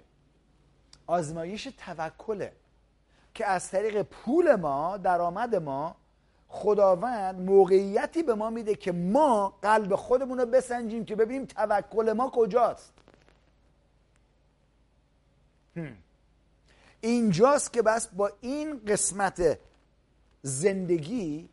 [1.08, 2.54] آزمایش توکله
[3.34, 5.96] که از طریق پول ما درآمد ما
[6.50, 12.30] خداوند موقعیتی به ما میده که ما قلب خودمون رو بسنجیم که ببینیم توکل ما
[12.30, 12.94] کجاست.
[17.02, 19.60] اینجاست که بس با این قسمت
[20.42, 21.50] زندگی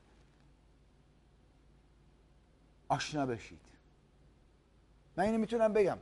[2.88, 3.60] آشنا بشید.
[5.16, 5.98] من اینو می‌تونم بگم.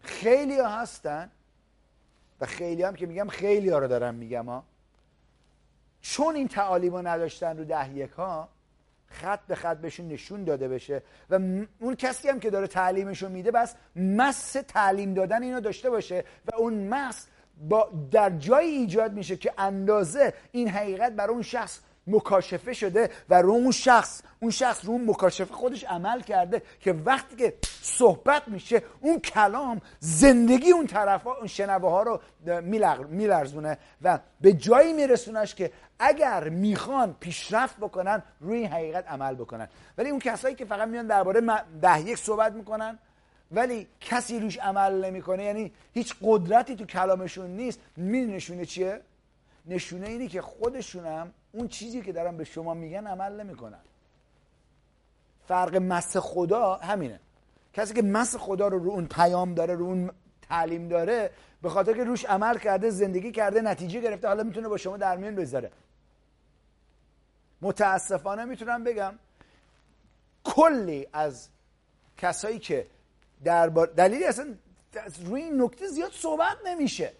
[0.00, 1.30] خیلی هستن
[2.40, 4.64] و خیلی هم که میگم خیلی ها رو دارم میگم ها.
[6.04, 8.48] چون این تعالیم رو نداشتن رو ده یک ها
[9.06, 11.34] خط به خط بهشون نشون داده بشه و
[11.80, 16.56] اون کسی هم که داره تعلیمشو میده بس مس تعلیم دادن اینو داشته باشه و
[16.56, 17.26] اون مس
[17.68, 23.42] با در جایی ایجاد میشه که اندازه این حقیقت برای اون شخص مکاشفه شده و
[23.42, 28.48] رو اون شخص اون شخص رو اون مکاشفه خودش عمل کرده که وقتی که صحبت
[28.48, 32.20] میشه اون کلام زندگی اون طرف ها اون شنوه ها رو
[33.10, 39.68] میلرزونه و به جایی میرسونش که اگر می‌خوان پیشرفت بکنن روی این حقیقت عمل بکنن.
[39.98, 41.40] ولی اون کسایی که فقط میان درباره
[41.82, 42.98] ده یک صحبت می‌کنن
[43.52, 49.00] ولی کسی روش عمل نمی‌کنه یعنی هیچ قدرتی تو کلامشون نیست می نشونه چیه؟
[49.66, 53.80] نشونه اینی که خودشونم اون چیزی که دارن به شما میگن عمل نمی‌کنن.
[55.48, 57.20] فرق مس خدا همینه.
[57.72, 60.10] کسی که مس خدا رو رو اون پیام داره رو اون
[60.42, 61.30] تعلیم داره
[61.62, 65.16] به خاطر که روش عمل کرده زندگی کرده نتیجه گرفته حالا می‌تونه با شما در
[65.16, 65.70] میان بذاره
[67.62, 69.14] متاسفانه می‌تونم بگم
[70.44, 71.48] کلی از
[72.16, 72.86] کسایی که
[73.44, 74.54] دربار دلیلی اصلا
[75.24, 77.12] روی این نکته زیاد صحبت نمیشه.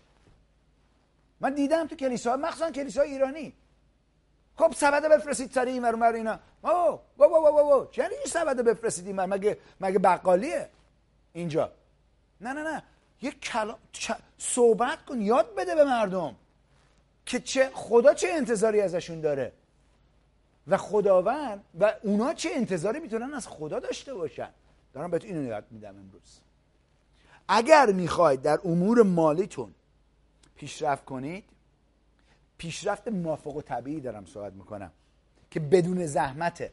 [1.40, 3.52] من دیدم تو کلیسا مخصوصا کلیسا ایرانی.
[4.58, 6.38] خب سبد بفرستید سر این ور اینا.
[6.62, 10.68] او و و و و چرا این سبد بفرستید این مگه مگه بقالیه؟
[11.32, 11.72] اینجا.
[12.40, 12.82] نه نه نه.
[13.22, 13.78] یک کلام
[14.38, 16.36] صحبت کن یاد بده به مردم
[17.26, 19.52] که چه خدا چه انتظاری ازشون داره.
[20.66, 24.50] و خداوند و اونا چه انتظاری می‌تونن از خدا داشته باشن.
[24.92, 26.40] دارم بهت اینو یاد میدم امروز.
[27.48, 29.74] اگر می‌خواید در امور مالیتون
[30.56, 31.44] پیشرفت کنید
[32.64, 34.92] پیشرفت موافق و طبیعی دارم صحبت می‌کنم
[35.50, 36.72] که بدون زحمته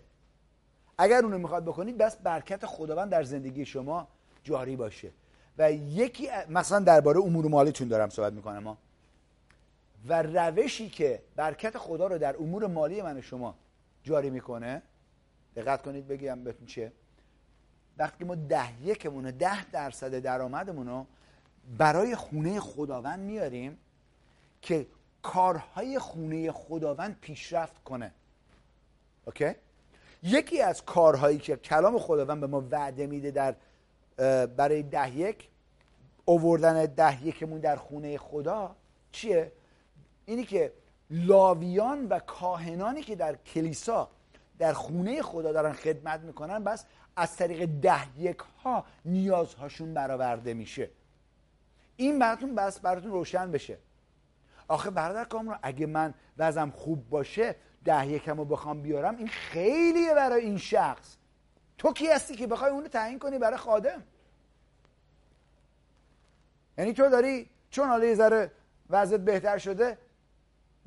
[0.98, 4.08] اگر اونو می‌خواد بکنید بس برکت خداوند در زندگی شما
[4.44, 5.12] جاری باشه.
[5.58, 8.78] و یکی مثلا درباره امور مالیتون دارم صحبت می‌کنم ما
[10.08, 13.56] و روشی که برکت خدا رو در امور مالی من و شما
[14.04, 14.82] جاری می‌کنه
[15.56, 16.92] دقت کنید بگم بهتون چیه.
[17.98, 21.06] وقتی ما ده یکمون ده درصد درآمدمون رو
[21.78, 23.78] برای خونه خداوند میاریم
[24.62, 24.88] که
[25.22, 28.12] کارهای خونه خداوند پیشرفت کنه.
[29.26, 29.56] اوکی؟
[30.24, 33.56] یکی از کارهایی که کلام خداوند به ما وعده میده در
[34.46, 35.50] برای ده یک
[36.26, 38.76] اووردن ده یکمون در خونه خدا
[39.12, 39.52] چیه؟
[40.26, 40.74] اینی که
[41.10, 44.10] لاویان و کاهنانی که در کلیسا
[44.60, 46.86] در خونه خدا دارن خدمت می‌کنن بس
[47.16, 50.90] از طریق ده یک ها نیازهاشون برآورده میشه.
[51.96, 53.78] این براتون بس براتون روشن بشه.
[54.72, 60.14] آخه برادر کامران اگه من وزم خوب باشه ده یکم رو بخوام بیارم این خیلیه
[60.14, 61.16] برای این شخص.
[61.78, 64.04] تو کی هستی که بخوای اونو تعیین کنی برای خادم؟
[66.78, 68.52] یعنی تو داری چون حالا یه ذره
[68.90, 69.98] وضعت بهتر شده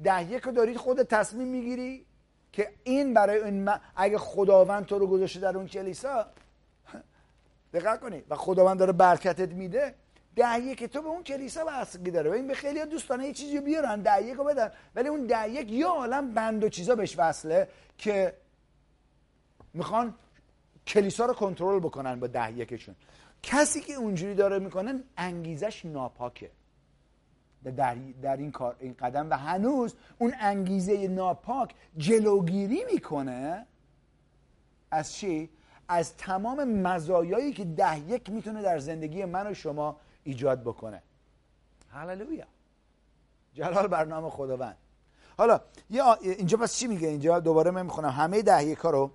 [0.02, 2.06] ده یک داری خود تصمیم می‌گیری
[2.52, 6.26] که این برای این اگه خداوند تو رو گذاشته در اون کلیسا
[7.74, 8.22] دقت کنی.
[8.28, 9.94] و خداوند داره برکتت میده.
[10.36, 12.30] ده که تو به اون کلیسا بستگی داره.
[12.30, 14.70] و این به خیلی دوستانه یه چیزی بیارن ده رو بدن.
[14.94, 18.34] ولی اون ده یک یه عالم بند و چیزا بهش وصله که
[19.74, 20.14] می‌خوان
[20.86, 22.94] کلیسا رو کنترل بکنن با ده یکشون.
[23.42, 26.50] کسی که اونجوری داره می‌کنن انگیزش ناپاکه.
[27.76, 29.30] در, در این کار این قدم.
[29.30, 33.66] و هنوز اون انگیزه ناپاک جلوگیری می‌کنه
[34.90, 35.50] از چی؟
[35.88, 41.02] از تمام مزایایی که ده یک می‌تونه در زندگی من و شما ایجاد بکنه.
[41.90, 42.44] هللویا.
[43.54, 44.76] جلال برنامه خداوند.
[45.38, 45.60] حالا
[46.20, 48.08] اینجا پس چی میگه؟ اینجا دوباره من می‌خونم.
[48.08, 49.10] همه ده یک رو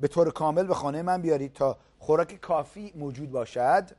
[0.00, 3.90] به طور کامل به خانه من بیارید تا خوراک کافی موجود باشد.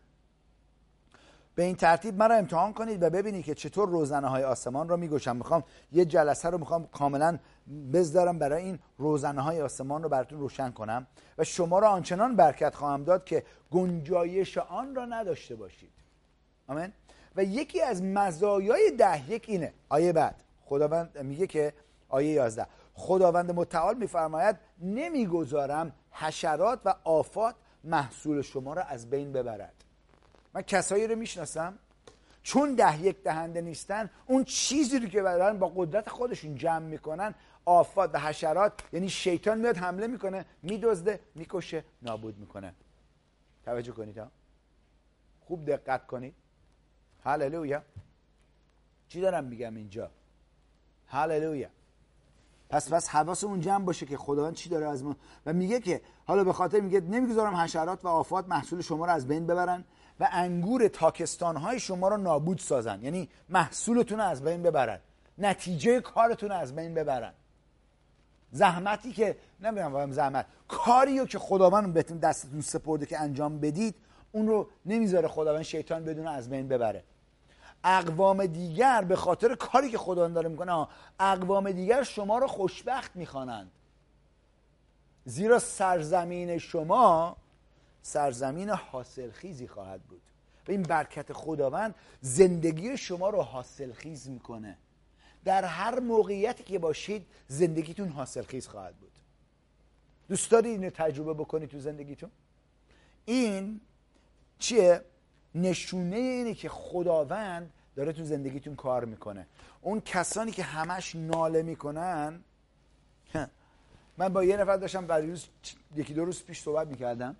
[1.55, 5.35] به این ترتیب مرا امتحان کنید و ببینید که چطور روزنه های آسمان رو میگوشم.
[5.35, 7.39] می‌خوام یه جلسه رو می‌خوام کاملا
[7.93, 12.75] بذارم برای این روزنه های آسمان رو براتون روشن کنم و شما را آنچنان برکت
[12.75, 15.91] خواهم داد که گنجایش آن را نداشته باشید.
[16.67, 16.93] آمین.
[17.35, 19.73] و یکی از مزایای ده یک اینه.
[19.89, 20.43] آیه بعد.
[20.65, 21.73] خداوند میگه که
[22.09, 29.73] آیه 11 خداوند متعال میفرماید نمی‌گذارم حشرات و آفات محصول شما را از بین ببرد.
[30.53, 31.79] من کسایی رو می‌شناسم؟
[32.43, 37.35] چون ده یک دهنده نیستن اون چیزی رو که دارن با قدرت خودشون جمع می‌کنن
[37.65, 42.73] آفات و حشرات یعنی شیطان میاد حمله می‌کنه میدزده می‌کشه نابود می‌کنه.
[43.65, 44.31] توجه کنید ها.
[45.39, 46.35] خوب دقت کنید.
[47.23, 47.83] هللویا.
[49.07, 50.11] چی دارم میگم اینجا؟
[51.07, 51.69] هللویا.
[52.69, 55.15] پس پس حواسمون جمع باشه که خداوند چی داره از ما.
[55.45, 59.27] و میگه که حالا به خاطر میگه نمی‌گذارم حشرات و آفات محصول شما رو از
[59.27, 59.83] بین ببرن
[60.19, 63.03] و انگور تاکستان های شما رو نابود سازن.
[63.03, 64.99] یعنی محصولتون رو از بین ببرن.
[65.37, 67.33] نتیجه کارتون رو از بین ببرن.
[68.51, 70.45] زحمتی که نمی‌دونم زحمت.
[70.67, 73.95] کاری رو که خداوند بهتون دستتون سپرده که انجام بدید
[74.31, 77.03] اون رو نمی‌ذاره خداوند شیطان بدون از بین ببره.
[77.83, 80.87] اقوام دیگر به خاطر کاری که خداوند داره می‌کنه
[81.19, 83.71] اقوام دیگر شما رو خوشبخت می‌خوانند.
[85.25, 87.37] زیرا سرزمین شما
[88.01, 90.21] سرزمین حاصلخیزی خواهد بود.
[90.67, 94.77] و این برکت خداوند زندگی شما رو حاصلخیز می‌کنه.
[95.45, 99.11] در هر موقعیتی که باشید زندگیتون حاصلخیز خواهد بود.
[100.29, 102.31] دوست دارید اینو تجربه بکنید تو زندگیتون؟
[103.25, 103.81] این
[104.59, 105.01] چیه؟
[105.55, 109.47] نشونه اینه که خداوند داره تو زندگیتون کار می‌کنه.
[109.81, 112.39] اون کسانی که همش ناله می‌کنن
[114.17, 115.45] من با یه نفر داشتم بعد روز
[115.95, 117.35] یکی دو روز پیش صحبت می‌کردم.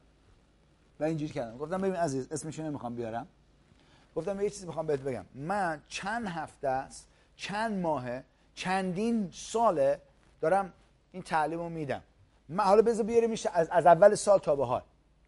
[1.00, 1.58] و اینجوری کردم.
[1.58, 3.28] گفتم ببین عزیز اسمشو نمی‌خوام بیارم.
[4.16, 5.26] گفتم یه چیزی می‌خوام بهت بگم.
[5.36, 8.24] من چند هفته است چند ماهه
[8.56, 10.02] چندین ساله
[10.42, 10.74] دارم
[11.12, 12.02] این تعلیم رو میدم.
[12.50, 14.82] من حالا بذار بیاره میشه از, از اول سال تا به حال.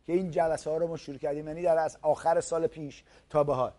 [0.08, 3.44] که این جلسه ها رو ما شروع کردیم یعنی در از آخر سال پیش تا
[3.44, 3.72] به حال.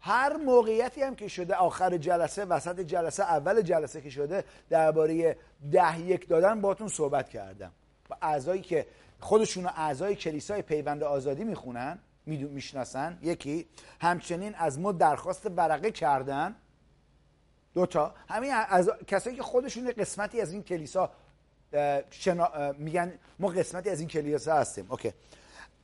[0.00, 5.36] هر موقعیتی هم که شده آخر جلسه وسط جلسه اول جلسه که شده درباره
[5.72, 7.72] ده یک دادن باتون صحبت کردم.
[8.10, 8.86] و اعضایی که
[9.20, 13.66] خودشون اعضای کلیسای پیوند آزادی می‌خونن می‌شناسن یکی.
[14.00, 16.54] همچنین از ما درخواست ورقه کردن.
[17.74, 18.14] دوتا.
[18.28, 21.10] همین از کسایی که خودشون قسمتی از این کلیسا
[22.10, 22.72] شنا...
[22.78, 24.86] میگن ما قسمتی از این کلیسا هستیم.
[24.88, 25.12] اوکی.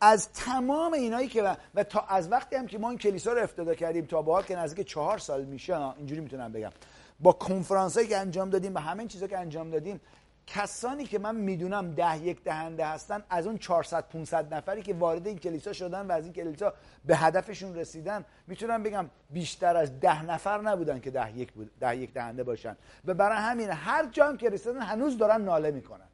[0.00, 3.74] از تمام اینایی که و, تا از وقتی هم که ما این کلیسا رو افتاده
[3.74, 6.72] کردیم تا به که نزدیک چهار سال میشه اینجوری می‌تونم بگم.
[7.20, 10.00] با کنفرانس هایی که انجام دادیم و همه چیزا که انجام دادیم
[10.46, 15.26] کسانی که من می‌دونم ده یک دهنده هستن از اون 400 500 نفری که وارد
[15.26, 16.74] این کلیسا شدن و از این کلیسا
[17.04, 21.96] به هدفشون رسیدن می‌تونم بگم بیشتر از ده نفر نبودن که ده یک, بود، ده
[21.96, 22.76] یک دهنده باشن.
[23.04, 26.06] و برای همین هر جام که رسیدن هنوز دارن ناله می‌کنن.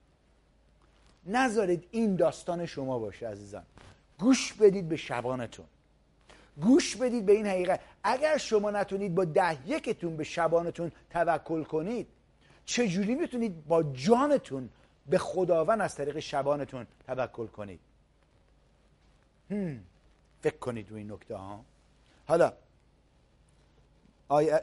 [1.26, 3.62] نذارید این داستان شما باشه عزیزان.
[4.18, 5.66] گوش بدید به شبانتون.
[6.60, 7.80] گوش بدید به این حقیقت.
[8.04, 12.08] اگر شما نتونید با ده یکتون به شبانتون توکل کنید
[12.64, 14.70] چجوری می‌تونید با جانتون
[15.06, 17.80] به خداوند از طریق شبانتون توکل کنید؟
[20.40, 21.64] فکر کنید روی این نکته ها.
[22.26, 22.52] حالا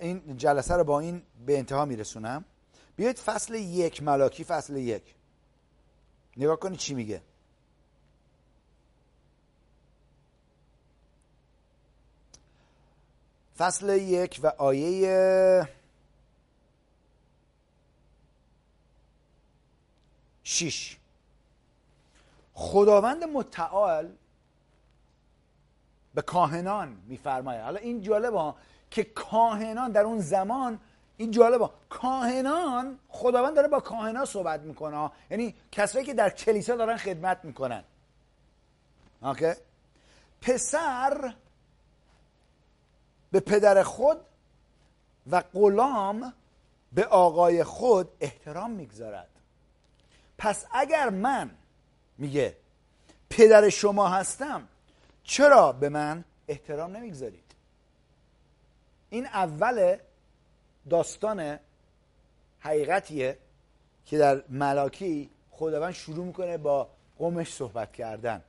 [0.02, 2.46] این جلسه رو با این به انتها میرسونم.
[2.96, 5.16] بیاید فصل یک ملاکی فصل یک.
[6.38, 7.22] نگاه کنید چی میگه.
[13.58, 15.70] فصل یک و آیه
[20.50, 20.98] شیش.
[22.54, 24.12] خداوند متعال
[26.14, 27.62] به کاهنان میفرماید.
[27.62, 28.54] حالا این جالبه
[28.92, 30.80] که کاهنان در اون زمان
[31.18, 35.12] این جالبه کاهنان خداوند داره با کاهنان صحبت می‌کنه.
[35.30, 37.84] یعنی کسایی که در کلیسا دارن خدمت می‌کنن.
[39.22, 39.54] اوکی؟
[40.42, 41.34] پسر
[43.32, 44.18] به پدر خود
[45.32, 46.34] و غلام
[46.94, 49.39] به آقای خود احترام می‌گذارد.
[50.40, 51.52] پس اگر من
[52.18, 52.56] میگه
[53.30, 54.68] پدر شما هستم
[55.24, 57.56] چرا به من احترام نمی‌گذارید؟
[59.10, 59.98] این اول
[60.90, 61.60] داستان
[62.60, 63.38] حقیقتیه
[64.06, 68.42] که در ملاکی خداوند شروع می‌کنه با قومش صحبت کردن.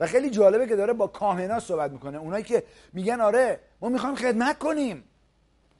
[0.00, 2.18] و خیلی جالبه که داره با کاهنا صحبت می‌کنه.
[2.18, 2.62] اونایی که
[2.92, 5.04] میگن آره ما می‌خوایم خدمت کنیم.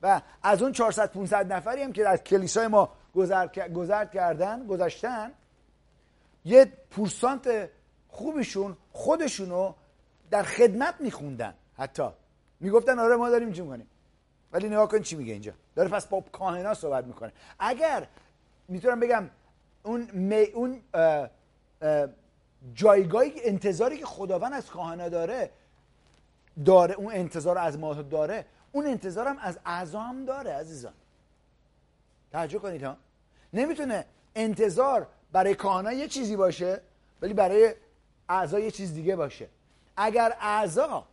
[0.03, 5.33] و از اون 400 500 نفری هم که از کلیسای ما گذر, گذر کردن گذاشتن
[6.45, 7.71] یه پورسانت
[8.09, 9.75] خوبشون خودشونو
[10.31, 12.09] در خدمت میخوندن حتی.
[12.61, 13.87] می‌گفتن آره ما داریم چی می‌کنیم
[14.53, 15.53] ولی نگاه کن چی میگه اینجا.
[15.75, 17.33] داره پس با کاهنا صحبت می‌کنه.
[17.59, 18.07] اگر
[18.69, 19.31] می‌تونم بگم
[19.83, 20.81] اون می اون
[22.75, 25.51] جایگاهی انتظاری که خداوند از کاهنا داره
[26.65, 30.93] داره اون انتظار از ما داره اون انتظارم از اعضا داره عزیزان.
[32.33, 32.97] توجه کنید ها.
[33.53, 34.05] نمی‌تونه
[34.35, 36.81] انتظار برای کاهنا یه چیزی باشه
[37.23, 37.75] ولی برای
[38.29, 39.49] اعضا یه چیز دیگه باشه.
[39.97, 41.07] اگر اعضا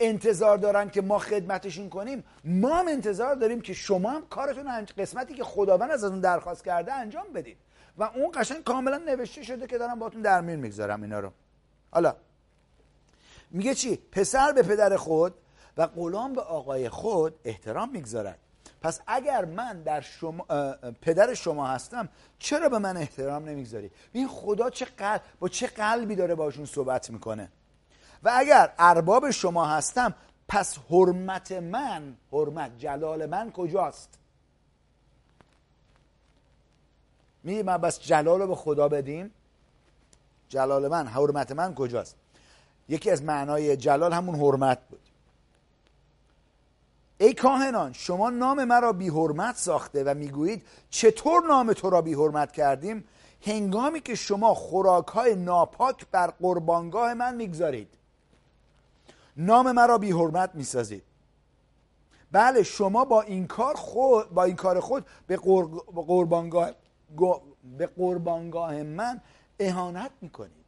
[0.00, 5.34] انتظار دارن که ما خدمتشون کنیم ما هم انتظار داریم که شما هم کارتون قسمتی
[5.34, 7.56] که خداوند از اون درخواست کرده انجام بدید.
[7.98, 11.30] و اون قشنگ کاملا نوشته شده که دارم باتون در میون می‌گذارم اینا رو.
[11.90, 12.16] حالا
[13.50, 15.34] میگه چی؟ پسر به پدر خود
[15.76, 18.38] و غلام به آقای خود احترام می‌گذارد.
[18.84, 20.44] پس اگر من در شما
[21.02, 22.08] پدر شما هستم
[22.38, 27.10] چرا به من احترام نمی‌گذاری؟ این خدا چه قلب با چه قلبی داره باشون صحبت
[27.10, 27.48] می‌کنه؟
[28.22, 30.14] و اگر ارباب شما هستم
[30.48, 34.08] پس حرمت من حرمت جلال من کجاست؟
[37.42, 39.30] می من بس جلال رو به خدا بدیم؟
[40.48, 42.16] جلال من حرمت من کجاست؟
[42.88, 45.03] یکی از معنای جلال همون حرمت بود.
[47.18, 52.14] ای کاهنان شما نام مرا بی حرمت ساخته و می‌گویید چطور نام تو را بی
[52.14, 53.04] حرمت کردیم؟
[53.42, 57.88] هنگامی که شما خوراک های ناپاک بر قربانگاه من می‌گذارید.
[59.36, 61.02] نام مرا بی حرمت می‌سازید.
[62.32, 65.36] بله شما با این کار خود با این کار خود به
[65.94, 66.70] قربانگاه
[67.78, 69.20] به قربانگاه من
[69.60, 70.64] اهانت می‌کنید.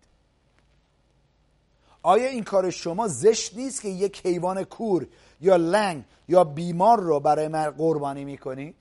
[2.02, 5.06] آیا این کار شما زشت نیست که یک حیوان کور
[5.40, 8.76] یا لنگ یا بیمار رو برای من قربانی می‌کنید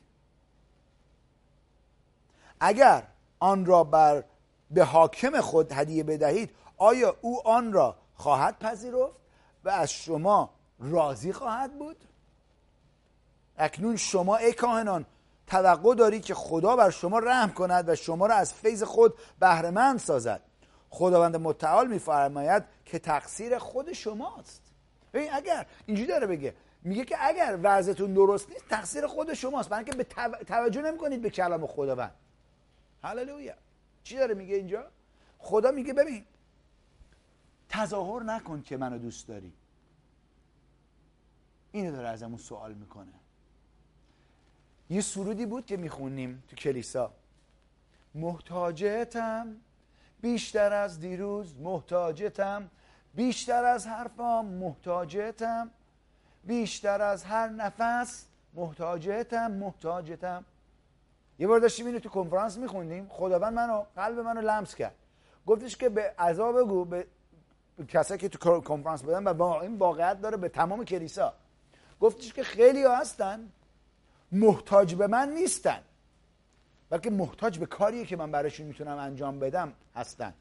[2.59, 3.03] اگر
[3.39, 4.23] آن را بر
[4.71, 9.15] به حاکم خود هدیه بدهید آیا او آن را خواهد پذیرفت
[9.63, 10.49] و از شما
[10.79, 11.97] راضی خواهد بود؟
[13.57, 15.05] اکنون شما ای کاهنان
[15.47, 19.99] توقع دارید که خدا بر شما رحم کند و شما را از فیض خود بهرهمند
[19.99, 20.41] سازد.
[20.89, 24.61] خداوند متعال میفرماید که تقصیر خود شماست.
[25.15, 26.55] ببین اگر اینجوری داره بگه.
[26.83, 29.69] میگه که اگر وضعتون درست نیست تقصیر خود شماست.
[29.69, 30.03] برای که به
[30.43, 32.15] توجه نمی‌کنید به کلام خداوند.
[33.03, 33.53] هللویا.
[34.03, 34.87] چی داره میگه اینجا؟
[35.37, 36.25] خدا میگه ببین
[37.69, 39.53] تظاهر نکن که منو دوست داری.
[41.71, 43.13] اینو داره ازمون سوال می‌کنه.
[44.89, 47.13] یه سرودی بود که می‌خونیم تو کلیسا.
[48.15, 49.55] محتاجتم
[50.21, 52.69] بیشتر از دیروز محتاجتم
[53.15, 55.71] بیشتر از حرفام محتاجتم.
[56.43, 60.45] بیشتر از هر نفس محتاجتم محتاجتم.
[61.39, 63.07] یه بار داشتیم اینو تو کنفرانس میخوندیم.
[63.09, 64.95] خداوند منو قلب منو لمس کرد.
[65.47, 67.07] گفتش که به عذاب بگو به
[67.87, 71.33] کسایی که تو کنفرانس بودن و این واقعیت داره به تمام کلیسا.
[71.99, 73.51] گفتش که خیلی ها هستن.
[74.31, 75.79] محتاج به من نیستن.
[76.89, 80.33] بلکه محتاج به کاریه که من براشون می‌تونم انجام بدم هستن.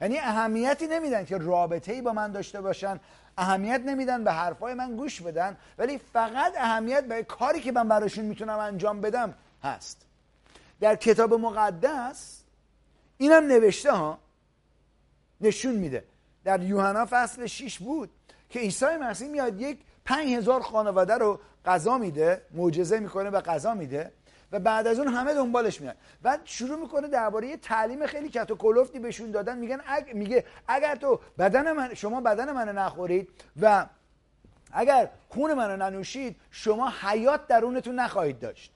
[0.00, 3.00] یعنی اهمیتی نمیدن که رابطه ای با من داشته باشن
[3.38, 8.24] اهمیت نمیدن به حرفای من گوش بدن ولی فقط اهمیت به کاری که من براشون
[8.24, 10.06] می‌تونم انجام بدم هست.
[10.80, 12.42] در کتاب مقدس
[13.18, 14.18] اینم نوشته ها
[15.40, 16.04] نشون میده.
[16.44, 18.10] در یوحنا فصل 6 بود
[18.50, 23.74] که عیسی مسیح میاد یک پنج هزار خانواده رو غذا میده معجزه می‌کنه و غذا
[23.74, 24.12] میده.
[24.52, 25.96] و بعد از اون همه دنبالش میاد.
[26.22, 29.58] بعد شروع می‌کنه درباره تعلیم خیلی کت و کلفتی بهشون دادن.
[29.58, 30.14] میگن اگ...
[30.14, 33.28] میگه اگر تو بدن من شما بدن منو نخورید
[33.60, 33.86] و
[34.72, 38.72] اگر خون منو ننوشید شما حیات درونتون نخواهید داشت.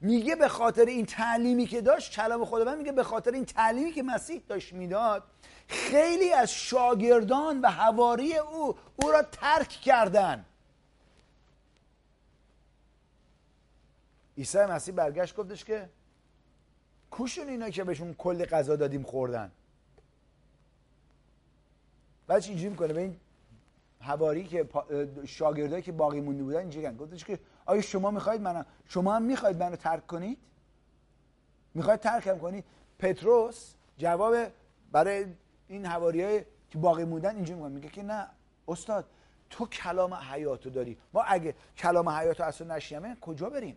[0.00, 4.02] میگه به خاطر این تعلیمی که داشت کلام خداوند میگه به خاطر این تعلیمی که
[4.02, 5.22] مسیح داشت می‌داد
[5.68, 10.44] خیلی از شاگردان و حواری او او را ترک کردن.
[14.38, 15.88] عیسی مسیح برگشت گفتش که
[17.10, 19.52] کوشون اینا که بهشون کل غذا دادیم خوردن.
[22.26, 22.92] بعد اینجوری می‌کنه.
[22.92, 23.16] به این
[24.00, 24.68] حواری که
[25.26, 29.56] شاگردایی که باقی مونده بودن اینجوری گفتش که آیا شما می‌خواید منو شما هم می‌خواید
[29.56, 30.38] منو ترک کنید؟
[31.74, 32.64] می‌خواید ترکم کنید
[32.98, 34.36] پتروس جواب
[34.92, 35.26] برای
[35.68, 37.74] این حواریای که باقی موندن اینجوری میگه.
[37.74, 38.26] میگه که نه
[38.68, 39.04] استاد
[39.50, 40.98] تو کلام حیاتو داری.
[41.12, 43.76] ما اگه کلام حیاتو اصلا نشیمه کجا بریم؟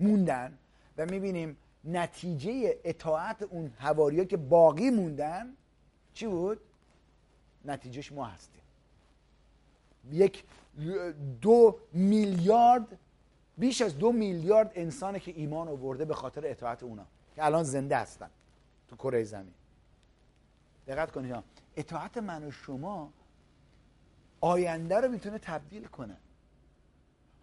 [0.00, 0.58] موندن
[0.96, 5.54] و می‌بینیم نتیجه اطاعت اون حواریا که باقی موندن
[6.14, 6.60] چی بود؟
[7.64, 8.62] نتیجهش ما هستیم.
[10.12, 10.44] یک
[11.40, 12.98] دو میلیارد
[13.58, 17.06] بیش از دو میلیارد انسانه که ایمان آورده به خاطر اطاعت اونا
[17.36, 18.30] که الان زنده هستن
[18.88, 19.54] تو کره زمین.
[20.86, 21.36] دقت کنید
[21.76, 23.12] اطاعت من و شما
[24.40, 26.16] آینده رو می‌تونه تبدیل کنه.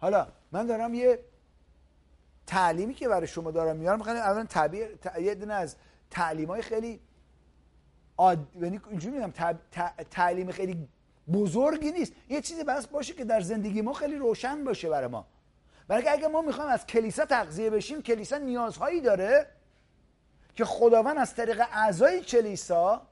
[0.00, 1.18] حالا من دارم یه
[2.48, 5.76] تعلیمی که برای شما دارم میارم می‌خوام اولا تعبیر یه دونه از
[6.10, 7.00] تعلیم های خیلی
[8.16, 8.38] آد...
[8.60, 9.32] یعنی اینجوری میگم
[10.10, 10.88] تعلیم خیلی
[11.32, 12.12] بزرگی نیست.
[12.28, 15.26] یه چیزی بس باشه که در زندگی ما خیلی روشن باشه برای ما.
[15.88, 19.46] برای اگه ما می‌خوایم از کلیسا تغذیه بشیم کلیسا نیازهایی داره
[20.54, 23.02] که خداوند از طریق اعضای کلیسا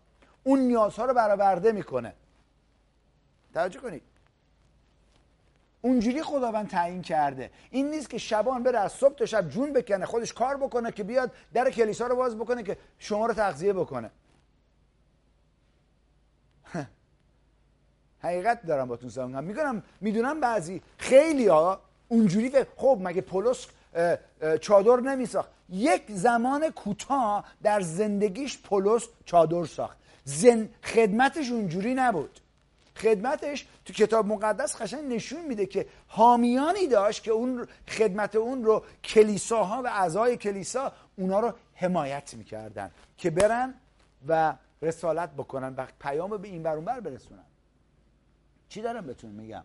[0.44, 2.14] اون نیازها رو برآورده می‌کنه.
[3.54, 4.02] توجه کنید.
[5.86, 7.50] اونجوری خداوند تعیین کرده.
[7.70, 11.04] این نیست که شبان بره از صبح تا شب جون بکنه خودش کار بکنه که
[11.04, 14.10] بیاد در کلیسا رو باز بکنه که شما رو تغذیه بکنه.
[18.22, 23.66] حقیقت دارم باتون صحبت می‌کنم میگم می‌دونم بعضی خیلی ها اونجوری که خب مگه پولس
[24.60, 29.96] چادر نمیساخت؟ یک زمان کوتاه در زندگیش پولس چادر ساخت.
[30.24, 32.40] زن خدمتش اونجوری نبود.
[32.96, 38.84] خدمتش تو کتاب مقدس خشن نشون میده که حامیانی داشت که اون خدمت اون رو
[39.04, 43.74] کلیساها و اعضای کلیسا اونا رو حمایت می‌کردن که برن
[44.28, 47.44] و رسالت بکنن و پیام به این بر برسونن.
[48.68, 49.64] چی دارم بهتون میگم؟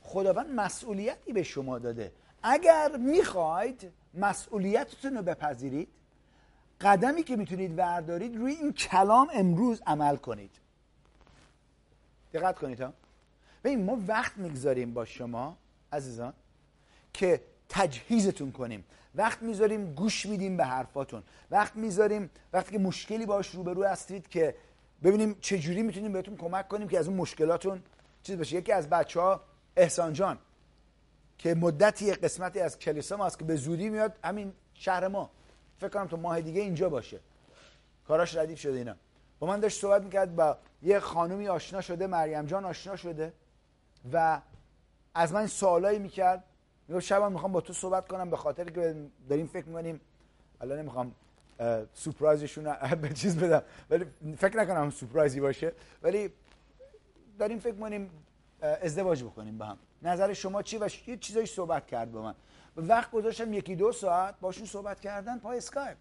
[0.00, 2.12] خداوند مسئولیتی به شما داده.
[2.42, 5.88] اگر می‌خواید مسئولیتتون رو بپذیرید
[6.80, 10.61] قدمی که می‌تونید وردارید روی این کلام امروز عمل کنید.
[12.32, 12.92] دقت کنید ها.
[13.64, 15.56] ببین ما وقت می‌گذاریم با شما
[15.92, 16.32] عزیزان
[17.12, 18.84] که تجهیزتون کنیم.
[19.14, 21.22] وقت می‌ذاریم گوش میدیم به حرفاتون.
[21.50, 24.54] وقت می‌ذاریم وقتی که مشکلی باش روبرو هستید که
[25.04, 27.82] ببینیم چجوری می‌تونیم بهتون کمک کنیم که از اون مشکلاتون
[28.22, 28.56] چیز بشه.
[28.56, 29.40] یکی از بچه ها
[29.76, 30.38] احسان جان
[31.38, 35.30] که مدتی قسمتی از کلیسا ما که به زودی میاد همین شهر ما.
[35.78, 37.20] فکر کنم تو ماه دیگه اینجا باشه.
[38.08, 38.96] کاراش ردیف شده اینا.
[39.38, 43.32] با من داشت صحبت می‌کرد با یه خانومی آشنا شده مریم جان آشنا شده
[44.12, 44.40] و
[45.14, 46.44] از من سوالایی می‌کرد.
[46.88, 48.96] می‌گفت شبم می‌خوام با تو صحبت کنم به خاطر که
[49.28, 50.00] داریم فکر می‌کنیم
[50.60, 51.14] الان نمی‌خوام
[51.94, 54.06] سورپرایزشون به چیز بدم ولی
[54.36, 55.72] فکر نکنم سورپرایزی باشه.
[56.02, 56.32] ولی
[57.38, 58.10] داریم فکر کنیم
[58.62, 59.78] ازدواج بکنیم با هم.
[60.02, 62.34] نظر شما چی؟ و یه چیزایی صحبت کرد با من.
[62.76, 65.96] وقت گذاشتم یکی دو ساعت باشون صحبت کردن پای اسکایپ.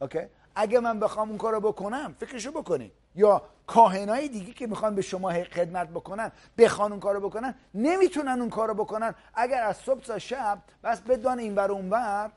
[0.00, 0.20] okay؟
[0.54, 5.32] اگه من بخوام اون کارو بکنم فکرشو بکنید یا کاهنای دیگه که می‌خوان به شما
[5.32, 9.14] خدمت بکنن بخوان اون کارو بکنن نمی‌تونن اون کارو بکنن.
[9.34, 12.30] اگر از صبح تا شب بس بدان این بر اون بر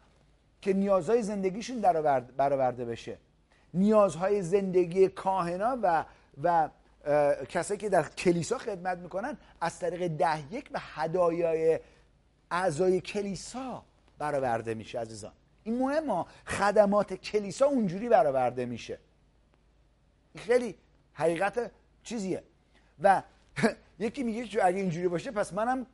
[0.61, 1.81] که نیازهای زندگیشون
[2.37, 3.17] برآورده بشه.
[3.73, 6.05] نیازهای زندگی کاهنا و
[6.43, 6.69] و
[7.49, 11.79] کسایی که در کلیسا خدمت می‌کنن از طریق ده یک و هدایای
[12.51, 13.83] اعضای کلیسا
[14.17, 15.31] برآورده میشه عزیزان.
[15.63, 16.25] این مهمه.
[16.45, 18.99] خدمات کلیسا اونجوری برآورده میشه.
[20.39, 20.75] خیلی
[21.13, 21.71] حقیقت
[22.03, 22.43] چیزیه.
[23.03, 23.23] و
[23.99, 25.85] یکی میگه اگه اینجوری باشه پس منم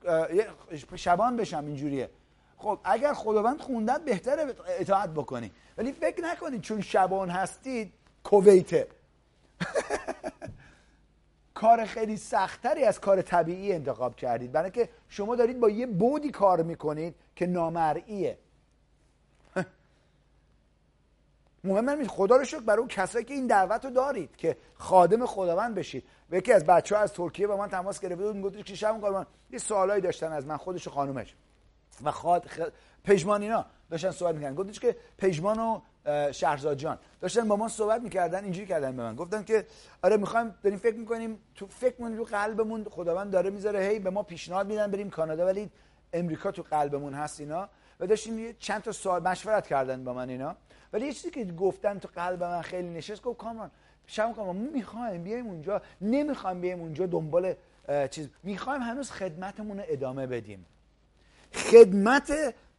[0.95, 2.09] شبان بشم اینجوریه.
[2.57, 5.51] خب اگر خداوند خوندت بهتره اطاعت بکنی.
[5.77, 7.93] ولی فکر نکنید چون شبان هستید
[8.23, 8.87] کویته
[11.53, 14.51] کار خیلی سختتری از کار طبیعی انتخاب کردید.
[14.51, 18.37] برای که شما دارید با یه بودی کار می‌کنید که نامرئیه.
[21.65, 25.25] مهم نیست خدا رو شکر برای اون کسایی که این دعوت رو دارید که خادم
[25.25, 26.03] خداوند بشید.
[26.31, 29.01] و یکی از بچه ها از ترکیه با من تماس گرفته بود گفتش که شب
[29.01, 30.57] کارمان یه سوالایی داشتن از من.
[30.57, 31.35] خودش و خانومش.
[32.03, 32.59] و خاد خ...
[33.03, 34.55] پژمان اینا داشتن صحبت می‌کردن.
[34.55, 35.81] گفتش که پژمان و
[36.31, 36.97] شهرزاد جان.
[37.21, 38.43] داشتن با ما صحبت می‌کردن.
[38.43, 39.15] اینجوری کردن به من.
[39.15, 39.65] گفتن که
[40.03, 43.79] آره می‌خوایم داریم فکر می‌کنیم تو فکر می‌کنیم رو قلبمون خداوند داره می‌ذاره.
[43.79, 45.45] هی به ما پیشنهاد میدن بریم کانادا.
[45.45, 45.71] ولی
[46.13, 47.69] امریکا تو قلبمون هست اینا.
[47.99, 50.55] و داشتیم چند تا سوال مشورت کردن با من اینا.
[50.93, 53.71] ولی یه چیزی که گفتن تو قلب من خیلی نشست گفت کامران
[54.07, 57.53] شما کامران ما می‌خوایم بیایم اونجا نمی‌خوایم بیایم اونجا دنبال
[58.11, 58.29] چیز.
[58.43, 60.65] می‌خوایم هنوز خدمتمون رو ادامه بدیم.
[61.53, 62.33] خدمت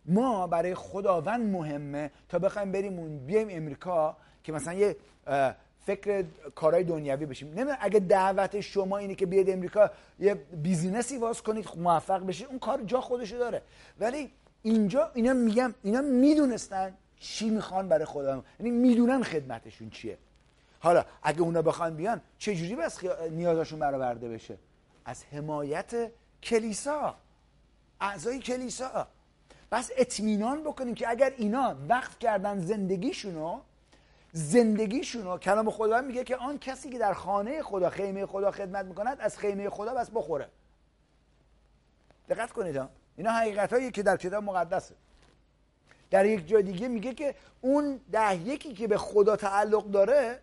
[0.04, 4.96] ما برای خداوند مهمه تا بخوایم بریم اون بیایم امریکا که مثلا یه
[5.86, 6.24] فکر
[6.54, 7.48] کارهای دنیوی بشیم.
[7.48, 12.58] نمی‌دونم اگه دعوت شما اینه که بیاید امریکا یه بیزینسی واس کنید موفق بشید اون
[12.58, 13.62] کار جا خودشو داره.
[14.00, 14.30] ولی
[14.66, 20.18] اینجا اینا میگم اینا می‌دونستن چی می‌خوان برای خدا یعنی می‌دونن خدمتشون چیه.
[20.80, 24.58] حالا اگه اونا بخوان بیان چجوری بس نیازشون برآورده بشه؟
[25.04, 26.10] از حمایت
[26.42, 27.14] کلیسا.
[28.00, 29.06] اعضای کلیسا.
[29.72, 33.60] بس اطمینان بکنیم که اگر اینا وقف کردن زندگیشونو
[34.32, 39.20] زندگیشونو کلام خدا میگه که آن کسی که در خانه خدا خیمه خدا خدمت می‌کند
[39.20, 40.48] از خیمه خدا بس بخوره.
[42.28, 42.88] دقت کنید ها.
[43.16, 44.94] اینا حقیقت هایی که در کتاب مقدسه.
[46.10, 50.40] در یک جای دیگه میگه که اون ده یکی که به خدا تعلق داره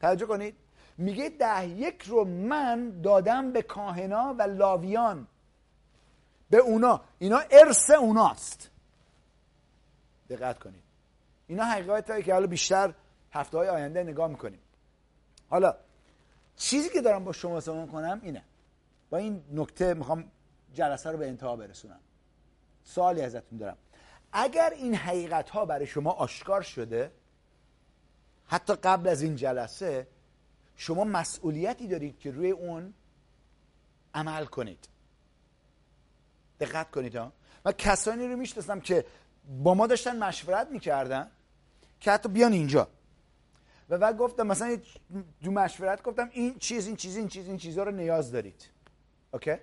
[0.00, 0.54] توجه کنید
[0.98, 5.26] میگه ده یک رو من دادم به کاهنا و لاویان.
[6.50, 7.00] به اونا.
[7.18, 8.70] اینا ارث اوناست.
[10.28, 10.82] دقت کنید.
[11.46, 12.94] اینا حقیقت هایی که حالا بیشتر
[13.32, 14.60] هفته های آینده نگاه می‌کنیم.
[15.50, 15.74] حالا
[16.56, 18.42] چیزی که دارم با شما سوال کنم اینه.
[19.10, 20.30] با این نکته می‌خوام
[20.74, 22.00] جلسه رو به انتها برسونم.
[22.88, 23.76] سوالی ازتون دارم.
[24.32, 27.12] اگر این حقیقت ها برای شما آشکار شده
[28.46, 30.06] حتی قبل از این جلسه
[30.76, 32.94] شما مسئولیتی دارید که روی اون
[34.14, 34.88] عمل کنید.
[36.60, 37.32] دقت کنید ها.
[37.64, 39.04] من کسانی رو می‌شناسم که
[39.62, 41.30] با ما داشتن مشورت می‌کردن
[42.00, 42.88] که حتی بیان اینجا.
[43.88, 44.78] و بعد گفتم مثلا
[45.42, 48.68] دو مشورت گفتم این چیز این چیز این چیز این چیزها رو نیاز دارید.
[49.32, 49.56] اوکی؟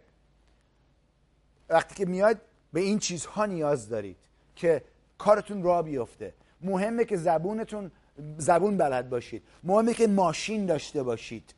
[1.69, 2.41] وقتی که میاد
[2.76, 4.18] به این چیزها نیاز دارید
[4.56, 4.84] که
[5.18, 6.34] کارتون را بیفته.
[6.61, 7.91] مهمه که زبونتون
[8.38, 9.43] زبون بلد باشید.
[9.64, 11.53] مهمه که ماشین داشته باشید.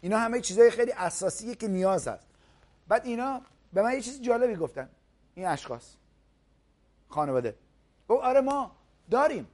[0.00, 2.26] اینا همه چیزهای خیلی اساسیه که نیاز هست.
[2.88, 3.40] بعد اینا
[3.72, 4.88] به من یه چیز جالبی گفتن.
[5.34, 5.94] این اشخاص.
[7.08, 7.54] خانواده.
[8.08, 8.72] گفت آره ما
[9.10, 9.46] داریم.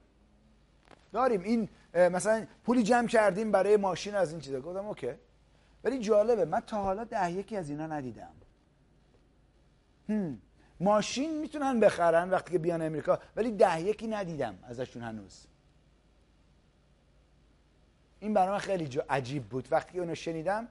[1.13, 1.41] داریم.
[1.41, 4.61] این مثلا پولی جمع کردیم برای ماشین از این چیزا.
[4.61, 5.11] گفتم اوکی.
[5.83, 8.31] ولی جالبه من تا حالا ده یکی از اینا ندیدم.
[10.09, 10.41] هم.
[10.79, 15.47] ماشین می‌تونن بخرن وقتی که بیان امریکا ولی ده یکی ندیدم ازشون هنوز.
[18.19, 19.67] این برای من خیلی عجیب بود.
[19.71, 20.67] وقتی اونو شنیدم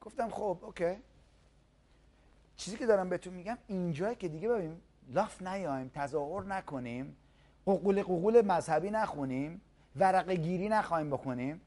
[0.00, 0.96] گفتم خب اوکی.
[2.56, 7.16] چیزی که دارم بهتون میگم اینجایی که دیگه ببینیم لاف نیایم تظاهر نکنیم
[7.66, 9.60] ققول ققول مذهبی نخونیم
[9.96, 11.60] ورق گیری نخواهیم بکنیم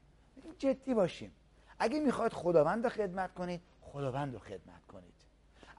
[0.58, 1.32] جدی باشیم.
[1.78, 5.19] اگه می‌خواید خداوند رو خدمت کنید خداوند رو خدمت کنید.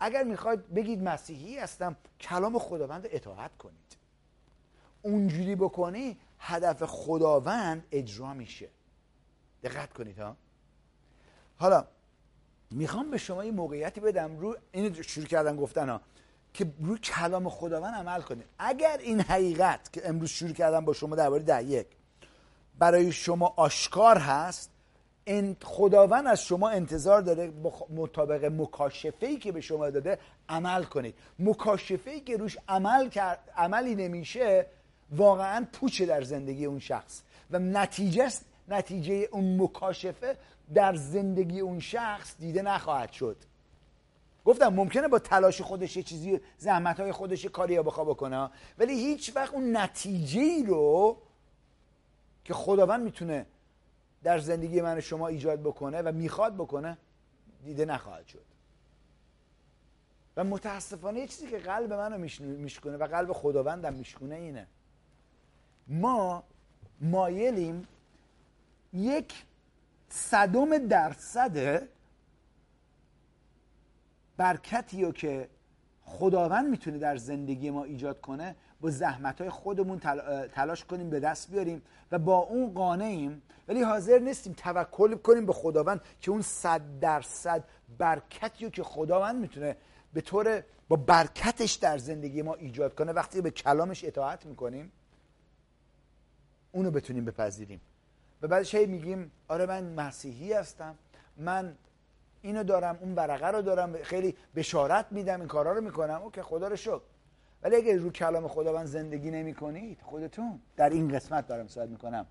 [0.03, 3.97] اگر می‌خواید بگید مسیحی هستم کلام خداوند اطاعت کنید.
[5.01, 8.69] اونجوری بکنی هدف خداوند اجرا میشه.
[9.63, 10.35] دقت کنید ها.
[11.57, 11.87] حالا
[12.71, 14.37] می‌خوام به شما یه موقعیتی بدم.
[14.37, 16.01] رو این شروع کردن گفتن ها
[16.53, 18.45] که روی کلام خداوند عمل کنید.
[18.59, 21.87] اگر این حقیقت که امروز شروع کردم با شما درباره ده یک
[22.79, 24.70] برای شما آشکار هست
[25.63, 27.51] خداوند از شما انتظار داره
[27.89, 30.19] مطابق مکاشفه ای که به شما داده
[30.49, 31.15] عمل کنید.
[31.39, 34.65] مکاشفه ای که روش عمل کرد عملی نمیشه
[35.11, 37.21] واقعا پوچه در زندگی اون شخص.
[37.51, 38.29] و نتیجه
[38.67, 40.37] نتیجه اون مکاشفه
[40.73, 43.37] در زندگی اون شخص دیده نخواهد شد.
[44.45, 48.93] گفتم ممکنه با تلاش خودش یه چیزی زحمت های خودش کاری یا بخوا بکنه ولی
[48.93, 51.17] هیچ وقت اون نتیجه ای رو
[52.43, 53.45] که خداوند می‌تونه
[54.23, 56.97] در زندگی من شما ایجاد بکنه و می‌خواد بکنه
[57.63, 58.45] دیده نخواهد شد.
[60.37, 64.67] و متاسفانه یه چیزی که قلب منو میشکنه و قلب خداوندم میشکنه اینه.
[65.87, 66.43] ما
[67.01, 67.87] مایلیم
[68.93, 69.45] یک
[70.09, 71.87] صدم درصد
[74.37, 75.49] برکتی رو که
[76.05, 79.99] خداوند می‌تونه در زندگی ما ایجاد کنه با زحمت های خودمون
[80.47, 81.81] تلاش کنیم به دست بیاریم
[82.11, 87.63] و با اون قانعیم ولی حاضر نیستیم توکل کنیم به خداوند که اون صد درصد
[87.97, 89.77] برکتی که خداوند می‌تونه
[90.13, 94.91] به طور با برکتش در زندگی ما ایجاد کنه وقتی به کلامش اطاعت می‌کنیم
[96.71, 97.81] اونو بتونیم بپذیریم.
[98.41, 100.95] و بعدش هی میگیم آره من مسیحی هستم
[101.37, 101.75] من
[102.41, 106.21] اینو دارم اون ورقه رو دارم خیلی بشارت میدم این کارا رو می‌کنم.
[106.21, 107.10] اوکی خدا رو شکر.
[107.63, 112.25] ولی اگه رو کلام خداوند زندگی نمی کنید خودتون در این قسمت دارم صحبت می‌کنم.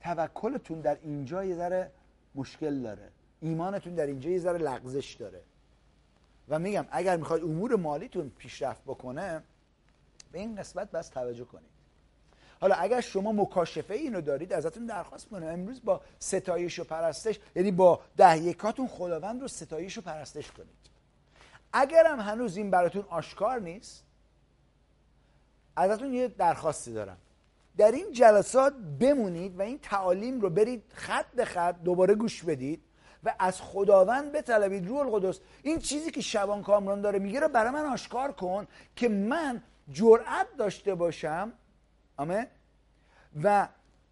[0.00, 1.90] توکلتون در اینجا یه ذره
[2.34, 3.08] مشکل داره.
[3.40, 5.40] ایمانتون در اینجا یه ذره لغزش داره.
[6.48, 9.42] و میگم اگر می‌خواید امور مالیتون پیشرفت بکنه
[10.32, 11.72] به این قسمت بس توجه کنید.
[12.60, 17.70] حالا اگر شما مکاشفه اینو دارید ازتون درخواست کنم امروز با ستایش و پرستش یعنی
[17.70, 20.81] با دهیکاتون خداوند رو ستایش و پرستش کنید.
[21.72, 24.04] اگرم هنوز این براتون آشکار نیست
[25.76, 27.16] ازتون یه درخواستی دارم.
[27.76, 32.82] در این جلسات بمونید و این تعالیم رو برید خط به خط دوباره گوش بدید
[33.24, 34.88] و از خداوند بطلبید.
[34.88, 38.66] روح القدس این چیزی که شبان کامران داره میگه رو برای من آشکار کن
[38.96, 39.62] که من
[39.92, 41.52] جرأت داشته باشم
[42.16, 42.46] آمه
[43.42, 43.68] و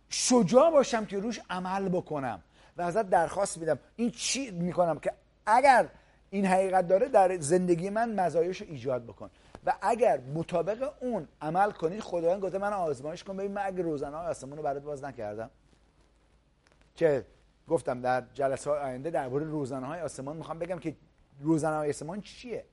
[0.08, 2.42] شجاع باشم که روش عمل بکنم
[2.76, 3.78] و ازت درخواست میدم.
[3.96, 5.12] این چی می‌کنم که
[5.46, 5.88] اگر
[6.30, 9.30] این حقیقت داره در زندگی من مزایش رو ایجاد بکن.
[9.66, 13.36] و اگر مطابق اون عمل کنید خداوند گفته من آزمایش کن.
[13.36, 15.50] ببین من اگه روزنه آسمون رو برات باز نکردم.
[16.94, 17.24] که
[17.68, 20.96] گفتم در جلسه های آینده درباره روزنه های آسمان می‌خوام بگم که
[21.40, 22.64] روزنه های آسمان چیه؟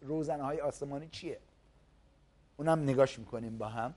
[0.00, 1.38] روزنه های آسمانی چیه؟
[2.56, 3.94] اونم نگاش می‌کنیم با هم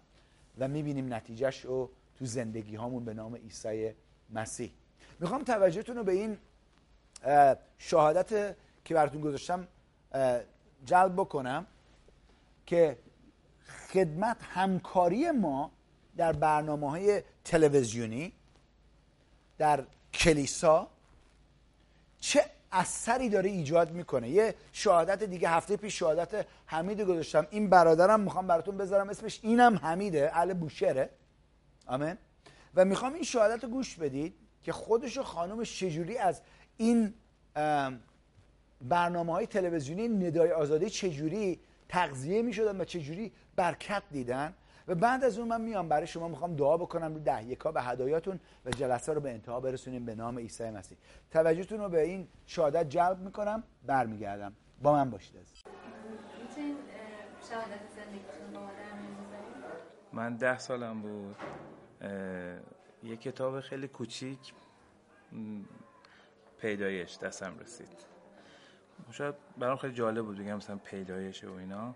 [0.59, 3.91] و می‌بینیم نتیجهش رو تو زندگی هامون به نام عیسی
[4.29, 4.71] مسیح.
[5.19, 6.37] می‌خوام توجهتون رو به این
[7.77, 8.55] شهادت
[8.87, 9.67] که براتون گذاشتم
[10.85, 11.65] جلب بکنم
[12.65, 12.97] که
[13.89, 15.71] خدمت همکاری ما
[16.17, 18.33] در برنامه های تلویزیونی
[19.57, 19.83] در
[20.13, 20.87] کلیسا
[22.19, 24.29] چه اثری داره ایجاد می‌کنه.
[24.29, 27.47] یه شهادت دیگه هفته پیش شهادت حمید گذاشتم.
[27.49, 31.09] این برادرم می‌خوام براتون بذارم اسمش اینم حمیده ال بوشره
[31.87, 32.17] آمین.
[32.75, 36.41] و می‌خوام این شهادت رو گوش بدید که خودش و خانمش چجوری از
[36.77, 37.13] این
[38.81, 41.59] برنامه های تلویزیونی ندای آزادی چجوری
[41.89, 44.53] تغذیه می شدن و چجوری برکت دیدن؟
[44.87, 47.81] و بعد از اون من میام برای شما می‌خوام دعا بکنم رو ده یکا به
[47.81, 50.97] هدایاتون و جلسه رو به انتها برسونیم به نام عیسی مسیح.
[51.31, 54.53] توجهتون رو به این شهادت جلب می‌کنم برمیگردم.
[54.81, 55.45] با من باشید از
[60.13, 61.35] من ده سالم بود.
[63.03, 64.53] یه کتاب خیلی کوچیک
[66.57, 68.16] پیدایش دستم رسید.
[69.11, 71.95] شاید برام خیلی جالب بود بگم مثلا پیدایش و اینا.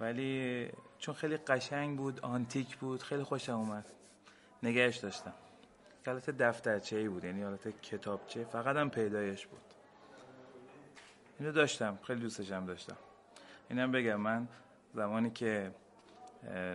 [0.00, 3.86] ولی چون خیلی قشنگ بود آنتیک بود خیلی خوشم اومد.
[4.62, 5.32] نگهش داشتم.
[6.06, 8.44] حالت دفترچه ای بود یعنی حالت کتابچه.
[8.44, 9.60] فقط هم پیدایش بود.
[11.38, 11.98] اینو داشتم.
[12.02, 12.96] خیلی دوستشم داشتم.
[13.70, 14.48] اینم بگم من
[14.94, 15.74] زمانی که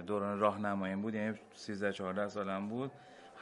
[0.08, 2.92] دوران راهنماییم بود یعنی 13 14 سالم بود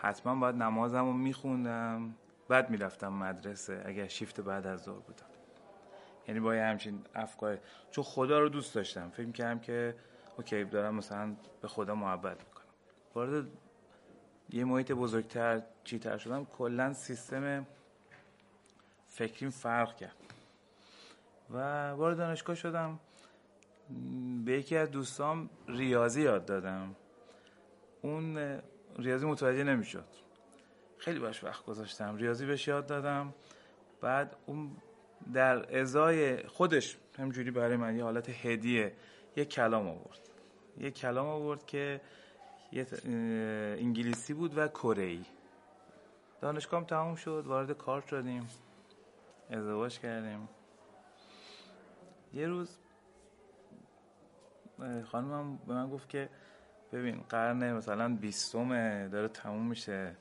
[0.02, 2.16] حتما باید نمازم رو میخوندم.
[2.50, 5.26] بعد می‌رفتم مدرسه اگر شیفت بعد از ظهر بودم.
[6.28, 7.60] یعنی با همچین افکار.
[7.92, 9.10] چون خدا رو دوست داشتم.
[9.10, 9.96] فکر کردم که
[10.38, 12.66] اوکی دارم مثلا به خدا محبت می‌کنم.
[13.16, 13.46] وارد
[14.50, 17.66] یه محیط بزرگتر چیتر شدم کلا سیستم
[19.08, 20.16] فکریم فرق کرد.
[21.50, 23.00] و وارد دانشگاه شدم.
[24.46, 26.96] به یکی از دوستام ریاضی یاد دادم.
[28.02, 28.38] اون
[28.98, 30.06] ریاضی متوجه نمی‌شد.
[30.98, 32.16] خیلی باش وقت گذاشتم.
[32.16, 33.34] ریاضی بهش یاد دادم.
[34.02, 34.78] بعد اون
[35.34, 38.94] در ازای خودش همجوری برای من یه حالت هدیه
[39.36, 40.30] یه کلام آورد.
[40.78, 42.02] یه کلام آورد که
[42.72, 42.88] یه
[43.78, 45.26] انگلیسی بود و کره ای.
[46.42, 48.48] دانشگاه تموم شد وارد کار شدیم.
[49.50, 50.50] ازدواج کردیم.
[52.34, 52.78] یه روز
[55.06, 56.30] خانمم به من گفت که
[56.94, 60.16] ببین قرن مثلا بیستمه داره تموم میشه.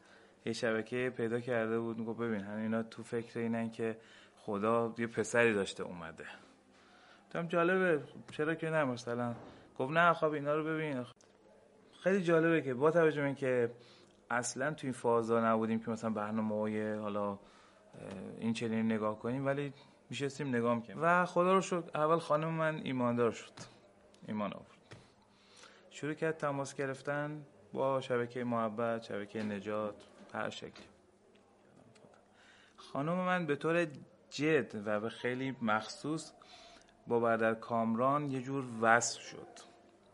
[0.47, 2.05] یه شبکه پیدا کرده بود.
[2.05, 3.97] گفت ببین همین اینا تو فکر اینن که
[4.47, 6.27] خدا یه پسری داشته اومده.
[7.31, 8.03] تام جالبه
[8.33, 9.35] چرا که نه مثلا؟
[9.79, 11.05] گفت نه خب اینا رو ببین.
[12.01, 13.71] خیلی جالبه که با توجه به که
[14.31, 17.39] اصلا تو این فازا نبودیم که مثلا برنامه حالا
[18.39, 19.73] این چنین نگاه کنیم ولی
[20.11, 23.53] میشستیم نگاه می‌کنیم و خدا رو شد اول خانم من ایماندار شد.
[24.29, 24.97] ایمان آورد.
[25.91, 29.95] شروع کرد تماس گرفتن با شبکه محبت شبکه نجات
[30.33, 30.87] هر شکلی.
[32.77, 33.87] خانم من به طور
[34.35, 36.33] جد و به خیلی مخصوص
[37.07, 39.49] با بردر کامران یه جور وصل شد.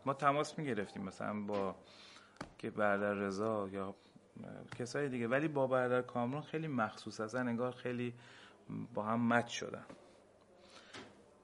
[0.07, 1.75] ما تماس می گرفتیم مثلا با
[2.59, 3.95] که بردر رضا یا
[4.79, 8.15] کسای دیگه ولی با بردر کامران خیلی مخصوص اصلا انگار خیلی
[8.95, 9.85] با هم مت شدن.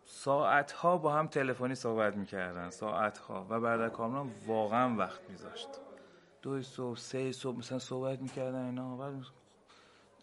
[0.04, 5.68] ساعت ها با هم تلفنی صحبت می‌کردن ساعت ها و بردر کامران واقعا وقت میذاشت.
[6.42, 8.96] دو صبح سه صبح مثلا صحبت می‌کردن اینا.
[8.96, 9.14] بعد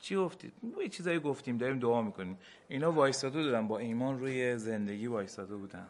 [0.03, 2.37] چی گفتید؟ یه چیزایی گفتیم داریم دعا می‌کنیم.
[2.67, 5.87] اینا وایستاده دادن با ایمان روی زندگی وایستاده بودن.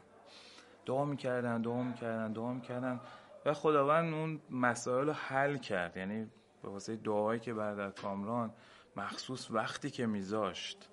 [0.85, 2.99] دعا می‌کردن دعا می‌کردن دعا می‌کردن
[3.45, 5.97] و خداوند اون مسائل رو حل کرد.
[5.97, 6.27] یعنی
[6.63, 8.53] به واسه دعایی که بعد از کامران
[8.95, 10.89] مخصوص وقتی که میذاشت.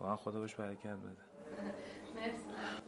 [0.00, 1.24] واقعا خدا بهش برکت بده.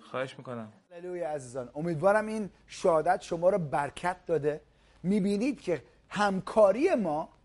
[0.00, 0.72] خواهش می‌کنم.
[0.90, 1.70] هللویا عزیزان.
[1.74, 4.60] امیدوارم این شهادت شما رو برکت داده.
[5.02, 7.35] می‌بینید که همکاری ما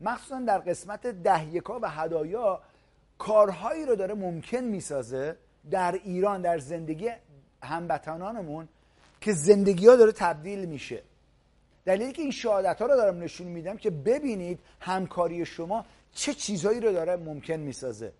[0.00, 2.62] مخصوصا در قسمت دهیکا و هدایا
[3.18, 5.36] کارهایی رو داره ممکن می‌سازه
[5.70, 7.10] در ایران در زندگی
[7.62, 8.68] هموطنانمون
[9.20, 11.02] که زندگی ها داره تبدیل میشه.
[11.84, 16.80] دلیلی که این شهادت ها رو دارم نشون میدم که ببینید همکاری شما چه چیزهایی
[16.80, 18.12] رو داره ممکن می‌سازه.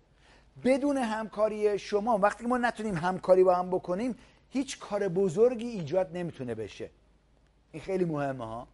[0.63, 4.15] بدون همکاری شما وقتی ما نتونیم همکاری با هم بکنیم
[4.49, 6.89] هیچ کار بزرگی ایجاد نمی‌تونه بشه.
[7.71, 8.67] این خیلی مهمه ها.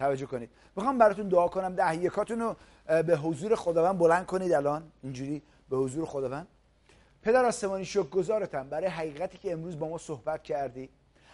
[0.00, 0.50] توجه کنید.
[0.76, 1.74] می‌خوام براتون دعا کنم.
[1.74, 2.56] ده یکاتون رو
[3.02, 4.92] به حضور خداوند بلند کنید الان.
[5.02, 6.46] اینجوری به حضور خداوند.
[7.22, 10.88] پدر آسمانی شکر گذارتم برای حقیقتی که امروز با ما صحبت کردی.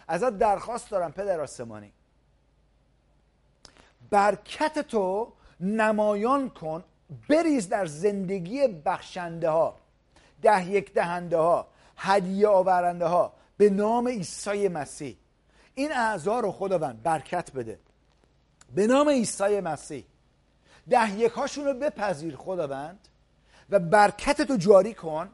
[0.07, 1.91] ازت درخواست دارم پدر آسمانی.
[4.09, 6.83] برکت تو نمایان کن
[7.29, 9.75] بریز در زندگی بخشنده ها
[10.41, 11.67] ده یک دهنده ها
[11.97, 15.17] هدیه آورنده ها به نام عیسی مسیح.
[15.75, 17.79] این اعضا رو خداوند برکت بده.
[18.75, 20.05] به نام عیسی مسیح.
[20.89, 23.07] ده یکاشون رو بپذیر خداوند
[23.69, 25.29] و برکت تو جاری کن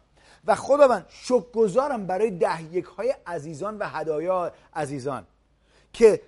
[0.46, 1.06] و خداوند
[1.54, 5.28] گذارم برای ده یک های عزیزان و هدایا عزیزان
[5.94, 6.22] که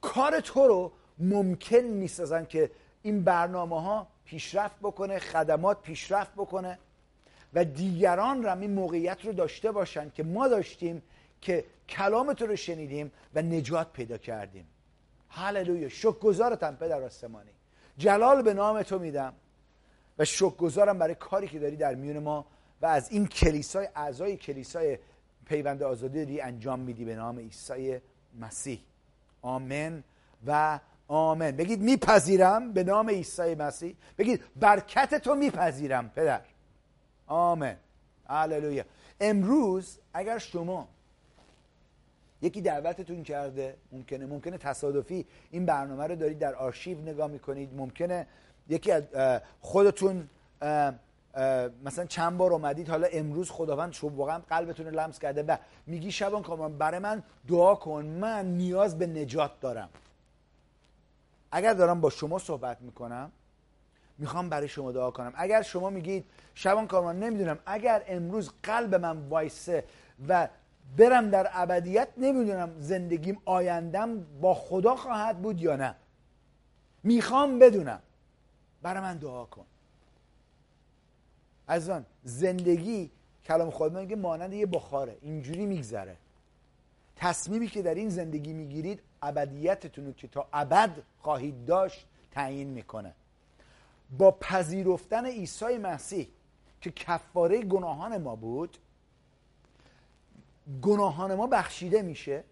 [0.00, 2.70] کار تو رو ممکن می‌سازن که
[3.02, 6.78] این برنامه ها پیشرفت بکنه خدمات پیشرفت بکنه
[7.54, 11.02] و دیگران هم این موقعیت رو داشته باشن که ما داشتیم
[11.40, 14.66] که کلام تو رو شنیدیم و نجات پیدا کردیم.
[15.28, 16.12] هللویا.
[16.12, 17.50] گذارتم پدر آسمانی.
[17.98, 19.32] جلال به نام تو میدم
[20.18, 20.24] و
[20.58, 22.46] گذارم برای کاری که داری در میون ما
[22.82, 24.98] و از این کلیسای اعضای کلیسای
[25.46, 28.00] پیوند آزادی داری انجام میدی به نام عیسی
[28.40, 28.80] مسیح.
[29.42, 30.04] آمن
[30.46, 33.96] و آمن بگید میپذیرم به نام عیسی مسیح.
[34.18, 36.40] بگید برکت تو میپذیرم پدر.
[37.26, 37.76] آمن
[38.28, 38.84] هللویا.
[39.20, 40.88] امروز اگر شما
[42.42, 43.76] یکی دعوتتون کرده.
[43.92, 45.26] ممکنه ممکنه تصادفی.
[45.50, 47.74] این برنامه رو دارید در آرشیو نگاه می‌کنید.
[47.74, 48.26] ممکنه
[48.68, 49.02] یکی از
[49.60, 50.28] خودتون
[51.84, 52.88] مثلا چند بار اومدید.
[52.88, 55.42] حالا امروز خداوند شما واقعا قلبتون رو لمس کرده.
[55.42, 55.56] و
[55.86, 58.04] میگی شبان کامان برای من دعا کن.
[58.04, 59.88] من نیاز به نجات دارم.
[61.52, 63.32] اگر دارم با شما صحبت می‌کنم
[64.18, 65.32] می‌خوام برای شما دعا کنم.
[65.36, 66.24] اگر شما میگید
[66.54, 69.84] شبان کارمان نمی‌دونم اگر امروز قلب من وایسه
[70.28, 70.48] و
[70.96, 75.94] برم در ابدیت نمی‌دونم زندگیم آیندم با خدا خواهد بود یا نه.
[77.02, 78.02] می‌خوام بدونم.
[78.82, 79.64] برای من دعا کن.
[81.66, 83.10] از آن زندگی
[83.44, 85.18] کلام خدا میگه مانند یه بخاره.
[85.22, 86.16] اینجوری میگذره.
[87.16, 93.14] تصمیمی که در این زندگی می‌گیرید ابدیتتون رو که تا ابد خواهید داشت تعیین می‌کنه.
[94.18, 96.28] با پذیرفتن عیسی مسیح
[96.80, 98.78] که کفاره گناهان ما بود
[100.82, 102.44] گناهان ما بخشیده میشه.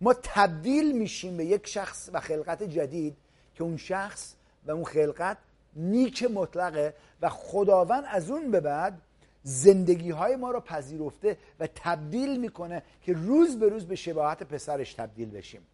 [0.00, 3.16] ما تبدیل میشیم به یک شخص و خلقت جدید
[3.54, 4.34] که اون شخص
[4.66, 5.38] و اون خلقت
[5.76, 9.02] نیک مطلقه و خداوند از اون به بعد
[9.42, 14.94] زندگی های ما رو پذیرفته و تبدیل می‌کنه که روز به روز به شباهت پسرش
[14.94, 15.66] تبدیل بشیم.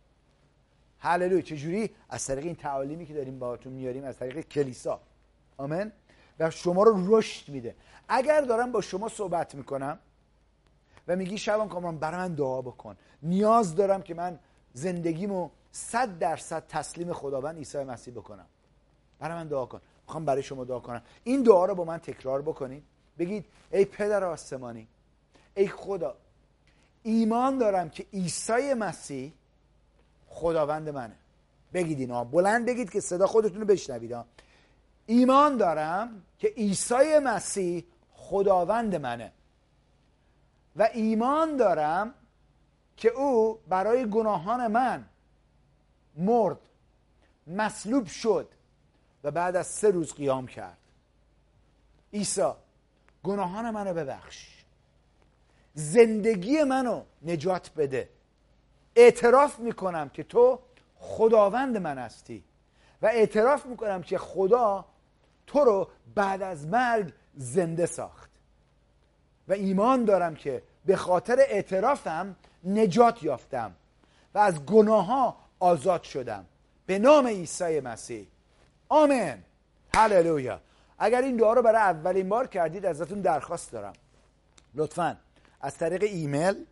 [0.98, 5.01] هللویا چجوری از طریق این تعالیمی که داریم باهاتون میاریم از طریق کلیسا.
[5.56, 5.92] آمین.
[6.38, 7.74] و شما رو رشد میده.
[8.09, 9.98] اگر دارم با شما صحبت می‌کنم
[11.09, 12.97] و میگی شبان کامان برای من دعا بکن.
[13.22, 14.39] نیاز دارم که من
[14.72, 18.47] زندگیمو صد درصد تسلیم خداوند عیسی مسیح بکنم.
[19.18, 19.81] برای من دعا کن.
[20.06, 21.02] می‌خوام برای شما دعا کنم.
[21.24, 22.82] این دعا رو با من تکرار بکنید
[23.18, 24.89] بگید ای پدر آسمانی
[25.55, 26.14] ای خدا
[27.02, 29.32] ایمان دارم که عیسی مسیح
[30.28, 31.16] خداوند منه.
[31.72, 32.24] بگید اینا.
[32.24, 34.16] بلند بگید که صدا خودتون رو بشنوید
[35.06, 39.32] ایمان دارم که عیسی مسیح خداوند منه.
[40.76, 42.14] و ایمان دارم
[42.96, 45.05] که او برای گناهان من
[46.16, 46.59] مرد
[47.46, 48.48] مصلوب شد
[49.24, 50.78] و بعد از سه روز قیام کرد.
[52.12, 52.52] عیسی
[53.22, 54.64] گناهان منو ببخش.
[55.74, 58.09] زندگی منو نجات بده.
[58.96, 60.59] اعتراف می‌کنم که تو
[60.96, 62.44] خداوند من هستی
[63.02, 64.84] و اعتراف می‌کنم که خدا
[65.46, 68.23] تو رو بعد از مرگ زنده ساخت.
[69.48, 73.74] و ایمان دارم که به خاطر اعترافم نجات یافتم
[74.34, 76.44] و از گناه ها آزاد شدم.
[76.86, 78.26] به نام عیسی مسیح.
[78.88, 79.36] آمین.
[79.94, 80.60] هللویا.
[80.98, 83.92] اگر این دعا رو برای اولین بار کردید ازتون درخواست دارم.
[84.74, 85.16] لطفا.
[85.60, 86.64] از طریق ایمیل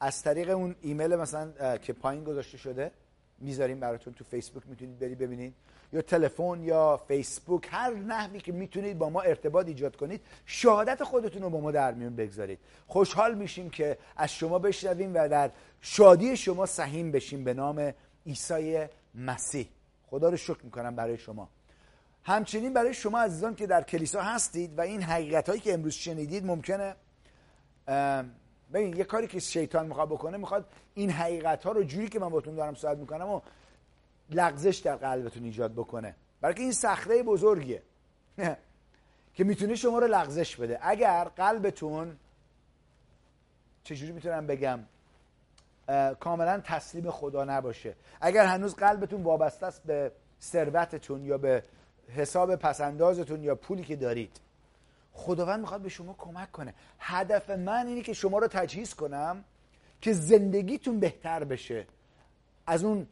[0.00, 2.90] از طریق اون ایمیل مثلا که پایین گذاشته شده
[3.38, 5.54] می‌ذاریم براتون تو فیسبوک می‌تونید بری ببینید.
[5.92, 11.42] یا تلفن یا فیسبوک هر نحوی که می‌تونید با ما ارتباط ایجاد کنید شهادت خودتون
[11.42, 12.58] رو با ما در میون بگذارید.
[12.86, 15.50] خوشحال میشیم که از شما بشنویم و در
[15.80, 17.94] شادی شما سهیم بشیم به نام
[18.26, 19.68] عیسی مسیح.
[20.06, 21.48] خدا رو شکر می‌کنم برای شما.
[22.22, 26.46] همچنین برای شما عزیزان که در کلیسا هستید و این حقیقت هایی که امروز شنیدید
[26.46, 26.94] ممکنه
[28.72, 30.64] ببین یه کاری که شیطان می‌خواد بکنه می‌خواد
[30.94, 33.40] این حقیقت ها رو جوری که من باتون دارم صحبت می‌کنم و
[34.30, 36.14] لغزش در قلبتون ایجاد بکنه.
[36.40, 37.82] برای که این صخره بزرگیه.
[39.34, 40.78] که می‌تونه شما رو لغزش بده.
[40.82, 42.16] اگر قلبتون
[43.84, 44.80] چجوری می‌تونم بگم؟
[46.20, 47.94] کاملا تسلیم خدا نباشه.
[48.20, 51.64] اگر هنوز قلبتون وابسته است به ثروتتون یا به
[52.08, 54.40] حساب پسندازتون یا پولی که دارید
[55.12, 56.74] خداوند می‌خواد به شما کمک کنه.
[56.98, 59.44] هدف من اینه که شما رو تجهیز کنم
[60.00, 61.86] که زندگیتون بهتر بشه.
[62.66, 63.06] از اون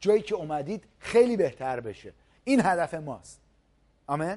[0.00, 2.12] جایی که اومدید خیلی بهتر بشه.
[2.44, 3.40] این هدف ماست.
[4.06, 4.36] آمین؟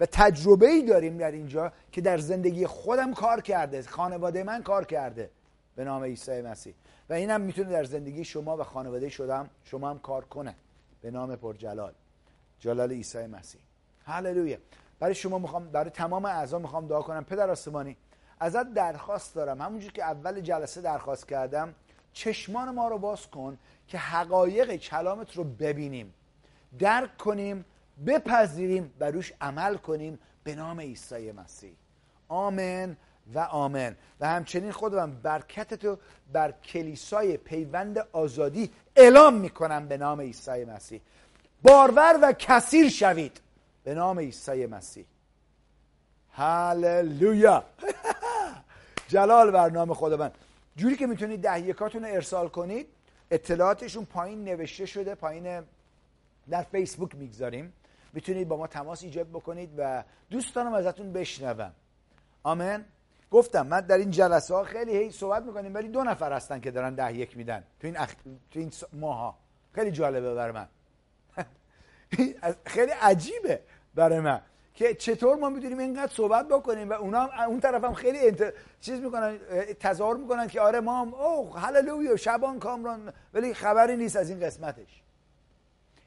[0.00, 3.82] و تجربه ای داریم در اینجا که در زندگی خودم کار کرده.
[3.82, 5.30] خانواده من کار کرده
[5.76, 6.74] به نام عیسی مسیح.
[7.10, 10.54] و اینم می‌تونه در زندگی شما و خانواده شدم شما هم کار کنه
[11.02, 11.92] به نام پرجلال.
[12.60, 13.60] جلال عیسی مسیح.
[14.04, 14.58] هللویا.
[15.00, 17.24] برای شما می‌خوام برای تمام اعضا می‌خوام دعا کنم.
[17.24, 17.96] پدر آسمانی
[18.40, 19.62] ازت درخواست دارم.
[19.62, 21.74] همونجور که اول جلسه درخواست کردم
[22.18, 23.58] چشمان ما رو باز کن
[23.88, 26.14] که حقایق کلامت رو ببینیم
[26.78, 27.64] درک کنیم
[28.06, 31.72] بپذیریم و روش عمل کنیم به نام عیسی مسیح.
[32.28, 32.96] آمین
[33.34, 35.98] و آمن و همچنین خودم برکتت رو
[36.32, 41.00] بر کلیسای پیوند آزادی اعلام می‌کنم به نام عیسی مسیح.
[41.62, 43.40] بارور و کثیر شوید
[43.84, 45.04] به نام عیسی مسیح.
[46.32, 47.64] هللویا.
[49.08, 50.34] جلال برنامه خداوند.
[50.78, 52.86] جوری که می‌تونید ده یکاتون رو ارسال کنید
[53.30, 55.62] اطلاعاتشون پایین نوشته شده پایین
[56.50, 57.72] در فیسبوک می‌گذاریم.
[58.12, 61.72] می‌تونید با ما تماس ایجاد بکنید و دوستانم ازتون بشنوم.
[62.42, 62.84] آمین.
[63.30, 66.70] گفتم من در این جلسه ها خیلی هی صحبت می‌کنیم ولی دو نفر هستن که
[66.70, 67.64] دارن ده یک میدن.
[67.80, 68.14] تو این, اخ...
[68.50, 69.38] تو این ماها.
[69.72, 70.68] خیلی جالبه برای من.
[72.74, 73.60] خیلی عجیبه
[73.94, 74.40] برای من.
[74.78, 78.52] که چطور ما می‌تونیم اینقدر صحبت بکنیم و اونا هم اون طرف هم خیلی انت...
[78.80, 79.38] چیز می‌کنن
[79.80, 83.12] تظاهر می‌کنن که آره ما هم اوه هللویا شبان کامران.
[83.34, 85.02] ولی خبری نیست از این قسمتش.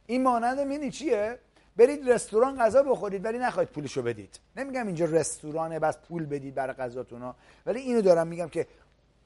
[0.05, 1.39] این مانند مینی چیه؟
[1.77, 4.39] برید رستوران غذا بخورید ولی نخواهید پولشو بدید.
[4.55, 7.33] نمیگم اینجا رستورانه بس پول بدید برای غذاتون
[7.65, 8.67] ولی اینو دارم میگم که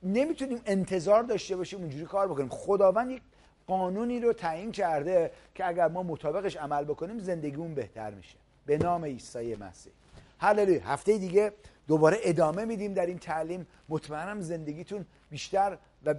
[0.04, 2.50] نمی‌تونیم انتظار داشته باشیم اونجوری کار بکنیم.
[2.50, 3.22] خداوند یک
[3.68, 8.45] قانونی رو تعیین کرده که اگر ما مطابقش عمل بکنیم زندگیمون بهتر میشه.
[8.66, 9.94] به نام عیسی مسیح.
[10.40, 10.82] هللویا.
[10.84, 11.54] هفته دیگه
[11.88, 13.68] دوباره ادامه میدیم در این تعلیم.
[13.90, 16.16] مطمئنم زندگیتون بیشتر و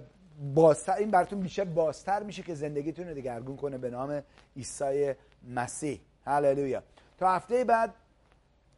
[0.53, 4.23] بازتر این براتون بیشتر بازتر میشه که زندگیتون رو دگرگون کنه به نام
[4.55, 5.13] عیسی
[5.55, 5.99] مسیح.
[6.25, 6.83] هللویا.
[7.17, 7.93] تا هفته بعد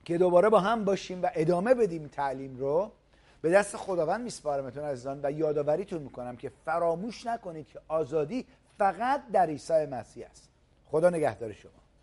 [0.06, 2.92] که دوباره با هم باشیم و ادامه بدیم تعلیم رو
[3.42, 8.46] به دست خداوند میسپارمتون عزیزان و یادآوریتون می‌کنم که فراموش نکنید که آزادی
[8.78, 10.50] فقط در عیسی مسیح است.
[10.86, 11.79] خدا نگهدار شما.